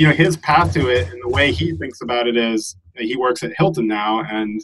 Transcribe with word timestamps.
you 0.00 0.06
know 0.06 0.14
his 0.14 0.38
path 0.38 0.72
to 0.72 0.88
it 0.88 1.08
and 1.12 1.22
the 1.22 1.28
way 1.28 1.52
he 1.52 1.72
thinks 1.72 2.00
about 2.00 2.26
it 2.26 2.34
is 2.34 2.74
he 2.96 3.16
works 3.16 3.42
at 3.42 3.52
Hilton 3.56 3.86
now, 3.86 4.22
and 4.22 4.58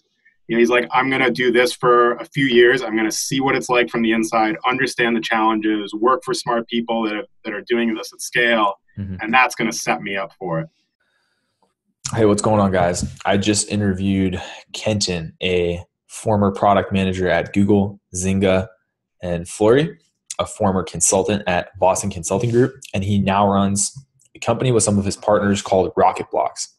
you 0.48 0.56
know 0.56 0.58
he's 0.58 0.70
like, 0.70 0.88
I'm 0.92 1.10
gonna 1.10 1.30
do 1.30 1.52
this 1.52 1.74
for 1.74 2.14
a 2.14 2.24
few 2.24 2.46
years. 2.46 2.82
I'm 2.82 2.96
gonna 2.96 3.12
see 3.12 3.40
what 3.40 3.54
it's 3.54 3.68
like 3.68 3.90
from 3.90 4.00
the 4.00 4.12
inside, 4.12 4.56
understand 4.66 5.14
the 5.14 5.20
challenges, 5.20 5.92
work 5.92 6.24
for 6.24 6.32
smart 6.32 6.66
people 6.68 7.02
that 7.02 7.16
have, 7.16 7.26
that 7.44 7.52
are 7.52 7.60
doing 7.60 7.94
this 7.94 8.14
at 8.14 8.22
scale, 8.22 8.80
mm-hmm. 8.96 9.16
and 9.20 9.32
that's 9.32 9.54
gonna 9.54 9.72
set 9.72 10.00
me 10.00 10.16
up 10.16 10.32
for 10.38 10.60
it. 10.60 10.68
Hey, 12.14 12.24
what's 12.24 12.42
going 12.42 12.60
on, 12.60 12.72
guys? 12.72 13.04
I 13.26 13.36
just 13.36 13.68
interviewed 13.68 14.40
Kenton, 14.72 15.34
a 15.42 15.84
former 16.06 16.50
product 16.50 16.92
manager 16.92 17.28
at 17.28 17.52
Google, 17.52 18.00
Zynga, 18.14 18.68
and 19.22 19.46
Flurry, 19.46 19.98
a 20.38 20.46
former 20.46 20.82
consultant 20.82 21.42
at 21.46 21.78
Boston 21.78 22.08
Consulting 22.08 22.50
Group, 22.50 22.76
and 22.94 23.04
he 23.04 23.18
now 23.18 23.46
runs 23.46 23.92
a 24.36 24.38
company 24.38 24.70
with 24.70 24.82
some 24.82 24.98
of 24.98 25.04
his 25.04 25.16
partners 25.16 25.62
called 25.62 25.92
Rocket 25.96 26.30
Blocks. 26.30 26.72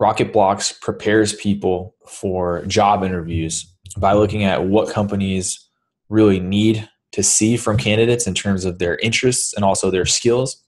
Rocket 0.00 0.32
Blocks 0.32 0.72
prepares 0.72 1.32
people 1.34 1.94
for 2.06 2.64
job 2.66 3.04
interviews 3.04 3.72
by 3.96 4.12
looking 4.12 4.44
at 4.44 4.66
what 4.66 4.92
companies 4.92 5.68
really 6.08 6.40
need 6.40 6.88
to 7.12 7.22
see 7.22 7.56
from 7.56 7.78
candidates 7.78 8.26
in 8.26 8.34
terms 8.34 8.64
of 8.64 8.78
their 8.78 8.96
interests 8.96 9.54
and 9.54 9.64
also 9.64 9.90
their 9.90 10.04
skills, 10.04 10.60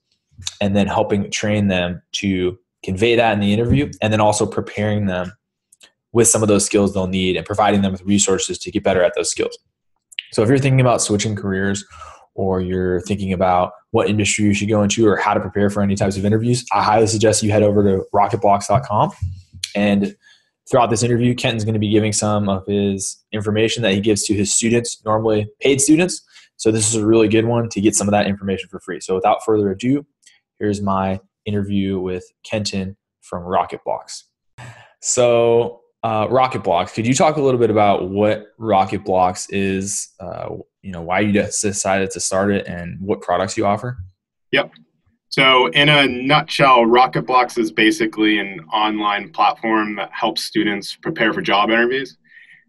and 0.61 0.75
then 0.75 0.87
helping 0.87 1.29
train 1.29 1.67
them 1.67 2.01
to 2.13 2.57
convey 2.83 3.15
that 3.15 3.33
in 3.33 3.41
the 3.41 3.51
interview, 3.51 3.91
and 4.01 4.13
then 4.13 4.21
also 4.21 4.45
preparing 4.45 5.07
them 5.07 5.33
with 6.13 6.27
some 6.27 6.41
of 6.41 6.47
those 6.47 6.65
skills 6.65 6.93
they'll 6.93 7.07
need 7.07 7.35
and 7.35 7.45
providing 7.45 7.81
them 7.81 7.91
with 7.91 8.01
resources 8.03 8.57
to 8.57 8.71
get 8.71 8.83
better 8.83 9.03
at 9.03 9.13
those 9.15 9.29
skills. 9.29 9.57
So 10.31 10.41
if 10.41 10.47
you're 10.47 10.57
thinking 10.57 10.81
about 10.81 11.01
switching 11.01 11.35
careers 11.35 11.85
or 12.37 12.61
you're 12.61 13.01
thinking 13.01 13.33
about 13.33 13.73
what 13.91 14.07
industry 14.07 14.45
you 14.45 14.53
should 14.53 14.69
go 14.69 14.83
into 14.83 15.05
or 15.07 15.17
how 15.17 15.33
to 15.33 15.39
prepare 15.39 15.69
for 15.69 15.81
any 15.81 15.95
types 15.95 16.15
of 16.17 16.23
interviews, 16.23 16.63
I 16.71 16.83
highly 16.83 17.07
suggest 17.07 17.41
you 17.43 17.51
head 17.51 17.63
over 17.63 17.83
to 17.83 18.05
rocketblocks.com. 18.13 19.11
And 19.75 20.15
throughout 20.69 20.91
this 20.91 21.01
interview, 21.01 21.33
Kenton's 21.33 21.65
going 21.65 21.73
to 21.73 21.79
be 21.79 21.89
giving 21.89 22.13
some 22.13 22.47
of 22.47 22.65
his 22.67 23.17
information 23.33 23.81
that 23.83 23.93
he 23.93 23.99
gives 23.99 24.23
to 24.25 24.35
his 24.35 24.53
students, 24.53 25.03
normally 25.03 25.49
paid 25.59 25.81
students. 25.81 26.23
So 26.57 26.71
this 26.71 26.87
is 26.87 26.95
a 26.95 27.05
really 27.05 27.27
good 27.27 27.45
one 27.45 27.69
to 27.69 27.81
get 27.81 27.95
some 27.95 28.07
of 28.07 28.11
that 28.11 28.27
information 28.27 28.69
for 28.69 28.79
free. 28.79 28.99
So 28.99 29.15
without 29.15 29.43
further 29.43 29.71
ado, 29.71 30.05
here's 30.59 30.81
my 30.81 31.19
interview 31.45 31.99
with 31.99 32.23
Kenton 32.43 32.97
from 33.21 33.43
Rocket 33.43 33.83
Blocks. 33.83 34.25
So, 35.01 35.81
uh, 36.03 36.27
could 36.93 37.07
you 37.07 37.13
talk 37.13 37.37
a 37.37 37.41
little 37.41 37.59
bit 37.59 37.69
about 37.69 38.09
what 38.09 38.47
Rocket 38.57 39.03
Blocks 39.03 39.49
is? 39.49 40.09
Uh, 40.19 40.49
you 40.87 40.93
know, 40.93 41.01
why 41.01 41.19
you 41.19 41.33
decided 41.33 42.09
to 42.11 42.19
start 42.21 42.49
it, 42.49 42.65
and 42.65 42.97
what 43.01 43.19
products 43.19 43.57
you 43.57 43.65
offer? 43.65 43.97
Yep. 44.53 44.71
So, 45.27 45.67
in 45.71 45.89
a 45.89 46.07
nutshell, 46.07 46.85
Rocket 46.85 47.23
Blocks 47.23 47.57
is 47.57 47.73
basically 47.73 48.39
an 48.39 48.61
online 48.71 49.33
platform 49.33 49.97
that 49.97 50.09
helps 50.13 50.45
students 50.45 50.95
prepare 50.95 51.33
for 51.33 51.41
job 51.41 51.71
interviews. 51.71 52.17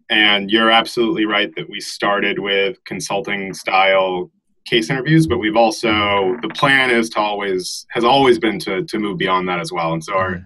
And 0.09 0.51
you're 0.51 0.69
absolutely 0.69 1.23
right 1.23 1.49
that 1.55 1.69
we 1.69 1.79
started 1.79 2.39
with 2.39 2.83
consulting 2.83 3.53
style 3.53 4.29
case 4.65 4.89
interviews, 4.89 5.25
but 5.25 5.37
we've 5.37 5.55
also 5.55 6.35
the 6.41 6.49
plan 6.49 6.91
is 6.91 7.09
to 7.11 7.19
always 7.19 7.85
has 7.91 8.03
always 8.03 8.37
been 8.37 8.59
to 8.59 8.83
to 8.83 8.99
move 8.99 9.17
beyond 9.17 9.47
that 9.47 9.61
as 9.61 9.71
well. 9.71 9.93
And 9.93 10.03
so 10.03 10.15
our 10.15 10.43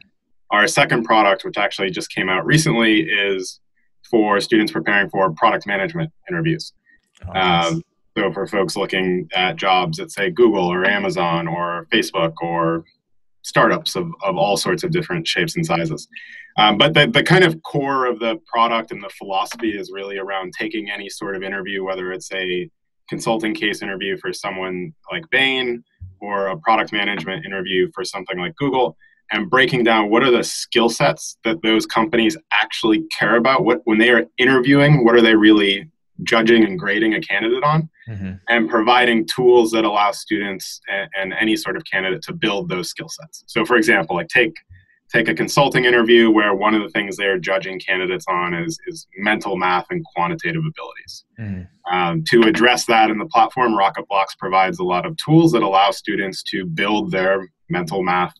our 0.52 0.68
second 0.68 1.06
product, 1.06 1.44
which 1.44 1.58
actually 1.58 1.90
just 1.90 2.12
came 2.12 2.30
out 2.30 2.46
recently, 2.46 3.00
is 3.02 3.60
for 4.12 4.40
students 4.40 4.72
preparing 4.72 5.10
for 5.10 5.32
product 5.32 5.66
management 5.66 6.12
interviews. 6.30 6.72
Um, 7.34 7.82
so 8.18 8.32
for 8.32 8.46
folks 8.46 8.76
looking 8.76 9.28
at 9.34 9.56
jobs 9.56 10.00
at 10.00 10.12
say 10.12 10.30
Google 10.30 10.66
or 10.66 10.86
Amazon 10.86 11.48
or 11.48 11.88
Facebook 11.92 12.34
or 12.42 12.86
startups 13.42 13.96
of, 13.96 14.12
of 14.24 14.38
all 14.38 14.56
sorts 14.56 14.84
of 14.84 14.92
different 14.92 15.28
shapes 15.28 15.56
and 15.56 15.66
sizes. 15.66 16.08
Um, 16.58 16.78
but 16.78 16.94
the, 16.94 17.08
the 17.08 17.24
kind 17.24 17.44
of 17.44 17.62
core 17.64 18.06
of 18.06 18.20
the 18.20 18.40
product 18.46 18.92
and 18.92 19.04
the 19.04 19.10
philosophy 19.10 19.72
is 19.72 19.92
really 19.92 20.18
around 20.18 20.54
taking 20.58 20.90
any 20.90 21.10
sort 21.10 21.36
of 21.36 21.44
interview, 21.44 21.84
whether 21.84 22.12
it's 22.12 22.32
a 22.32 22.70
consulting 23.10 23.54
case 23.54 23.82
interview 23.82 24.18
for 24.18 24.32
someone 24.32 24.94
like 25.12 25.24
Bain 25.30 25.84
or 26.22 26.48
a 26.48 26.58
product 26.58 26.94
management 26.94 27.46
interview 27.46 27.92
for 27.94 28.06
something 28.06 28.38
like 28.38 28.56
Google 28.56 28.96
and 29.32 29.50
breaking 29.50 29.84
down 29.84 30.10
what 30.10 30.24
are 30.24 30.32
the 30.32 30.44
skill 30.44 30.90
sets 30.90 31.38
that 31.44 31.62
those 31.64 31.86
companies 31.86 32.38
actually 32.52 33.04
care 33.18 33.36
about 33.36 33.66
what 33.66 33.82
when 33.86 33.98
they 33.98 34.10
are 34.10 34.26
interviewing 34.38 35.04
what 35.04 35.16
are 35.16 35.22
they 35.22 35.36
really 35.36 35.90
judging 36.24 36.64
and 36.64 36.80
grading 36.80 37.14
a 37.14 37.22
candidate 37.22 37.64
on 37.64 37.90
mm-hmm. 38.08 38.34
and 38.50 38.70
providing 38.70 39.26
tools 39.28 39.72
that 39.72 39.86
allow 39.86 40.12
students 40.12 40.80
and, 40.90 41.10
and, 41.20 41.34
any 41.40 41.56
sort 41.56 41.76
of 41.76 41.84
candidate 41.86 42.22
to 42.22 42.34
build 42.34 42.70
those 42.70 42.90
skill 42.90 43.10
sets 43.10 43.44
so 43.48 43.66
for 43.66 43.76
example 43.76 44.16
like 44.16 44.28
take 44.28 44.54
take 45.14 45.30
a 45.30 45.34
consulting 45.34 45.86
interview 45.86 46.32
where 46.32 46.56
one 46.56 46.74
of 46.74 46.82
the 46.82 46.90
things 46.90 47.16
they're 47.16 47.38
judging 47.38 47.80
candidates 47.80 48.26
on 48.28 48.54
is, 48.54 48.80
is 48.88 49.08
mental 49.18 49.56
math 49.56 49.86
and 49.92 50.04
quantitative 50.04 50.64
abilities. 50.68 51.26
Mm. 51.40 51.68
Um, 51.92 52.24
to 52.30 52.42
address 52.42 52.86
that 52.88 53.12
in 53.12 53.20
the 53.20 53.28
platform, 53.28 53.78
Rocket 53.78 54.08
Blocks 54.08 54.34
provides 54.36 54.80
a 54.80 54.84
lot 54.84 55.06
of 55.06 55.16
tools 55.18 55.52
that 55.52 55.62
allow 55.62 55.92
students 55.92 56.42
to 56.44 56.66
build 56.66 57.12
their 57.12 57.48
mental 57.70 58.02
math 58.02 58.34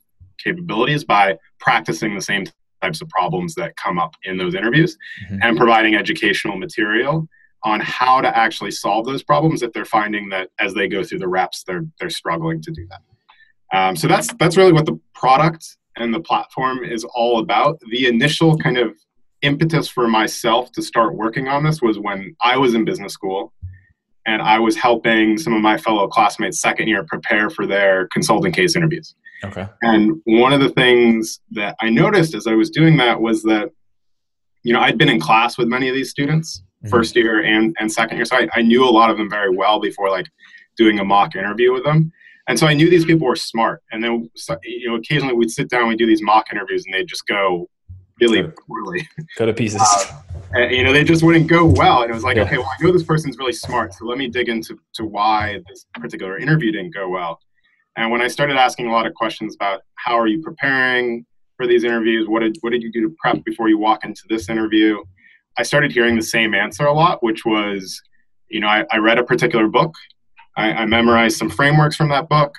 capabilities 0.44 1.04
by 1.04 1.38
practicing 1.60 2.16
the 2.16 2.22
same 2.22 2.46
types 2.82 3.02
of 3.02 3.10
problems 3.10 3.54
that 3.56 3.76
come 3.78 4.00
up 4.00 4.16
in 4.24 4.38
those 4.38 4.56
interviews 4.56 4.98
mm-hmm. 5.26 5.40
and 5.42 5.58
providing 5.58 5.96
educational 5.96 6.58
material 6.58 7.28
on 7.64 7.80
how 7.80 8.22
to 8.22 8.38
actually 8.38 8.72
solve 8.72 9.06
those 9.06 9.24
problems 9.24 9.62
if 9.62 9.72
they're 9.74 9.86
finding 9.86 10.30
that 10.30 10.50
as 10.60 10.74
they 10.74 10.88
go 10.88 11.04
through 11.04 11.20
the 11.20 11.28
reps 11.28 11.64
they're 11.64 11.86
they're 12.00 12.10
struggling 12.10 12.62
to 12.62 12.72
do 12.72 12.86
that 12.90 13.02
um, 13.74 13.96
so 13.96 14.08
that's 14.08 14.32
that's 14.34 14.56
really 14.56 14.72
what 14.72 14.86
the 14.86 15.00
product 15.16 15.78
and 15.98 16.14
the 16.14 16.20
platform 16.20 16.84
is 16.84 17.04
all 17.04 17.40
about. 17.40 17.80
The 17.92 18.08
initial 18.08 18.58
kind 18.58 18.78
of 18.78 18.96
impetus 19.42 19.88
for 19.88 20.08
myself 20.08 20.72
to 20.74 20.82
start 20.82 21.16
working 21.16 21.48
on 21.48 21.64
this 21.64 21.82
was 21.82 22.00
when 22.00 22.36
I 22.42 22.58
was 22.58 22.74
in 22.74 22.86
business 22.86 23.14
school 23.14 23.54
and 24.26 24.42
I 24.42 24.58
was 24.60 24.76
helping 24.76 25.38
some 25.38 25.54
of 25.54 25.62
my 25.62 25.78
fellow 25.78 26.08
classmates 26.08 26.62
second 26.62 26.88
year 26.88 27.04
prepare 27.04 27.50
for 27.50 27.68
their 27.68 28.08
consulting 28.08 28.54
case 28.54 28.76
interviews. 28.76 29.16
Okay. 29.44 29.68
And 29.82 30.22
one 30.24 30.54
of 30.54 30.62
the 30.62 30.70
things 30.70 31.42
that 31.52 31.76
I 31.82 31.90
noticed 31.90 32.34
as 32.34 32.48
I 32.48 32.54
was 32.54 32.70
doing 32.70 32.96
that 32.98 33.20
was 33.20 33.44
that, 33.44 33.70
you 34.64 34.72
know, 34.72 34.80
I'd 34.80 34.98
been 34.98 35.10
in 35.10 35.20
class 35.20 35.58
with 35.58 35.68
many 35.68 35.90
of 35.90 35.96
these 35.96 36.10
students, 36.10 36.64
mm-hmm. 36.84 36.90
first 36.90 37.16
year 37.16 37.44
and, 37.44 37.76
and 37.80 37.92
second 37.92 38.18
year. 38.18 38.26
So 38.26 38.38
I, 38.38 38.48
I 38.56 38.62
knew 38.62 38.84
a 38.84 38.90
lot 38.90 39.10
of 39.10 39.18
them 39.18 39.30
very 39.30 39.56
well 39.56 39.80
before 39.80 40.10
like 40.10 40.28
doing 40.78 41.00
a 41.00 41.04
mock 41.04 41.36
interview 41.36 41.72
with 41.72 41.84
them. 41.84 42.12
And 42.48 42.60
so 42.60 42.68
I 42.68 42.74
knew 42.74 42.90
these 42.90 43.06
people 43.06 43.28
were 43.28 43.38
smart. 43.38 43.82
And 43.92 44.04
then, 44.04 44.30
you 44.64 44.90
know, 44.90 44.96
occasionally 44.96 45.34
we'd 45.34 45.52
sit 45.52 45.70
down, 45.70 45.88
we'd 45.88 45.98
do 45.98 46.06
these 46.06 46.22
mock 46.22 46.48
interviews, 46.52 46.84
and 46.86 46.94
they'd 46.94 47.08
just 47.08 47.26
go 47.26 47.70
really 48.20 48.44
poorly. 48.68 49.08
Go 49.38 49.46
to 49.46 49.54
pieces. 49.54 49.82
Uh, 49.82 50.22
and, 50.54 50.72
you 50.76 50.84
know, 50.84 50.92
they 50.92 51.04
just 51.04 51.24
wouldn't 51.24 51.48
go 51.48 51.66
well. 51.66 52.02
And 52.02 52.12
it 52.12 52.14
was 52.14 52.24
like, 52.24 52.36
yeah. 52.36 52.44
okay, 52.44 52.58
well, 52.58 52.70
I 52.80 52.84
know 52.84 52.92
this 52.92 53.04
person's 53.04 53.38
really 53.38 53.54
smart, 53.54 53.94
so 53.94 54.06
let 54.06 54.18
me 54.18 54.28
dig 54.28 54.50
into 54.50 54.78
to 54.96 55.06
why 55.06 55.62
this 55.70 55.86
particular 55.96 56.38
interview 56.38 56.72
didn't 56.72 56.94
go 56.94 57.08
well. 57.10 57.40
And 57.96 58.12
when 58.12 58.22
I 58.22 58.28
started 58.28 58.58
asking 58.58 58.88
a 58.88 58.92
lot 58.92 59.06
of 59.06 59.14
questions 59.14 59.56
about 59.56 59.82
how 59.96 60.18
are 60.20 60.28
you 60.28 60.42
preparing 60.42 61.26
for 61.58 61.68
these 61.68 61.84
interviews, 61.84 62.28
what 62.28 62.42
did 62.42 62.58
what 62.62 62.72
did 62.72 62.82
you 62.82 62.92
do 62.92 63.02
to 63.02 63.16
prep 63.20 63.44
before 63.46 63.70
you 63.70 63.78
walk 63.78 64.04
into 64.04 64.24
this 64.30 64.50
interview, 64.50 64.98
I 65.58 65.64
started 65.64 65.92
hearing 65.92 66.16
the 66.16 66.24
same 66.24 66.54
answer 66.54 66.86
a 66.86 66.94
lot, 66.94 67.24
which 67.24 67.46
was, 67.46 68.02
you 68.50 68.60
know, 68.60 68.68
I, 68.68 68.86
I 68.92 68.98
read 68.98 69.20
a 69.20 69.24
particular 69.24 69.68
book 69.68 69.94
I, 70.56 70.72
I 70.72 70.86
memorized 70.86 71.38
some 71.38 71.50
frameworks 71.50 71.96
from 71.96 72.10
that 72.10 72.30
book, 72.30 72.56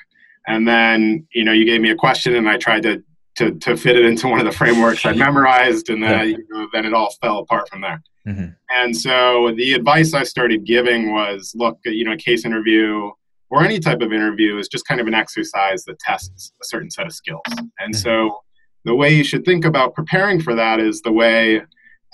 and 0.47 0.67
then 0.67 1.27
you 1.33 1.45
know 1.45 1.53
you 1.53 1.65
gave 1.65 1.81
me 1.81 1.91
a 1.91 1.97
question, 1.97 2.35
and 2.35 2.49
I 2.49 2.57
tried 2.57 2.83
to 2.85 3.03
to, 3.37 3.53
to 3.53 3.77
fit 3.77 3.97
it 3.97 4.05
into 4.05 4.29
one 4.29 4.39
of 4.39 4.47
the 4.47 4.53
frameworks 4.53 5.05
I 5.05 5.13
memorized, 5.13 5.91
and 5.91 6.03
then 6.03 6.29
yeah. 6.29 6.37
You 6.37 6.47
know, 6.51 6.69
then 6.73 6.85
it 6.85 6.95
all 6.95 7.11
fell 7.21 7.39
apart 7.39 7.69
from 7.69 7.81
there. 7.81 8.03
Mm-hmm. 8.27 8.47
And 8.71 8.97
so 8.97 9.53
the 9.57 9.75
advice 9.75 10.15
I 10.15 10.23
started 10.23 10.65
giving 10.65 11.13
was, 11.13 11.53
look, 11.57 11.79
you 11.85 12.05
know, 12.05 12.13
a 12.13 12.17
case 12.17 12.45
interview 12.45 13.11
or 13.51 13.63
any 13.63 13.81
type 13.81 14.01
of 14.01 14.13
interview 14.13 14.57
is 14.59 14.69
just 14.69 14.87
kind 14.87 15.01
of 15.01 15.09
an 15.09 15.15
exercise 15.15 15.85
that 15.85 15.99
tests 15.99 16.53
a 16.63 16.65
certain 16.65 16.91
set 16.91 17.07
of 17.07 17.13
skills. 17.13 17.43
And 17.81 17.93
mm-hmm. 17.93 17.93
so 17.93 18.39
the 18.85 18.95
way 18.95 19.13
you 19.13 19.25
should 19.25 19.45
think 19.45 19.65
about 19.65 19.95
preparing 19.95 20.41
for 20.41 20.55
that 20.55 20.79
is 20.79 21.03
the 21.03 21.13
way 21.13 21.61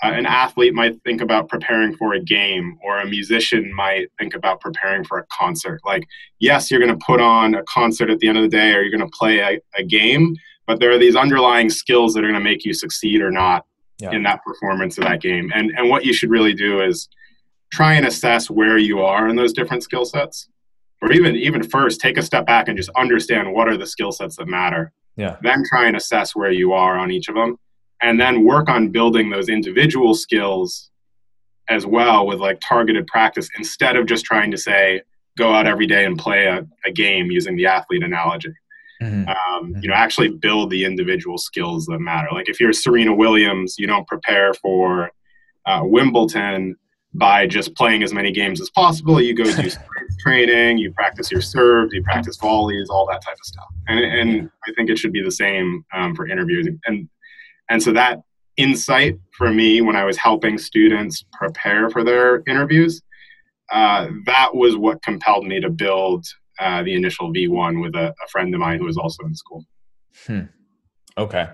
uh, 0.03 0.11
an 0.11 0.25
athlete 0.25 0.73
might 0.73 1.01
think 1.03 1.21
about 1.21 1.47
preparing 1.49 1.95
for 1.95 2.13
a 2.13 2.19
game 2.19 2.77
or 2.83 2.99
a 2.99 3.05
musician 3.07 3.73
might 3.75 4.07
think 4.17 4.33
about 4.33 4.59
preparing 4.59 5.03
for 5.03 5.19
a 5.19 5.25
concert. 5.31 5.79
Like 5.85 6.07
yes 6.39 6.69
you're 6.69 6.79
going 6.79 6.97
to 6.97 7.05
put 7.05 7.21
on 7.21 7.55
a 7.55 7.63
concert 7.63 8.09
at 8.09 8.19
the 8.19 8.27
end 8.27 8.37
of 8.37 8.43
the 8.43 8.49
day 8.49 8.73
or 8.73 8.81
you're 8.81 8.97
going 8.97 9.09
to 9.09 9.17
play 9.17 9.39
a, 9.39 9.59
a 9.75 9.83
game 9.83 10.35
but 10.67 10.79
there 10.79 10.91
are 10.91 10.97
these 10.97 11.15
underlying 11.15 11.69
skills 11.69 12.13
that 12.13 12.23
are 12.23 12.27
going 12.27 12.33
to 12.33 12.39
make 12.39 12.63
you 12.63 12.73
succeed 12.73 13.21
or 13.21 13.31
not 13.31 13.65
yeah. 13.99 14.11
in 14.11 14.23
that 14.23 14.43
performance 14.43 14.97
of 14.97 15.03
that 15.03 15.21
game. 15.21 15.51
And 15.53 15.71
and 15.77 15.89
what 15.89 16.05
you 16.05 16.13
should 16.13 16.29
really 16.29 16.53
do 16.53 16.81
is 16.81 17.07
try 17.71 17.93
and 17.93 18.05
assess 18.05 18.49
where 18.49 18.77
you 18.77 19.01
are 19.01 19.27
in 19.27 19.35
those 19.35 19.53
different 19.53 19.83
skill 19.83 20.05
sets 20.05 20.49
or 21.01 21.11
even 21.11 21.35
even 21.35 21.63
first 21.63 21.99
take 22.01 22.17
a 22.17 22.21
step 22.21 22.45
back 22.45 22.67
and 22.67 22.77
just 22.77 22.89
understand 22.97 23.53
what 23.53 23.67
are 23.67 23.77
the 23.77 23.87
skill 23.87 24.11
sets 24.11 24.37
that 24.37 24.47
matter. 24.47 24.91
Yeah. 25.17 25.37
Then 25.41 25.63
try 25.67 25.87
and 25.87 25.95
assess 25.95 26.35
where 26.35 26.51
you 26.51 26.73
are 26.73 26.97
on 26.97 27.11
each 27.11 27.27
of 27.27 27.35
them 27.35 27.57
and 28.01 28.19
then 28.19 28.43
work 28.45 28.69
on 28.69 28.89
building 28.89 29.29
those 29.29 29.49
individual 29.49 30.13
skills 30.13 30.89
as 31.69 31.85
well 31.85 32.25
with 32.25 32.39
like 32.39 32.59
targeted 32.67 33.07
practice 33.07 33.47
instead 33.57 33.95
of 33.95 34.05
just 34.05 34.25
trying 34.25 34.51
to 34.51 34.57
say 34.57 35.01
go 35.37 35.53
out 35.53 35.67
every 35.67 35.87
day 35.87 36.05
and 36.05 36.17
play 36.17 36.45
a, 36.45 36.65
a 36.85 36.91
game 36.91 37.31
using 37.31 37.55
the 37.55 37.65
athlete 37.65 38.03
analogy 38.03 38.51
Mm-hmm. 39.01 39.29
Um, 39.29 39.75
you 39.81 39.89
know, 39.89 39.95
actually 39.95 40.29
build 40.29 40.69
the 40.69 40.85
individual 40.85 41.37
skills 41.37 41.85
that 41.87 41.99
matter. 41.99 42.27
Like 42.31 42.49
if 42.49 42.59
you're 42.59 42.71
Serena 42.71 43.13
Williams, 43.13 43.75
you 43.79 43.87
don't 43.87 44.07
prepare 44.07 44.53
for 44.53 45.11
uh, 45.65 45.81
Wimbledon 45.83 46.75
by 47.13 47.47
just 47.47 47.75
playing 47.75 48.03
as 48.03 48.13
many 48.13 48.31
games 48.31 48.61
as 48.61 48.69
possible. 48.69 49.19
You 49.19 49.33
go 49.33 49.43
do 49.43 49.69
training, 50.19 50.77
you 50.77 50.93
practice 50.93 51.31
your 51.31 51.41
serves, 51.41 51.93
you 51.93 52.03
practice 52.03 52.37
volleys, 52.37 52.89
all 52.89 53.07
that 53.07 53.23
type 53.25 53.33
of 53.33 53.45
stuff. 53.45 53.67
And, 53.87 53.99
and 53.99 54.51
I 54.67 54.73
think 54.73 54.89
it 54.89 54.99
should 54.99 55.11
be 55.11 55.23
the 55.23 55.31
same 55.31 55.83
um, 55.93 56.15
for 56.15 56.27
interviews. 56.27 56.67
And 56.85 57.09
and 57.71 57.81
so 57.81 57.93
that 57.93 58.19
insight 58.57 59.17
for 59.37 59.49
me 59.49 59.79
when 59.79 59.95
I 59.95 60.03
was 60.03 60.17
helping 60.17 60.57
students 60.57 61.23
prepare 61.31 61.89
for 61.89 62.03
their 62.03 62.43
interviews, 62.45 63.01
uh, 63.71 64.07
that 64.25 64.53
was 64.53 64.75
what 64.75 65.01
compelled 65.01 65.47
me 65.47 65.61
to 65.61 65.69
build 65.69 66.25
uh, 66.59 66.83
the 66.83 66.93
initial 66.93 67.33
V1 67.33 67.81
with 67.81 67.95
a, 67.95 68.09
a, 68.09 68.27
friend 68.29 68.53
of 68.53 68.59
mine 68.59 68.79
who 68.79 68.85
was 68.85 68.97
also 68.97 69.23
in 69.23 69.33
school. 69.33 69.65
Hmm. 70.27 70.41
Okay. 71.17 71.47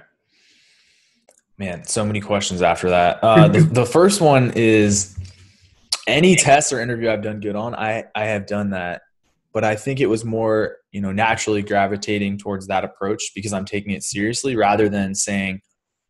Man, 1.59 1.85
so 1.85 2.03
many 2.03 2.19
questions 2.19 2.63
after 2.63 2.89
that. 2.89 3.23
Uh, 3.23 3.47
the, 3.47 3.59
the 3.81 3.85
first 3.85 4.19
one 4.19 4.51
is 4.55 5.15
any 6.07 6.35
test 6.35 6.73
or 6.73 6.81
interview 6.81 7.11
I've 7.11 7.21
done 7.21 7.39
good 7.39 7.55
on, 7.55 7.75
I, 7.75 8.05
I 8.15 8.25
have 8.25 8.47
done 8.47 8.71
that. 8.71 9.03
But 9.53 9.63
I 9.63 9.75
think 9.75 9.99
it 9.99 10.07
was 10.07 10.25
more, 10.25 10.77
you 10.91 11.01
know, 11.01 11.11
naturally 11.11 11.61
gravitating 11.61 12.39
towards 12.39 12.65
that 12.67 12.83
approach 12.83 13.31
because 13.35 13.53
I'm 13.53 13.65
taking 13.65 13.91
it 13.91 14.01
seriously 14.01 14.55
rather 14.55 14.89
than 14.89 15.13
saying, 15.13 15.61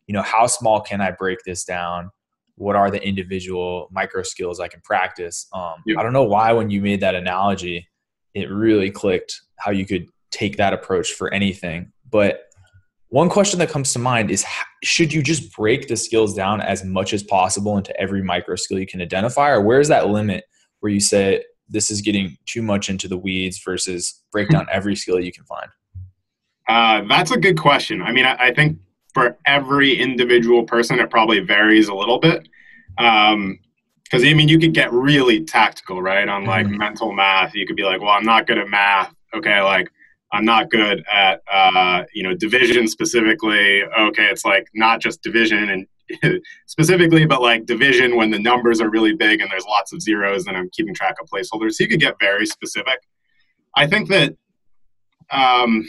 you 0.08 0.14
know, 0.14 0.22
how 0.22 0.48
small 0.48 0.82
can 0.82 1.02
I 1.02 1.12
break 1.12 1.40
this 1.46 1.64
down? 1.64 2.10
What 2.56 2.76
are 2.76 2.90
the 2.90 3.02
individual 3.06 3.88
micro 3.92 4.24
skills 4.24 4.60
I 4.60 4.68
can 4.68 4.82
practice? 4.82 5.48
Um, 5.54 5.84
I 5.98 6.02
don't 6.02 6.14
know 6.14 6.24
why 6.24 6.52
when 6.54 6.70
you 6.70 6.82
made 6.82 7.02
that 7.02 7.14
analogy, 7.14 7.88
it 8.34 8.50
really 8.50 8.90
clicked 8.90 9.42
how 9.58 9.72
you 9.72 9.86
could 9.86 10.08
take 10.32 10.58
that 10.58 10.74
approach 10.74 11.12
for 11.12 11.32
anything. 11.34 11.92
But 12.10 12.48
one 13.10 13.30
question 13.30 13.60
that 13.60 13.70
comes 13.70 13.94
to 13.94 14.00
mind 14.00 14.32
is 14.32 14.46
should 14.84 15.14
you 15.14 15.24
just 15.24 15.56
break 15.56 15.88
the 15.88 15.96
skills 15.96 16.34
down 16.34 16.62
as 16.62 16.84
much 16.84 17.14
as 17.14 17.24
possible 17.24 17.78
into 17.78 17.98
every 18.00 18.22
micro 18.22 18.56
skill 18.56 18.80
you 18.80 18.88
can 18.88 19.02
identify 19.02 19.50
or 19.50 19.62
where's 19.62 19.88
that 19.88 20.08
limit 20.08 20.46
where 20.80 20.92
you 20.92 21.00
say 21.00 21.44
this 21.70 21.90
is 21.90 22.02
getting 22.02 22.38
too 22.46 22.62
much 22.62 22.90
into 22.90 23.08
the 23.08 23.18
weeds 23.18 23.62
versus 23.64 24.24
break 24.32 24.50
down 24.50 24.68
every 24.72 24.96
skill 24.96 25.20
you 25.20 25.32
can 25.32 25.44
find 25.46 25.68
uh, 26.68 27.02
that's 27.08 27.32
a 27.32 27.38
good 27.38 27.58
question 27.58 28.02
i 28.02 28.12
mean 28.12 28.26
I, 28.26 28.36
I, 28.36 28.54
think 28.54 28.78
for 29.14 29.38
every 29.46 29.96
individual 29.96 30.64
person 30.64 31.00
it 31.00 31.10
probably 31.10 31.40
varies 31.40 31.88
a 31.88 31.94
little 31.94 32.20
bit 32.20 32.48
um, 32.98 33.60
because 34.04 34.24
I 34.24 34.34
mean, 34.34 34.48
you 34.48 34.58
could 34.58 34.74
get 34.74 34.92
really 34.94 35.44
tactical, 35.44 36.02
right? 36.02 36.28
On 36.30 36.46
like 36.46 36.66
mm-hmm. 36.66 36.78
mental 36.78 37.12
math, 37.12 37.54
you 37.54 37.68
could 37.68 37.76
be 37.76 37.84
like, 37.84 38.00
"Well, 38.00 38.12
I'm 38.12 38.24
not 38.24 38.48
good 38.48 38.58
at 38.58 38.70
math. 38.70 39.14
Okay, 39.36 39.62
like 39.62 39.90
I'm 40.32 40.46
not 40.46 40.70
good 40.70 41.04
at 41.12 41.42
uh, 41.52 42.04
you 42.14 42.24
know 42.24 42.34
division 42.34 42.88
specifically. 42.88 43.84
Okay, 43.84 44.26
it's 44.26 44.46
like 44.46 44.68
not 44.74 45.02
just 45.02 45.22
division 45.22 45.70
and 46.24 46.42
specifically, 46.68 47.26
but 47.26 47.42
like 47.42 47.66
division 47.66 48.16
when 48.16 48.32
the 48.32 48.40
numbers 48.40 48.80
are 48.80 48.90
really 48.90 49.14
big 49.14 49.42
and 49.42 49.52
there's 49.52 49.66
lots 49.66 49.92
of 49.92 50.02
zeros 50.02 50.48
and 50.48 50.56
I'm 50.56 50.70
keeping 50.72 50.94
track 50.94 51.16
of 51.22 51.30
placeholders. 51.30 51.74
So 51.74 51.84
you 51.84 51.90
could 51.90 52.00
get 52.00 52.16
very 52.20 52.46
specific. 52.46 53.00
I 53.76 53.88
think 53.88 54.08
that 54.10 54.34
um, 55.32 55.86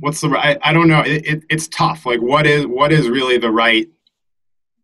what's 0.00 0.20
the 0.20 0.28
I, 0.28 0.58
I 0.62 0.72
don't 0.72 0.88
know. 0.88 1.00
It, 1.00 1.26
it, 1.26 1.44
it's 1.50 1.68
tough. 1.68 2.06
Like 2.06 2.20
what 2.20 2.46
is 2.46 2.66
what 2.66 2.92
is 2.92 3.08
really 3.08 3.38
the 3.38 3.50
right 3.50 3.88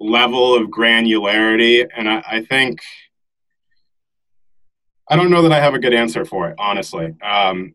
level 0.01 0.55
of 0.55 0.69
granularity. 0.69 1.87
And 1.97 2.09
I, 2.09 2.25
I, 2.27 2.45
think, 2.45 2.81
I 5.09 5.17
don't 5.17 5.31
know 5.31 5.43
that 5.43 5.53
I 5.53 5.61
have 5.61 5.75
a 5.75 5.79
good 5.79 5.95
answer 5.95 6.25
for 6.25 6.49
it, 6.49 6.57
honestly. 6.59 7.15
Um, 7.23 7.75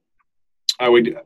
I 0.79 0.89
would 0.89 1.17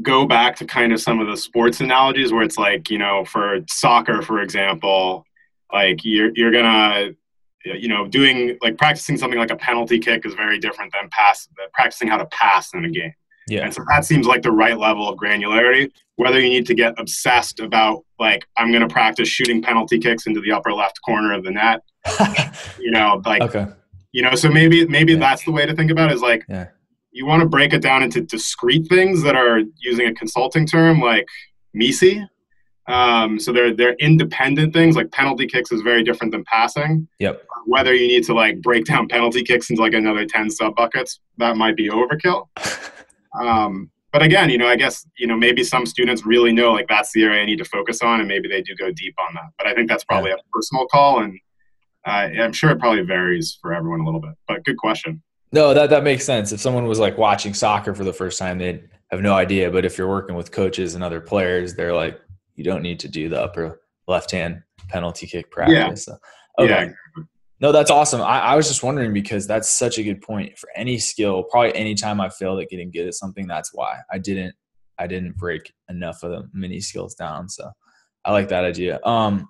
go 0.00 0.24
back 0.24 0.56
to 0.56 0.64
kind 0.64 0.92
of 0.92 1.00
some 1.00 1.20
of 1.20 1.26
the 1.26 1.36
sports 1.36 1.80
analogies 1.80 2.32
where 2.32 2.42
it's 2.42 2.56
like, 2.56 2.88
you 2.88 2.98
know, 2.98 3.24
for 3.24 3.60
soccer, 3.68 4.22
for 4.22 4.40
example, 4.40 5.24
like 5.72 6.04
you're, 6.04 6.30
you're 6.34 6.52
to, 6.52 7.16
you 7.64 7.88
know, 7.88 8.06
doing 8.06 8.56
like 8.62 8.78
practicing 8.78 9.16
something 9.16 9.38
like 9.38 9.50
a 9.50 9.56
penalty 9.56 9.98
kick 9.98 10.24
is 10.24 10.34
very 10.34 10.58
different 10.58 10.92
than 10.92 11.08
pass, 11.10 11.48
practicing 11.72 12.08
how 12.08 12.16
to 12.16 12.26
pass 12.26 12.72
in 12.74 12.84
a 12.84 12.90
game. 12.90 13.12
Yeah. 13.48 13.64
And 13.64 13.74
so 13.74 13.84
that 13.88 14.04
seems 14.04 14.26
like 14.26 14.42
the 14.42 14.50
right 14.50 14.78
level 14.78 15.08
of 15.08 15.18
granularity. 15.18 15.90
Whether 16.16 16.40
you 16.40 16.48
need 16.48 16.66
to 16.66 16.74
get 16.74 16.94
obsessed 16.98 17.60
about 17.60 18.04
like 18.18 18.46
I'm 18.56 18.70
going 18.70 18.86
to 18.86 18.92
practice 18.92 19.28
shooting 19.28 19.62
penalty 19.62 19.98
kicks 19.98 20.26
into 20.26 20.40
the 20.40 20.52
upper 20.52 20.72
left 20.72 21.00
corner 21.04 21.32
of 21.32 21.44
the 21.44 21.50
net, 21.50 21.82
you 22.78 22.90
know, 22.90 23.20
like 23.24 23.42
okay. 23.42 23.66
you 24.12 24.22
know, 24.22 24.34
so 24.34 24.48
maybe 24.48 24.86
maybe 24.86 25.14
yeah. 25.14 25.18
that's 25.18 25.44
the 25.44 25.50
way 25.50 25.66
to 25.66 25.74
think 25.74 25.90
about 25.90 26.10
it 26.10 26.14
is 26.14 26.22
like 26.22 26.44
yeah. 26.48 26.68
you 27.10 27.26
want 27.26 27.42
to 27.42 27.48
break 27.48 27.72
it 27.72 27.82
down 27.82 28.02
into 28.02 28.20
discrete 28.20 28.88
things 28.88 29.22
that 29.22 29.34
are 29.34 29.60
using 29.80 30.06
a 30.06 30.14
consulting 30.14 30.66
term 30.66 31.00
like 31.00 31.26
MECE. 31.74 32.20
Um, 32.86 33.40
so 33.40 33.50
they're 33.52 33.74
they're 33.74 33.94
independent 33.94 34.72
things 34.72 34.94
like 34.94 35.10
penalty 35.10 35.46
kicks 35.46 35.72
is 35.72 35.80
very 35.80 36.04
different 36.04 36.32
than 36.32 36.44
passing. 36.44 37.08
Yep. 37.18 37.42
Whether 37.66 37.94
you 37.94 38.06
need 38.06 38.24
to 38.24 38.34
like 38.34 38.60
break 38.62 38.84
down 38.84 39.08
penalty 39.08 39.42
kicks 39.42 39.68
into 39.68 39.82
like 39.82 39.94
another 39.94 40.26
ten 40.26 40.48
sub 40.48 40.76
buckets, 40.76 41.20
that 41.38 41.56
might 41.56 41.76
be 41.76 41.88
overkill. 41.88 42.48
Um, 43.38 43.90
but 44.12 44.22
again, 44.22 44.48
you 44.48 44.58
know, 44.58 44.68
I 44.68 44.76
guess 44.76 45.06
you 45.18 45.26
know 45.26 45.36
maybe 45.36 45.64
some 45.64 45.86
students 45.86 46.24
really 46.24 46.52
know 46.52 46.72
like 46.72 46.86
that's 46.88 47.12
the 47.12 47.24
area 47.24 47.42
I 47.42 47.46
need 47.46 47.58
to 47.58 47.64
focus 47.64 48.00
on, 48.00 48.20
and 48.20 48.28
maybe 48.28 48.48
they 48.48 48.62
do 48.62 48.74
go 48.76 48.92
deep 48.92 49.14
on 49.18 49.34
that. 49.34 49.50
But 49.58 49.66
I 49.66 49.74
think 49.74 49.88
that's 49.88 50.04
probably 50.04 50.30
yeah. 50.30 50.36
a 50.36 50.50
personal 50.52 50.86
call, 50.86 51.20
and 51.20 51.38
uh, 52.06 52.28
I'm 52.40 52.52
sure 52.52 52.70
it 52.70 52.78
probably 52.78 53.02
varies 53.02 53.58
for 53.60 53.74
everyone 53.74 54.00
a 54.00 54.04
little 54.04 54.20
bit. 54.20 54.34
But 54.46 54.64
good 54.64 54.76
question. 54.76 55.22
No, 55.50 55.74
that 55.74 55.90
that 55.90 56.04
makes 56.04 56.24
sense. 56.24 56.52
If 56.52 56.60
someone 56.60 56.86
was 56.86 56.98
like 56.98 57.18
watching 57.18 57.54
soccer 57.54 57.94
for 57.94 58.04
the 58.04 58.12
first 58.12 58.38
time, 58.38 58.58
they'd 58.58 58.88
have 59.10 59.20
no 59.20 59.34
idea. 59.34 59.70
But 59.70 59.84
if 59.84 59.98
you're 59.98 60.08
working 60.08 60.36
with 60.36 60.52
coaches 60.52 60.94
and 60.94 61.02
other 61.02 61.20
players, 61.20 61.74
they're 61.74 61.94
like, 61.94 62.20
you 62.54 62.64
don't 62.64 62.82
need 62.82 63.00
to 63.00 63.08
do 63.08 63.28
the 63.28 63.40
upper 63.40 63.80
left 64.06 64.30
hand 64.30 64.62
penalty 64.88 65.26
kick 65.26 65.50
practice. 65.50 65.76
Yeah. 65.76 65.94
So, 65.94 66.18
okay. 66.60 66.84
Yeah. 66.86 66.92
No, 67.64 67.72
that's 67.72 67.90
awesome. 67.90 68.20
I, 68.20 68.40
I, 68.40 68.56
was 68.56 68.68
just 68.68 68.82
wondering 68.82 69.14
because 69.14 69.46
that's 69.46 69.70
such 69.70 69.96
a 69.96 70.02
good 70.02 70.20
point 70.20 70.58
for 70.58 70.68
any 70.76 70.98
skill. 70.98 71.44
Probably 71.44 71.74
anytime 71.74 72.20
I 72.20 72.28
failed 72.28 72.60
at 72.60 72.68
getting 72.68 72.90
good 72.90 73.06
at 73.06 73.14
something, 73.14 73.46
that's 73.46 73.72
why 73.72 74.00
I 74.12 74.18
didn't 74.18 74.54
I 74.98 75.06
didn't 75.06 75.38
break 75.38 75.72
enough 75.88 76.22
of 76.22 76.32
the 76.32 76.50
mini 76.52 76.78
skills 76.80 77.14
down. 77.14 77.48
So 77.48 77.70
I 78.22 78.32
like 78.32 78.48
that 78.48 78.66
idea. 78.66 79.00
Um, 79.02 79.48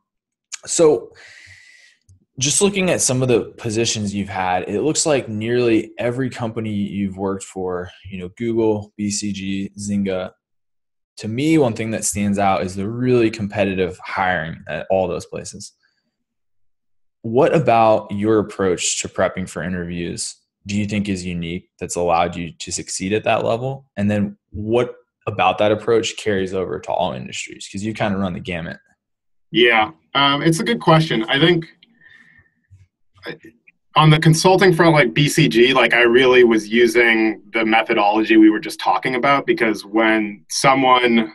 so 0.64 1.10
just 2.38 2.62
looking 2.62 2.88
at 2.88 3.00
some 3.00 3.20
of 3.20 3.26
the 3.26 3.52
positions 3.58 4.14
you've 4.14 4.28
had, 4.28 4.68
it 4.68 4.82
looks 4.82 5.06
like 5.06 5.28
nearly 5.28 5.90
every 5.98 6.30
company 6.30 6.70
you've 6.70 7.16
worked 7.16 7.42
for, 7.42 7.90
you 8.08 8.18
know, 8.18 8.30
Google, 8.36 8.92
BCG, 8.96 9.72
Zynga. 9.76 10.30
To 11.16 11.26
me, 11.26 11.58
one 11.58 11.72
thing 11.72 11.90
that 11.90 12.04
stands 12.04 12.38
out 12.38 12.62
is 12.62 12.76
the 12.76 12.88
really 12.88 13.32
competitive 13.32 13.98
hiring 14.04 14.62
at 14.68 14.86
all 14.88 15.08
those 15.08 15.26
places 15.26 15.72
what 17.24 17.54
about 17.54 18.10
your 18.10 18.38
approach 18.38 19.00
to 19.00 19.08
prepping 19.08 19.48
for 19.48 19.62
interviews 19.62 20.36
do 20.66 20.76
you 20.76 20.84
think 20.84 21.08
is 21.08 21.24
unique 21.24 21.70
that's 21.80 21.96
allowed 21.96 22.36
you 22.36 22.52
to 22.52 22.70
succeed 22.70 23.14
at 23.14 23.24
that 23.24 23.44
level? 23.44 23.86
And 23.96 24.10
then 24.10 24.36
what 24.50 24.94
about 25.26 25.56
that 25.56 25.72
approach 25.72 26.18
carries 26.18 26.52
over 26.52 26.78
to 26.80 26.90
all 26.92 27.12
industries? 27.12 27.66
Because 27.66 27.82
you 27.82 27.94
kind 27.94 28.12
of 28.12 28.20
run 28.20 28.34
the 28.34 28.40
gamut. 28.40 28.78
Yeah 29.50 29.92
um, 30.14 30.42
it's 30.42 30.60
a 30.60 30.64
good 30.64 30.80
question. 30.80 31.24
I 31.24 31.38
think 31.40 31.64
on 33.96 34.10
the 34.10 34.18
consulting 34.18 34.74
front 34.74 34.92
like 34.92 35.14
bcg 35.14 35.72
like 35.72 35.94
i 35.94 36.02
really 36.02 36.44
was 36.44 36.68
using 36.68 37.40
the 37.54 37.64
methodology 37.64 38.36
we 38.36 38.50
were 38.50 38.60
just 38.60 38.78
talking 38.78 39.14
about 39.14 39.46
because 39.46 39.82
when 39.82 40.44
someone 40.50 41.32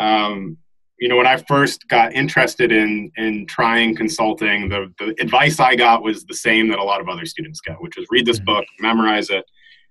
um, 0.00 0.56
you 0.98 1.08
know 1.08 1.16
when 1.16 1.26
i 1.26 1.36
first 1.36 1.86
got 1.88 2.12
interested 2.12 2.70
in 2.72 3.10
in 3.16 3.46
trying 3.46 3.94
consulting 3.94 4.68
the, 4.68 4.92
the 4.98 5.14
advice 5.20 5.58
i 5.60 5.74
got 5.74 6.02
was 6.02 6.24
the 6.24 6.34
same 6.34 6.68
that 6.68 6.78
a 6.78 6.84
lot 6.84 7.00
of 7.00 7.08
other 7.08 7.26
students 7.26 7.60
get 7.60 7.80
which 7.80 7.98
is 7.98 8.06
read 8.10 8.26
this 8.26 8.38
mm-hmm. 8.38 8.46
book 8.46 8.64
memorize 8.80 9.30
it. 9.30 9.44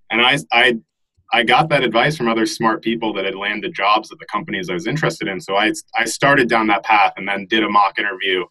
And 0.09 0.21
i 0.21 0.37
i 0.51 0.77
i 1.33 1.43
got 1.43 1.69
that 1.69 1.83
advice 1.83 2.15
from 2.15 2.27
other 2.27 2.45
smart 2.45 2.81
people 2.81 3.13
that 3.13 3.25
had 3.25 3.35
landed 3.35 3.73
jobs 3.73 4.11
at 4.11 4.19
the 4.19 4.25
companies 4.25 4.69
i 4.69 4.73
was 4.73 4.87
interested 4.87 5.27
in. 5.27 5.39
So 5.39 5.55
i 5.55 5.71
i 5.95 6.05
started 6.05 6.47
down 6.49 6.67
that 6.67 6.83
path 6.83 7.13
and 7.17 7.27
then 7.27 7.47
did 7.49 7.63
a 7.63 7.69
mock 7.69 7.99
interview 7.99 8.45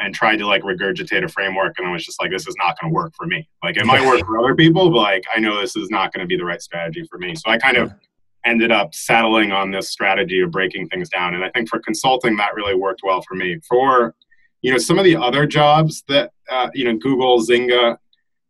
and 0.00 0.12
tried 0.12 0.38
to 0.38 0.46
like 0.46 0.62
regurgitate 0.62 1.24
a 1.24 1.28
framework. 1.28 1.78
And 1.78 1.86
i 1.86 1.92
was 1.92 2.04
just 2.04 2.20
like 2.20 2.30
this 2.30 2.48
is 2.48 2.56
not 2.58 2.78
going 2.80 2.92
to 2.92 2.94
work 2.94 3.12
for 3.16 3.26
me. 3.26 3.48
Like 3.62 3.76
it 3.76 3.86
might 3.86 4.04
work 4.04 4.20
for 4.26 4.38
other 4.40 4.54
people 4.56 4.90
but 4.90 4.98
like 4.98 5.24
i 5.34 5.38
know 5.38 5.60
this 5.60 5.76
is 5.76 5.90
not 5.90 6.12
going 6.12 6.22
to 6.22 6.26
be 6.26 6.36
the 6.36 6.44
right 6.44 6.60
strategy 6.60 7.04
for 7.08 7.18
me. 7.18 7.34
So 7.36 7.50
i 7.50 7.58
kind 7.58 7.76
of 7.76 7.92
ended 8.44 8.70
up 8.70 8.94
settling 8.94 9.52
on 9.52 9.70
this 9.70 9.90
strategy 9.90 10.40
of 10.40 10.50
breaking 10.50 10.88
things 10.88 11.08
down. 11.08 11.34
And 11.34 11.44
I 11.44 11.50
think 11.50 11.68
for 11.68 11.80
consulting, 11.80 12.36
that 12.36 12.54
really 12.54 12.74
worked 12.74 13.00
well 13.02 13.22
for 13.22 13.34
me. 13.34 13.58
For 13.68 14.14
you 14.62 14.72
know 14.72 14.78
some 14.78 14.98
of 14.98 15.04
the 15.04 15.16
other 15.16 15.46
jobs 15.46 16.04
that 16.08 16.32
uh, 16.50 16.68
you 16.74 16.84
know 16.84 16.98
Google, 16.98 17.40
Zynga, 17.40 17.96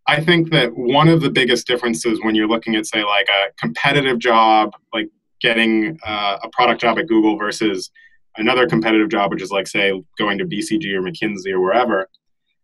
I 0.07 0.21
think 0.21 0.51
that 0.51 0.71
one 0.75 1.09
of 1.09 1.21
the 1.21 1.31
biggest 1.31 1.67
differences 1.67 2.21
when 2.23 2.35
you're 2.35 2.49
looking 2.49 2.77
at 2.77 2.87
say 2.87 3.05
like 3.05 3.29
a 3.29 3.53
competitive 3.59 4.19
job, 4.19 4.73
like 4.93 5.09
getting 5.41 5.99
uh, 6.07 6.39
a 6.43 6.49
product 6.51 6.81
job 6.81 6.99
at 6.99 7.07
Google 7.07 7.37
versus 7.37 7.91
another 8.37 8.67
competitive 8.67 9.09
job, 9.09 9.31
which 9.31 9.43
is 9.43 9.51
like 9.51 9.67
say 9.67 9.93
going 10.19 10.39
to 10.39 10.45
BCG 10.45 10.93
or 10.95 11.03
McKinsey 11.03 11.53
or 11.53 11.61
wherever, 11.61 12.09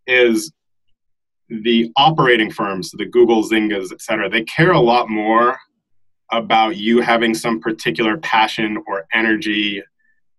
is 0.07 0.53
the 1.49 1.91
operating 1.97 2.51
firms, 2.51 2.91
the 2.93 3.07
Google, 3.07 3.43
Zyngas, 3.43 3.93
et 3.93 4.01
cetera, 4.01 4.29
they 4.29 4.45
care 4.45 4.71
a 4.71 4.81
lot 4.81 5.09
more 5.09 5.57
about 6.33 6.77
you 6.77 7.01
having 7.01 7.35
some 7.35 7.61
particular 7.61 8.17
passion 8.19 8.83
or 8.87 9.07
energy 9.13 9.83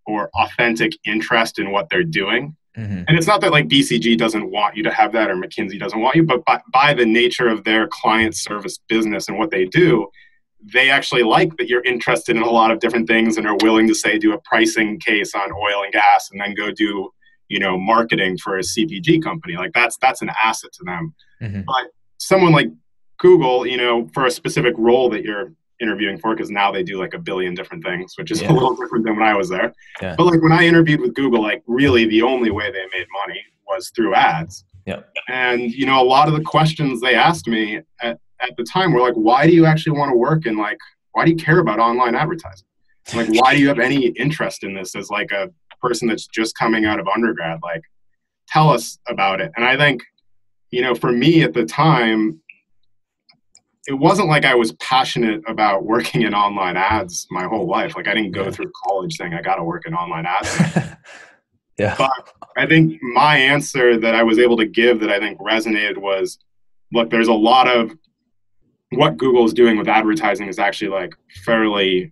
or 0.05 0.29
authentic 0.39 0.93
interest 1.05 1.59
in 1.59 1.71
what 1.71 1.89
they're 1.89 2.03
doing. 2.03 2.55
Mm-hmm. 2.77 3.03
And 3.07 3.17
it's 3.17 3.27
not 3.27 3.41
that 3.41 3.51
like 3.51 3.67
BCG 3.67 4.17
doesn't 4.17 4.49
want 4.49 4.77
you 4.77 4.83
to 4.83 4.91
have 4.91 5.11
that 5.11 5.29
or 5.29 5.35
McKinsey 5.35 5.77
doesn't 5.77 5.99
want 5.99 6.15
you, 6.15 6.23
but 6.23 6.43
by, 6.45 6.61
by 6.71 6.93
the 6.93 7.05
nature 7.05 7.47
of 7.47 7.63
their 7.63 7.87
client 7.87 8.35
service 8.35 8.79
business 8.87 9.27
and 9.27 9.37
what 9.37 9.51
they 9.51 9.65
do, 9.65 10.07
they 10.73 10.89
actually 10.89 11.23
like 11.23 11.57
that 11.57 11.67
you're 11.67 11.83
interested 11.83 12.35
in 12.35 12.41
a 12.41 12.49
lot 12.49 12.71
of 12.71 12.79
different 12.79 13.07
things 13.07 13.37
and 13.37 13.47
are 13.47 13.57
willing 13.61 13.87
to 13.87 13.95
say 13.95 14.17
do 14.17 14.33
a 14.33 14.39
pricing 14.41 14.99
case 14.99 15.35
on 15.35 15.51
oil 15.51 15.83
and 15.83 15.91
gas 15.91 16.29
and 16.31 16.39
then 16.39 16.53
go 16.53 16.71
do 16.71 17.11
you 17.51 17.59
know 17.59 17.77
marketing 17.77 18.37
for 18.37 18.57
a 18.57 18.61
CPG 18.61 19.21
company. 19.21 19.57
Like 19.57 19.73
that's 19.73 19.97
that's 19.97 20.21
an 20.21 20.31
asset 20.41 20.71
to 20.73 20.83
them. 20.85 21.13
Mm-hmm. 21.41 21.61
But 21.67 21.91
someone 22.17 22.53
like 22.53 22.69
Google, 23.19 23.67
you 23.67 23.77
know, 23.77 24.07
for 24.13 24.25
a 24.25 24.31
specific 24.31 24.73
role 24.77 25.09
that 25.09 25.23
you're 25.23 25.53
interviewing 25.81 26.17
for 26.17 26.35
because 26.35 26.51
now 26.51 26.71
they 26.71 26.83
do 26.83 26.99
like 26.99 27.13
a 27.13 27.19
billion 27.19 27.53
different 27.53 27.83
things, 27.83 28.13
which 28.17 28.31
is 28.31 28.41
yeah. 28.41 28.51
a 28.51 28.53
little 28.53 28.75
different 28.75 29.05
than 29.05 29.15
when 29.15 29.27
I 29.27 29.35
was 29.35 29.49
there. 29.49 29.73
Yeah. 30.01 30.15
But 30.17 30.25
like 30.25 30.41
when 30.41 30.51
I 30.51 30.65
interviewed 30.65 31.01
with 31.01 31.13
Google, 31.13 31.41
like 31.41 31.63
really 31.67 32.05
the 32.05 32.21
only 32.21 32.51
way 32.51 32.71
they 32.71 32.85
made 32.97 33.07
money 33.25 33.43
was 33.67 33.91
through 33.95 34.15
ads. 34.15 34.63
Yeah. 34.85 35.01
And 35.27 35.71
you 35.71 35.85
know, 35.85 36.01
a 36.01 36.05
lot 36.05 36.27
of 36.27 36.33
the 36.33 36.41
questions 36.41 37.01
they 37.01 37.15
asked 37.15 37.47
me 37.47 37.81
at, 38.01 38.19
at 38.39 38.57
the 38.57 38.63
time 38.63 38.93
were 38.93 39.01
like, 39.01 39.13
why 39.15 39.47
do 39.47 39.53
you 39.53 39.65
actually 39.65 39.97
want 39.97 40.11
to 40.11 40.17
work 40.17 40.45
in 40.45 40.57
like 40.57 40.79
why 41.13 41.25
do 41.25 41.31
you 41.31 41.37
care 41.37 41.59
about 41.59 41.79
online 41.79 42.15
advertising? 42.15 42.67
Like 43.13 43.27
why 43.31 43.55
do 43.55 43.61
you 43.61 43.67
have 43.67 43.79
any 43.79 44.07
interest 44.07 44.63
in 44.63 44.73
this 44.73 44.95
as 44.95 45.09
like 45.09 45.31
a 45.31 45.49
person 45.81 46.07
that's 46.07 46.27
just 46.27 46.55
coming 46.57 46.85
out 46.85 46.99
of 46.99 47.07
undergrad? 47.07 47.59
Like 47.63 47.83
tell 48.47 48.69
us 48.69 48.97
about 49.07 49.41
it. 49.41 49.51
And 49.55 49.65
I 49.65 49.77
think, 49.77 50.03
you 50.69 50.81
know, 50.81 50.95
for 50.95 51.11
me 51.11 51.43
at 51.43 51.53
the 51.53 51.65
time, 51.65 52.41
it 53.87 53.93
wasn't 53.93 54.27
like 54.27 54.45
I 54.45 54.55
was 54.55 54.73
passionate 54.73 55.41
about 55.47 55.83
working 55.83 56.21
in 56.21 56.33
online 56.33 56.77
ads 56.77 57.27
my 57.31 57.45
whole 57.45 57.67
life. 57.67 57.95
Like 57.95 58.07
I 58.07 58.13
didn't 58.13 58.31
go 58.31 58.51
through 58.51 58.71
college 58.85 59.17
saying 59.17 59.33
I 59.33 59.41
got 59.41 59.55
to 59.55 59.63
work 59.63 59.87
in 59.87 59.93
online 59.93 60.25
ads. 60.25 60.55
yeah. 61.79 61.95
But 61.97 62.11
I 62.57 62.67
think 62.67 63.01
my 63.01 63.37
answer 63.37 63.99
that 63.99 64.13
I 64.13 64.23
was 64.23 64.37
able 64.37 64.57
to 64.57 64.67
give 64.67 64.99
that 64.99 65.09
I 65.09 65.19
think 65.19 65.39
resonated 65.39 65.97
was, 65.97 66.37
look, 66.91 67.09
there's 67.09 67.27
a 67.27 67.33
lot 67.33 67.67
of 67.67 67.95
what 68.91 69.17
Google 69.17 69.45
is 69.45 69.53
doing 69.53 69.77
with 69.77 69.87
advertising 69.87 70.47
is 70.47 70.59
actually 70.59 70.89
like 70.89 71.13
fairly 71.43 72.11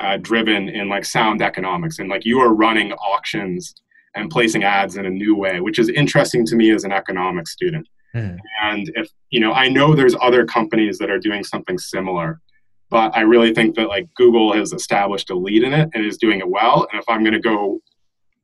uh, 0.00 0.16
driven 0.16 0.68
in 0.68 0.88
like 0.88 1.04
sound 1.04 1.40
economics 1.40 1.98
and 1.98 2.08
like 2.08 2.24
you 2.24 2.40
are 2.40 2.54
running 2.54 2.92
auctions 2.94 3.74
and 4.14 4.30
placing 4.30 4.64
ads 4.64 4.96
in 4.96 5.06
a 5.06 5.10
new 5.10 5.36
way, 5.36 5.60
which 5.60 5.78
is 5.78 5.88
interesting 5.90 6.44
to 6.46 6.56
me 6.56 6.70
as 6.70 6.84
an 6.84 6.92
economics 6.92 7.52
student. 7.52 7.86
Mm. 8.14 8.38
And 8.62 8.90
if, 8.94 9.08
you 9.30 9.40
know, 9.40 9.52
I 9.52 9.68
know 9.68 9.94
there's 9.94 10.14
other 10.20 10.44
companies 10.44 10.98
that 10.98 11.10
are 11.10 11.18
doing 11.18 11.44
something 11.44 11.78
similar, 11.78 12.40
but 12.88 13.16
I 13.16 13.22
really 13.22 13.52
think 13.52 13.74
that 13.76 13.88
like 13.88 14.08
Google 14.14 14.52
has 14.52 14.72
established 14.72 15.30
a 15.30 15.34
lead 15.34 15.62
in 15.62 15.72
it 15.72 15.90
and 15.92 16.04
is 16.04 16.16
doing 16.16 16.40
it 16.40 16.48
well. 16.48 16.86
And 16.92 17.00
if 17.00 17.08
I'm 17.08 17.22
going 17.22 17.34
to 17.34 17.40
go, 17.40 17.80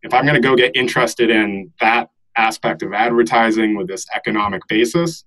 if 0.02 0.12
I'm 0.12 0.24
going 0.24 0.40
to 0.40 0.46
go 0.46 0.56
get 0.56 0.74
interested 0.74 1.30
in 1.30 1.72
that 1.80 2.10
aspect 2.36 2.82
of 2.82 2.92
advertising 2.92 3.76
with 3.76 3.86
this 3.86 4.04
economic 4.14 4.62
basis, 4.68 5.24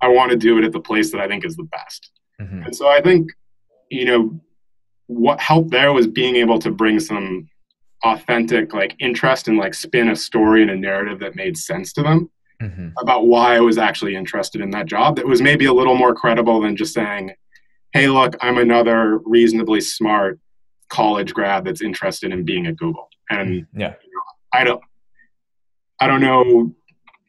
I 0.00 0.08
want 0.08 0.30
to 0.30 0.36
do 0.36 0.58
it 0.58 0.64
at 0.64 0.72
the 0.72 0.80
place 0.80 1.10
that 1.12 1.20
I 1.20 1.28
think 1.28 1.44
is 1.44 1.56
the 1.56 1.64
best. 1.64 2.10
Mm-hmm. 2.40 2.64
And 2.64 2.76
so 2.76 2.88
I 2.88 3.00
think, 3.00 3.30
you 3.90 4.04
know, 4.04 4.40
what 5.06 5.40
helped 5.40 5.70
there 5.70 5.92
was 5.92 6.06
being 6.06 6.36
able 6.36 6.58
to 6.58 6.70
bring 6.70 6.98
some 6.98 7.48
authentic 8.04 8.74
like 8.74 8.94
interest 8.98 9.48
and 9.48 9.56
like 9.56 9.74
spin 9.74 10.08
a 10.08 10.16
story 10.16 10.62
and 10.62 10.70
a 10.70 10.76
narrative 10.76 11.18
that 11.20 11.34
made 11.34 11.56
sense 11.56 11.92
to 11.94 12.02
them 12.02 12.30
mm-hmm. 12.62 12.88
about 13.00 13.26
why 13.26 13.56
I 13.56 13.60
was 13.60 13.78
actually 13.78 14.16
interested 14.16 14.60
in 14.60 14.70
that 14.70 14.86
job 14.86 15.16
that 15.16 15.26
was 15.26 15.42
maybe 15.42 15.66
a 15.66 15.72
little 15.72 15.96
more 15.96 16.14
credible 16.14 16.60
than 16.60 16.76
just 16.76 16.94
saying, 16.94 17.32
hey, 17.92 18.08
look, 18.08 18.36
I'm 18.40 18.58
another 18.58 19.18
reasonably 19.18 19.80
smart 19.80 20.38
college 20.88 21.34
grad 21.34 21.64
that's 21.64 21.82
interested 21.82 22.32
in 22.32 22.44
being 22.44 22.66
at 22.66 22.76
Google. 22.76 23.08
And 23.30 23.62
mm-hmm. 23.62 23.80
yeah. 23.80 23.94
You 24.02 24.10
know, 24.10 24.22
I 24.52 24.64
don't 24.64 24.82
I 26.00 26.06
don't 26.06 26.20
know 26.20 26.74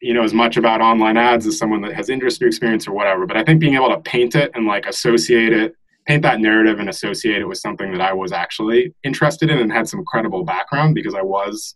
you 0.00 0.14
know 0.14 0.22
as 0.22 0.34
much 0.34 0.56
about 0.56 0.80
online 0.80 1.16
ads 1.16 1.46
as 1.46 1.58
someone 1.58 1.80
that 1.82 1.92
has 1.92 2.08
industry 2.08 2.46
experience 2.46 2.86
or 2.86 2.92
whatever 2.92 3.26
but 3.26 3.36
i 3.36 3.42
think 3.42 3.60
being 3.60 3.74
able 3.74 3.88
to 3.88 3.98
paint 4.00 4.34
it 4.34 4.50
and 4.54 4.66
like 4.66 4.86
associate 4.86 5.52
it 5.52 5.74
paint 6.06 6.22
that 6.22 6.40
narrative 6.40 6.78
and 6.78 6.88
associate 6.88 7.40
it 7.40 7.48
with 7.48 7.58
something 7.58 7.90
that 7.90 8.00
i 8.00 8.12
was 8.12 8.32
actually 8.32 8.94
interested 9.02 9.50
in 9.50 9.58
and 9.58 9.72
had 9.72 9.88
some 9.88 10.04
credible 10.04 10.44
background 10.44 10.94
because 10.94 11.14
i 11.14 11.22
was 11.22 11.74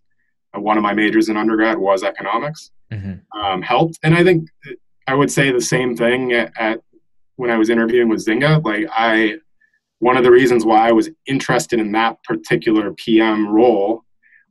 one 0.54 0.76
of 0.76 0.82
my 0.82 0.92
majors 0.92 1.28
in 1.28 1.36
undergrad 1.36 1.78
was 1.78 2.02
economics 2.02 2.70
mm-hmm. 2.92 3.38
um, 3.38 3.62
helped. 3.62 3.98
And 4.02 4.14
I 4.14 4.22
think 4.22 4.48
I 5.06 5.14
would 5.14 5.30
say 5.30 5.50
the 5.50 5.60
same 5.60 5.96
thing 5.96 6.32
at, 6.32 6.52
at 6.58 6.80
when 7.36 7.50
I 7.50 7.58
was 7.58 7.70
interviewing 7.70 8.08
with 8.08 8.24
Zynga. 8.24 8.64
Like 8.64 8.86
I, 8.92 9.38
one 9.98 10.16
of 10.16 10.24
the 10.24 10.30
reasons 10.30 10.64
why 10.64 10.88
I 10.88 10.92
was 10.92 11.10
interested 11.26 11.80
in 11.80 11.92
that 11.92 12.22
particular 12.24 12.92
PM 12.92 13.48
role 13.48 14.04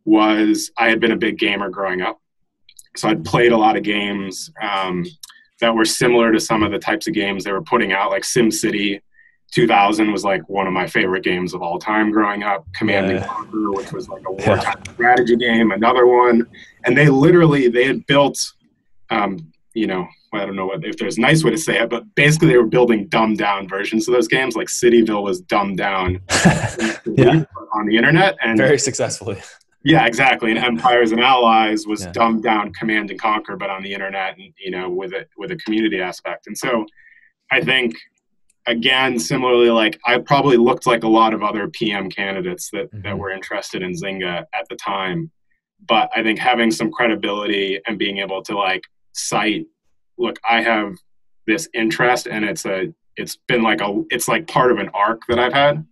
was 0.06 0.72
I 0.78 0.90
had 0.90 1.00
been 1.00 1.12
a 1.12 1.18
big 1.18 1.38
gamer 1.38 1.70
growing 1.70 2.02
up. 2.02 2.20
So 2.98 3.08
I'd 3.08 3.24
played 3.24 3.52
a 3.52 3.58
lot 3.58 3.78
of 3.78 3.84
games 3.84 4.52
um, 4.62 5.06
that 5.62 5.74
were 5.74 5.86
similar 5.86 6.32
to 6.32 6.40
some 6.40 6.64
of 6.64 6.72
the 6.72 6.80
types 6.80 7.08
of 7.08 7.14
games 7.14 7.44
they 7.44 7.52
were 7.52 7.62
putting 7.62 7.94
out, 7.94 8.12
like 8.12 8.24
SimCity. 8.24 9.02
2000 9.52 10.12
was 10.12 10.24
like 10.24 10.48
one 10.48 10.66
of 10.66 10.74
my 10.74 10.88
favorite 10.88 11.24
games 11.24 11.54
of 11.54 11.62
all 11.62 11.78
time 11.78 12.12
growing 12.12 12.44
up. 12.44 12.66
Command 12.74 13.12
and 13.12 13.26
Conquer, 13.26 13.72
which 13.72 13.92
was 13.92 14.08
like 14.08 14.24
a 14.26 14.32
wartime 14.32 14.82
yeah. 14.86 14.94
strategy 14.94 15.36
game, 15.36 15.72
another 15.72 16.08
one 16.08 16.48
and 16.86 16.98
they 16.98 17.10
literally 17.10 17.68
they 17.68 17.86
had 17.86 18.06
built 18.06 18.54
um, 19.10 19.52
you 19.74 19.88
know 19.88 20.08
I 20.34 20.46
don't 20.46 20.56
know 20.56 20.68
what, 20.68 20.86
if 20.86 20.96
there's 20.96 21.18
a 21.18 21.22
nice 21.22 21.44
way 21.44 21.52
to 21.52 21.58
say 21.58 21.82
it, 21.82 21.90
but 21.90 22.04
basically 22.16 22.48
they 22.48 22.58
were 22.58 22.66
building 22.66 23.08
dumbed 23.10 23.38
down 23.38 23.68
versions 23.68 24.08
of 24.08 24.14
those 24.14 24.30
games. 24.30 24.56
Like 24.56 24.70
Cityville 24.70 25.24
was 25.24 25.42
dumbed 25.42 25.78
down 25.78 26.22
yeah. 27.06 27.44
on 27.74 27.86
the 27.86 27.98
internet 27.98 28.38
and 28.42 28.58
very 28.58 28.80
successfully. 28.80 29.42
Yeah, 29.84 30.06
exactly. 30.06 30.52
And 30.52 30.58
Empires 30.58 31.12
and 31.12 31.20
Allies 31.20 31.86
was 31.86 32.04
yeah. 32.04 32.14
dumbed 32.14 32.44
down 32.44 32.72
Command 32.72 33.12
and 33.12 33.20
Conquer, 33.20 33.58
but 33.58 33.70
on 33.70 33.84
the 33.84 33.94
internet 33.94 34.38
and 34.38 34.54
you 34.58 34.72
know 34.72 34.90
with 34.90 35.12
it 35.12 35.30
with 35.38 35.52
a 35.52 35.58
community 35.58 36.00
aspect. 36.00 36.48
And 36.48 36.58
so 36.58 36.86
I 37.52 37.60
think 37.60 37.98
again, 38.68 39.20
similarly, 39.20 39.70
like 39.70 40.00
I 40.06 40.20
probably 40.20 40.58
looked 40.58 40.86
like 40.86 41.04
a 41.04 41.08
lot 41.08 41.34
of 41.34 41.44
other 41.44 41.68
PM 41.68 42.10
candidates 42.10 42.70
that 42.72 42.92
mm-hmm. 42.92 43.02
that 43.04 43.18
were 43.18 43.32
interested 43.32 43.82
in 43.82 43.92
Zynga 43.92 44.46
at 44.54 44.68
the 44.70 44.76
time 44.76 45.32
but 45.88 46.10
I 46.16 46.24
think 46.24 46.40
having 46.40 46.72
some 46.72 46.92
credibility 46.92 47.80
and 47.88 47.98
being 47.98 48.20
able 48.20 48.42
to 48.44 48.58
like 48.58 48.84
cite, 49.14 49.66
look, 50.18 50.38
I 50.48 50.62
have 50.62 50.96
this 51.48 51.68
interest 51.74 52.28
and 52.28 52.46
it's 52.46 52.66
a 52.66 52.94
it's 53.18 53.38
been 53.48 53.64
like 53.64 53.82
a 53.82 54.04
it's 54.10 54.28
like 54.28 54.48
part 54.48 54.72
of 54.72 54.78
an 54.78 54.90
arc 54.94 55.22
that 55.28 55.40
I've 55.40 55.54
had 55.54 55.86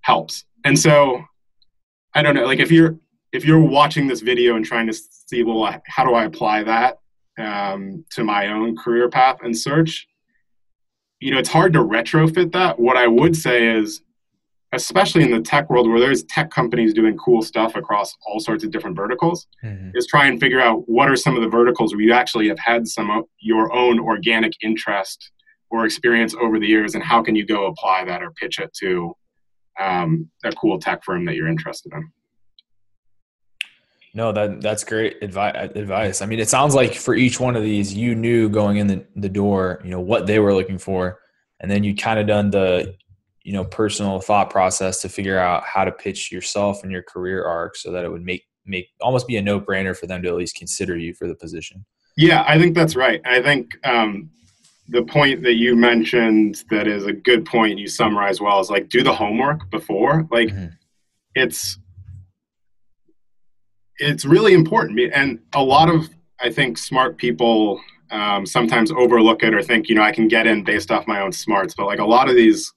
helps. 0.00 0.44
And 0.64 0.78
so 0.78 1.22
I 2.14 2.22
don't 2.22 2.34
know, 2.34 2.46
like 2.46 2.58
if 2.58 2.70
you're 2.70 2.96
if 3.32 3.44
you're 3.44 3.60
watching 3.60 4.06
this 4.06 4.20
video 4.20 4.56
and 4.56 4.64
trying 4.64 4.86
to 4.86 4.94
see 4.94 5.42
well 5.42 5.80
how 5.86 6.04
do 6.04 6.14
I 6.14 6.24
apply 6.24 6.62
that 6.64 6.98
um, 7.38 8.04
to 8.12 8.24
my 8.24 8.48
own 8.48 8.76
career 8.76 9.08
path 9.08 9.38
and 9.42 9.56
search, 9.56 10.06
you 11.24 11.30
know, 11.30 11.38
it's 11.38 11.48
hard 11.48 11.72
to 11.72 11.78
retrofit 11.78 12.52
that. 12.52 12.78
What 12.78 12.98
I 12.98 13.06
would 13.06 13.34
say 13.34 13.74
is 13.74 14.02
especially 14.74 15.22
in 15.22 15.30
the 15.30 15.40
tech 15.40 15.70
world 15.70 15.88
where 15.88 15.98
there's 15.98 16.22
tech 16.24 16.50
companies 16.50 16.92
doing 16.92 17.16
cool 17.16 17.40
stuff 17.40 17.76
across 17.76 18.14
all 18.26 18.40
sorts 18.40 18.62
of 18.62 18.70
different 18.70 18.94
verticals 18.94 19.46
mm-hmm. 19.64 19.90
is 19.94 20.06
try 20.06 20.26
and 20.26 20.38
figure 20.38 20.60
out 20.60 20.86
what 20.86 21.08
are 21.08 21.16
some 21.16 21.34
of 21.34 21.42
the 21.42 21.48
verticals 21.48 21.94
where 21.94 22.02
you 22.02 22.12
actually 22.12 22.48
have 22.48 22.58
had 22.58 22.86
some 22.86 23.08
of 23.08 23.24
your 23.38 23.72
own 23.72 23.98
organic 23.98 24.52
interest 24.62 25.30
or 25.70 25.86
experience 25.86 26.34
over 26.34 26.58
the 26.58 26.66
years 26.66 26.94
and 26.94 27.02
how 27.02 27.22
can 27.22 27.34
you 27.34 27.46
go 27.46 27.66
apply 27.66 28.04
that 28.04 28.22
or 28.22 28.30
pitch 28.32 28.58
it 28.58 28.74
to 28.74 29.14
um, 29.80 30.28
a 30.44 30.52
cool 30.52 30.78
tech 30.78 31.02
firm 31.04 31.24
that 31.24 31.36
you're 31.36 31.48
interested 31.48 31.92
in 31.92 32.06
no 34.14 34.32
that 34.32 34.60
that's 34.60 34.84
great 34.84 35.20
advi- 35.20 35.76
advice 35.76 36.22
i 36.22 36.26
mean 36.26 36.40
it 36.40 36.48
sounds 36.48 36.74
like 36.74 36.94
for 36.94 37.14
each 37.14 37.38
one 37.38 37.56
of 37.56 37.62
these 37.62 37.92
you 37.92 38.14
knew 38.14 38.48
going 38.48 38.78
in 38.78 38.86
the, 38.86 39.04
the 39.16 39.28
door 39.28 39.80
you 39.84 39.90
know 39.90 40.00
what 40.00 40.26
they 40.26 40.38
were 40.38 40.54
looking 40.54 40.78
for 40.78 41.18
and 41.60 41.70
then 41.70 41.84
you 41.84 41.94
kind 41.94 42.18
of 42.18 42.26
done 42.26 42.50
the 42.50 42.94
you 43.42 43.52
know 43.52 43.64
personal 43.64 44.20
thought 44.20 44.50
process 44.50 45.02
to 45.02 45.08
figure 45.08 45.38
out 45.38 45.62
how 45.64 45.84
to 45.84 45.92
pitch 45.92 46.32
yourself 46.32 46.82
and 46.82 46.90
your 46.90 47.02
career 47.02 47.44
arc 47.44 47.76
so 47.76 47.92
that 47.92 48.04
it 48.04 48.10
would 48.10 48.24
make 48.24 48.44
make 48.66 48.88
almost 49.00 49.26
be 49.26 49.36
a 49.36 49.42
no 49.42 49.60
brainer 49.60 49.96
for 49.96 50.06
them 50.06 50.22
to 50.22 50.28
at 50.28 50.34
least 50.34 50.56
consider 50.56 50.96
you 50.96 51.14
for 51.14 51.28
the 51.28 51.34
position. 51.34 51.84
Yeah, 52.16 52.44
I 52.46 52.58
think 52.58 52.74
that's 52.74 52.96
right. 52.96 53.20
I 53.24 53.42
think 53.42 53.76
um, 53.86 54.30
the 54.88 55.02
point 55.02 55.42
that 55.42 55.54
you 55.54 55.76
mentioned 55.76 56.64
that 56.70 56.86
is 56.86 57.06
a 57.06 57.12
good 57.12 57.44
point 57.44 57.78
you 57.78 57.88
summarize 57.88 58.40
well 58.40 58.60
is 58.60 58.70
like 58.70 58.88
do 58.88 59.02
the 59.02 59.14
homework 59.14 59.68
before. 59.70 60.26
Like 60.30 60.48
mm-hmm. 60.48 60.66
it's 61.34 61.78
it's 63.98 64.24
really 64.24 64.54
important, 64.54 64.98
and 65.12 65.40
a 65.54 65.62
lot 65.62 65.88
of 65.88 66.08
I 66.40 66.50
think 66.50 66.78
smart 66.78 67.16
people 67.16 67.80
um, 68.10 68.46
sometimes 68.46 68.92
overlook 68.92 69.42
it 69.42 69.54
or 69.54 69.62
think 69.62 69.88
you 69.88 69.94
know 69.94 70.02
I 70.02 70.12
can 70.12 70.28
get 70.28 70.46
in 70.46 70.64
based 70.64 70.90
off 70.90 71.06
my 71.06 71.20
own 71.20 71.32
smarts, 71.32 71.74
but 71.74 71.86
like 71.86 71.98
a 71.98 72.04
lot 72.04 72.28
of 72.28 72.34
these 72.34 72.72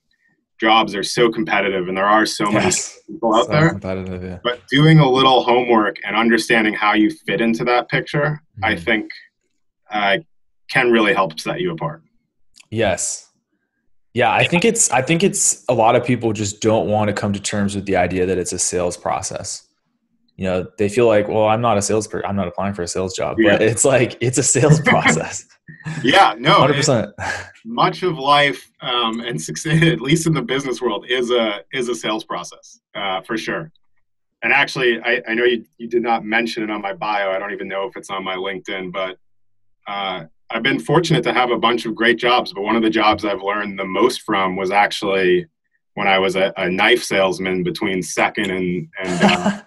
jobs 0.59 0.95
are 0.95 1.03
so 1.03 1.29
competitive 1.29 1.87
and 1.87 1.95
there 1.95 2.05
are 2.05 2.25
so 2.25 2.49
yes. 2.49 2.97
many 3.07 3.15
people 3.15 3.35
out 3.35 3.45
so 3.45 3.51
there. 3.51 3.69
Competitive, 3.69 4.23
yeah. 4.23 4.39
But 4.43 4.61
doing 4.69 4.99
a 4.99 5.09
little 5.09 5.43
homework 5.43 5.97
and 6.03 6.15
understanding 6.15 6.73
how 6.73 6.93
you 6.93 7.11
fit 7.11 7.41
into 7.41 7.63
that 7.65 7.89
picture, 7.89 8.41
mm-hmm. 8.57 8.65
I 8.65 8.75
think 8.75 9.11
uh, 9.91 10.17
can 10.69 10.91
really 10.91 11.13
help 11.13 11.39
set 11.39 11.61
you 11.61 11.71
apart. 11.71 12.01
Yes. 12.71 13.31
Yeah, 14.13 14.31
I 14.31 14.45
think 14.45 14.65
it's 14.65 14.89
I 14.89 15.03
think 15.03 15.23
it's 15.23 15.63
a 15.69 15.75
lot 15.75 15.95
of 15.95 16.03
people 16.03 16.33
just 16.33 16.59
don't 16.59 16.87
want 16.87 17.07
to 17.07 17.13
come 17.13 17.33
to 17.33 17.39
terms 17.39 17.75
with 17.75 17.85
the 17.85 17.97
idea 17.97 18.25
that 18.25 18.39
it's 18.39 18.51
a 18.51 18.57
sales 18.57 18.97
process. 18.97 19.66
You 20.37 20.45
know, 20.45 20.67
they 20.77 20.87
feel 20.87 21.07
like, 21.07 21.27
well, 21.27 21.47
I'm 21.47 21.61
not 21.61 21.77
a 21.77 21.81
salesperson. 21.81 22.29
I'm 22.29 22.35
not 22.35 22.47
applying 22.47 22.75
for 22.75 22.83
a 22.83 22.87
sales 22.87 23.15
job, 23.15 23.37
yeah. 23.39 23.53
but 23.53 23.63
it's 23.63 23.83
like 23.83 24.17
it's 24.21 24.37
a 24.37 24.43
sales 24.43 24.79
process. 24.85 25.47
yeah, 26.03 26.35
no, 26.37 26.53
hundred 26.53 26.75
percent. 26.75 27.11
Much 27.65 28.03
of 28.03 28.17
life 28.17 28.71
um, 28.81 29.19
and 29.21 29.41
success, 29.41 29.81
at 29.83 29.99
least 29.99 30.27
in 30.27 30.33
the 30.33 30.41
business 30.41 30.81
world, 30.81 31.05
is 31.09 31.31
a 31.31 31.61
is 31.73 31.89
a 31.89 31.95
sales 31.95 32.23
process 32.23 32.79
uh, 32.95 33.21
for 33.21 33.37
sure. 33.37 33.71
And 34.43 34.53
actually, 34.53 35.01
I, 35.01 35.21
I 35.27 35.33
know 35.33 35.43
you, 35.43 35.65
you 35.79 35.87
did 35.87 36.03
not 36.03 36.23
mention 36.23 36.61
it 36.61 36.69
on 36.69 36.81
my 36.81 36.93
bio. 36.93 37.31
I 37.31 37.39
don't 37.39 37.51
even 37.51 37.67
know 37.67 37.87
if 37.87 37.97
it's 37.97 38.11
on 38.11 38.23
my 38.23 38.35
LinkedIn, 38.35 38.91
but 38.91 39.17
uh, 39.87 40.25
I've 40.51 40.63
been 40.63 40.79
fortunate 40.79 41.23
to 41.23 41.33
have 41.33 41.49
a 41.49 41.57
bunch 41.57 41.85
of 41.85 41.95
great 41.95 42.17
jobs, 42.17 42.53
but 42.53 42.61
one 42.61 42.75
of 42.75 42.83
the 42.83 42.89
jobs 42.89 43.25
I've 43.25 43.41
learned 43.41 43.79
the 43.79 43.85
most 43.85 44.21
from 44.21 44.55
was 44.55 44.69
actually 44.69 45.47
when 45.95 46.07
I 46.07 46.19
was 46.19 46.35
a, 46.35 46.53
a 46.57 46.69
knife 46.69 47.03
salesman 47.03 47.63
between 47.63 48.03
second 48.03 48.51
and, 48.51 48.87
and 49.03 49.23
uh, 49.23 49.61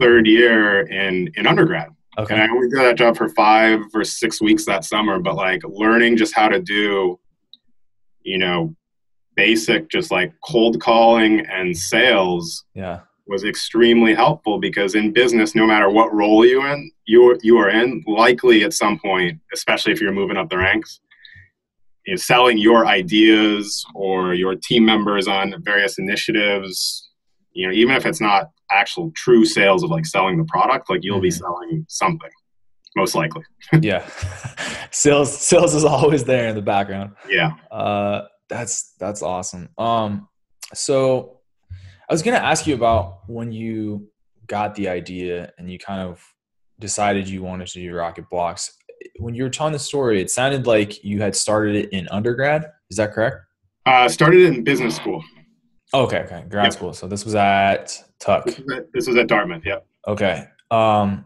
third 0.00 0.26
year 0.26 0.82
in, 0.82 1.30
in 1.36 1.46
undergrad. 1.46 1.88
Okay. 2.18 2.34
And 2.34 2.42
I 2.42 2.48
only 2.48 2.68
did 2.68 2.78
that 2.80 2.96
job 2.96 3.16
for 3.16 3.28
five 3.30 3.80
or 3.94 4.04
six 4.04 4.40
weeks 4.40 4.64
that 4.66 4.84
summer, 4.84 5.18
but 5.20 5.36
like 5.36 5.62
learning 5.64 6.16
just 6.16 6.34
how 6.34 6.48
to 6.48 6.60
do, 6.60 7.18
you 8.22 8.38
know, 8.38 8.74
basic, 9.36 9.88
just 9.88 10.10
like 10.10 10.32
cold 10.44 10.80
calling 10.80 11.46
and 11.46 11.76
sales. 11.76 12.64
Yeah 12.74 13.00
was 13.28 13.44
extremely 13.44 14.14
helpful 14.14 14.58
because 14.58 14.94
in 14.94 15.12
business, 15.12 15.54
no 15.54 15.66
matter 15.66 15.90
what 15.90 16.12
role 16.12 16.44
you 16.44 16.64
in 16.64 16.90
you 17.04 17.38
you 17.42 17.58
are 17.58 17.70
in, 17.70 18.02
likely 18.06 18.64
at 18.64 18.72
some 18.72 18.98
point, 18.98 19.38
especially 19.52 19.92
if 19.92 20.00
you're 20.00 20.12
moving 20.12 20.36
up 20.36 20.48
the 20.48 20.56
ranks, 20.56 21.00
you 22.06 22.14
know, 22.14 22.16
selling 22.16 22.58
your 22.58 22.86
ideas 22.86 23.84
or 23.94 24.34
your 24.34 24.54
team 24.56 24.84
members 24.84 25.28
on 25.28 25.54
various 25.62 25.98
initiatives, 25.98 27.07
you 27.58 27.66
know, 27.66 27.72
even 27.72 27.96
if 27.96 28.06
it's 28.06 28.20
not 28.20 28.52
actual 28.70 29.10
true 29.16 29.44
sales 29.44 29.82
of 29.82 29.90
like 29.90 30.06
selling 30.06 30.38
the 30.38 30.44
product, 30.44 30.88
like 30.88 31.02
you'll 31.02 31.16
mm-hmm. 31.16 31.22
be 31.22 31.30
selling 31.32 31.84
something, 31.88 32.30
most 32.94 33.16
likely. 33.16 33.42
yeah, 33.80 34.08
sales 34.92 35.36
sales 35.36 35.74
is 35.74 35.84
always 35.84 36.22
there 36.22 36.48
in 36.48 36.54
the 36.54 36.62
background. 36.62 37.16
Yeah, 37.28 37.54
uh, 37.72 38.26
that's 38.48 38.94
that's 39.00 39.22
awesome. 39.22 39.70
Um, 39.76 40.28
so 40.72 41.40
I 42.08 42.14
was 42.14 42.22
going 42.22 42.38
to 42.38 42.44
ask 42.44 42.64
you 42.64 42.76
about 42.76 43.28
when 43.28 43.50
you 43.50 44.08
got 44.46 44.76
the 44.76 44.88
idea 44.88 45.52
and 45.58 45.68
you 45.68 45.80
kind 45.80 46.08
of 46.08 46.24
decided 46.78 47.28
you 47.28 47.42
wanted 47.42 47.66
to 47.66 47.80
do 47.80 47.92
rocket 47.92 48.30
blocks. 48.30 48.72
When 49.18 49.34
you 49.34 49.42
were 49.42 49.50
telling 49.50 49.72
the 49.72 49.80
story, 49.80 50.20
it 50.20 50.30
sounded 50.30 50.64
like 50.64 51.02
you 51.02 51.20
had 51.20 51.34
started 51.34 51.74
it 51.74 51.88
in 51.90 52.06
undergrad. 52.12 52.70
Is 52.88 52.98
that 52.98 53.12
correct? 53.12 53.38
Uh, 53.84 54.08
started 54.08 54.42
it 54.42 54.54
in 54.54 54.62
business 54.62 54.94
school. 54.94 55.24
Okay, 55.94 56.18
okay, 56.18 56.44
grad 56.48 56.66
yep. 56.66 56.72
school. 56.72 56.92
So 56.92 57.06
this 57.06 57.24
was 57.24 57.34
at 57.34 57.96
Tuck. 58.18 58.44
This 58.44 58.58
was 58.58 58.76
at, 58.76 58.92
this 58.92 59.06
was 59.06 59.16
at 59.16 59.26
Dartmouth. 59.26 59.64
Yep. 59.64 59.86
Okay. 60.06 60.44
Um, 60.70 61.24